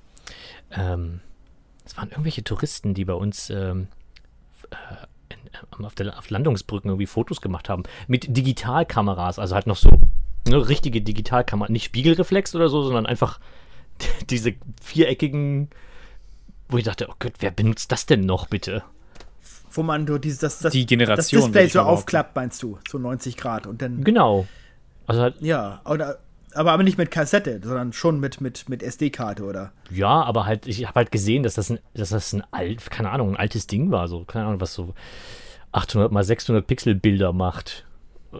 [0.71, 1.21] ähm,
[1.85, 3.87] es waren irgendwelche Touristen, die bei uns ähm,
[4.71, 5.35] äh,
[5.79, 9.89] in, auf, der, auf Landungsbrücken irgendwie Fotos gemacht haben mit Digitalkameras, also halt noch so
[10.45, 13.39] eine richtige Digitalkamera, nicht Spiegelreflex oder so, sondern einfach
[14.29, 15.69] diese viereckigen,
[16.69, 18.83] wo ich dachte, oh Gott, wer benutzt das denn noch bitte?
[19.71, 21.41] Wo man so dieses, das, das, Die das Generation.
[21.41, 22.79] Display würd ich so aufklappt, meinst du?
[22.89, 24.03] So 90 Grad und dann.
[24.03, 24.47] Genau.
[25.05, 26.19] Also halt, Ja, oder,
[26.53, 29.71] aber, aber nicht mit Kassette, sondern schon mit, mit, mit SD-Karte oder.
[29.91, 33.11] ja, aber halt, ich habe halt gesehen, dass das ein, dass das ein alt, keine
[33.11, 34.93] Ahnung, ein altes Ding war, so, keine Ahnung, was so
[35.73, 37.84] 800 mal 600 Pixel Bilder macht.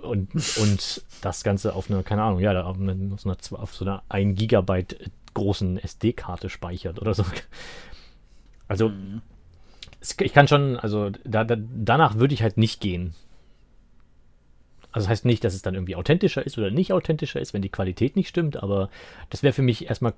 [0.02, 3.62] Und, und das Ganze auf einer, keine Ahnung, ja, da auf, einer, auf so einer,
[3.62, 7.24] auf so einer 1 Gigabyte großen SD-Karte speichert oder so.
[8.68, 8.91] Also,
[9.99, 13.14] es, ich kann schon, also da, da, danach würde ich halt nicht gehen.
[14.91, 17.61] Also das heißt nicht, dass es dann irgendwie authentischer ist oder nicht authentischer ist, wenn
[17.61, 18.90] die Qualität nicht stimmt, aber
[19.30, 20.14] das wäre für mich erstmal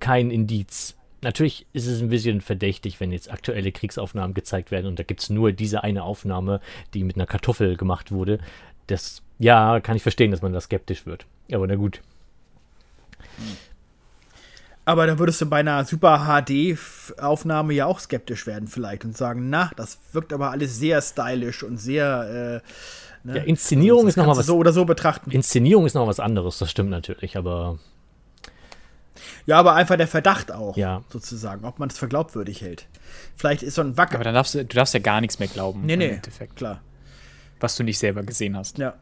[0.00, 0.96] kein Indiz.
[1.20, 5.20] Natürlich ist es ein bisschen verdächtig, wenn jetzt aktuelle Kriegsaufnahmen gezeigt werden und da gibt
[5.20, 6.60] es nur diese eine Aufnahme,
[6.94, 8.38] die mit einer Kartoffel gemacht wurde.
[8.86, 11.26] Das, ja, kann ich verstehen, dass man da skeptisch wird.
[11.52, 12.00] Aber na gut.
[14.84, 19.48] Aber da würdest du bei einer Super HD-Aufnahme ja auch skeptisch werden, vielleicht, und sagen,
[19.48, 22.60] na, das wirkt aber alles sehr stylisch und sehr.
[23.24, 23.36] Äh, ne?
[23.38, 24.46] Ja, Inszenierung ist nochmal was.
[24.46, 25.30] so oder so betrachten.
[25.30, 27.78] Inszenierung ist noch was anderes, das stimmt natürlich, aber
[29.46, 31.02] Ja, aber einfach der Verdacht auch, Ja.
[31.10, 32.86] sozusagen, ob man es für glaubwürdig hält.
[33.36, 34.16] Vielleicht ist so ein Wacker.
[34.16, 35.82] Aber dann darfst du, du darfst ja gar nichts mehr glauben.
[35.86, 36.80] nee, im nee, Endeffekt, klar.
[37.62, 38.78] Was du nicht selber gesehen hast.
[38.78, 38.94] Ja.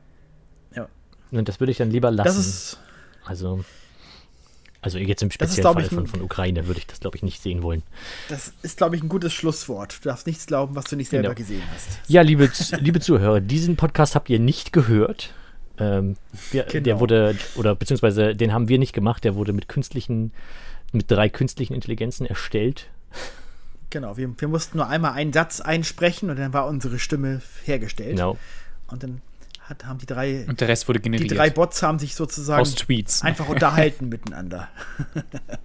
[1.32, 2.26] und das würde ich dann lieber lassen.
[2.26, 2.78] Das ist.
[3.24, 3.64] also,
[4.82, 7.40] Also jetzt im speziellen Fall von, ein- von Ukraine würde ich das, glaube ich, nicht
[7.42, 7.82] sehen wollen.
[8.28, 9.98] Das ist, glaube ich, ein gutes Schlusswort.
[10.02, 11.36] Du darfst nichts glauben, was du nicht selber Genau.
[11.36, 12.00] gesehen hast.
[12.08, 12.50] Ja, liebe,
[12.80, 15.34] liebe Zuhörer, diesen Podcast habt ihr nicht gehört.
[15.78, 16.16] Ähm,
[16.50, 17.00] wir, Der Genau.
[17.00, 20.32] wurde, oder beziehungsweise den haben wir nicht gemacht, der wurde mit künstlichen,
[20.92, 22.88] mit drei künstlichen Intelligenzen erstellt.
[23.90, 28.16] Genau, wir, wir mussten nur einmal einen Satz einsprechen und dann war unsere Stimme hergestellt.
[28.16, 28.38] Genau.
[28.88, 29.20] Und dann
[29.62, 31.36] hat, haben die drei, Und der Rest wurde die generiert.
[31.36, 33.22] drei Bots haben sich sozusagen aus Tweets.
[33.22, 34.68] einfach unterhalten miteinander.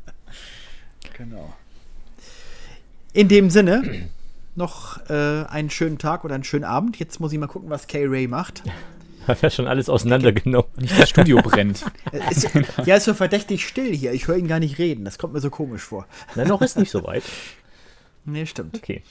[1.17, 1.53] genau.
[3.13, 4.09] In dem Sinne,
[4.55, 6.97] noch äh, einen schönen Tag oder einen schönen Abend.
[6.99, 8.63] Jetzt muss ich mal gucken, was Kay Ray macht.
[9.27, 10.69] Hat ja schon alles auseinandergenommen.
[10.77, 11.83] Nicht das Studio brennt.
[12.11, 12.47] Äh, Ist,
[12.85, 14.13] ja, ist so verdächtig still hier.
[14.13, 15.03] Ich höre ihn gar nicht reden.
[15.03, 16.05] Das kommt mir so komisch vor.
[16.35, 17.23] Na, noch ist nicht so weit.
[18.25, 18.75] Nee, stimmt.
[18.75, 19.03] Okay.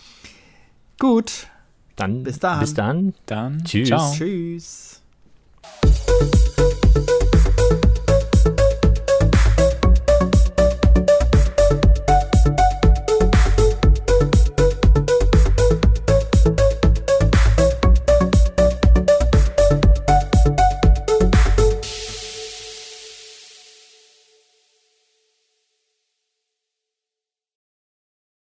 [0.99, 1.49] Gut.
[1.97, 2.61] Dann bis dann.
[2.61, 3.15] Bis dann.
[3.27, 3.65] Dann.
[3.65, 3.89] Tschüss.
[3.89, 4.13] Ciao.
[4.13, 5.03] Tschüss.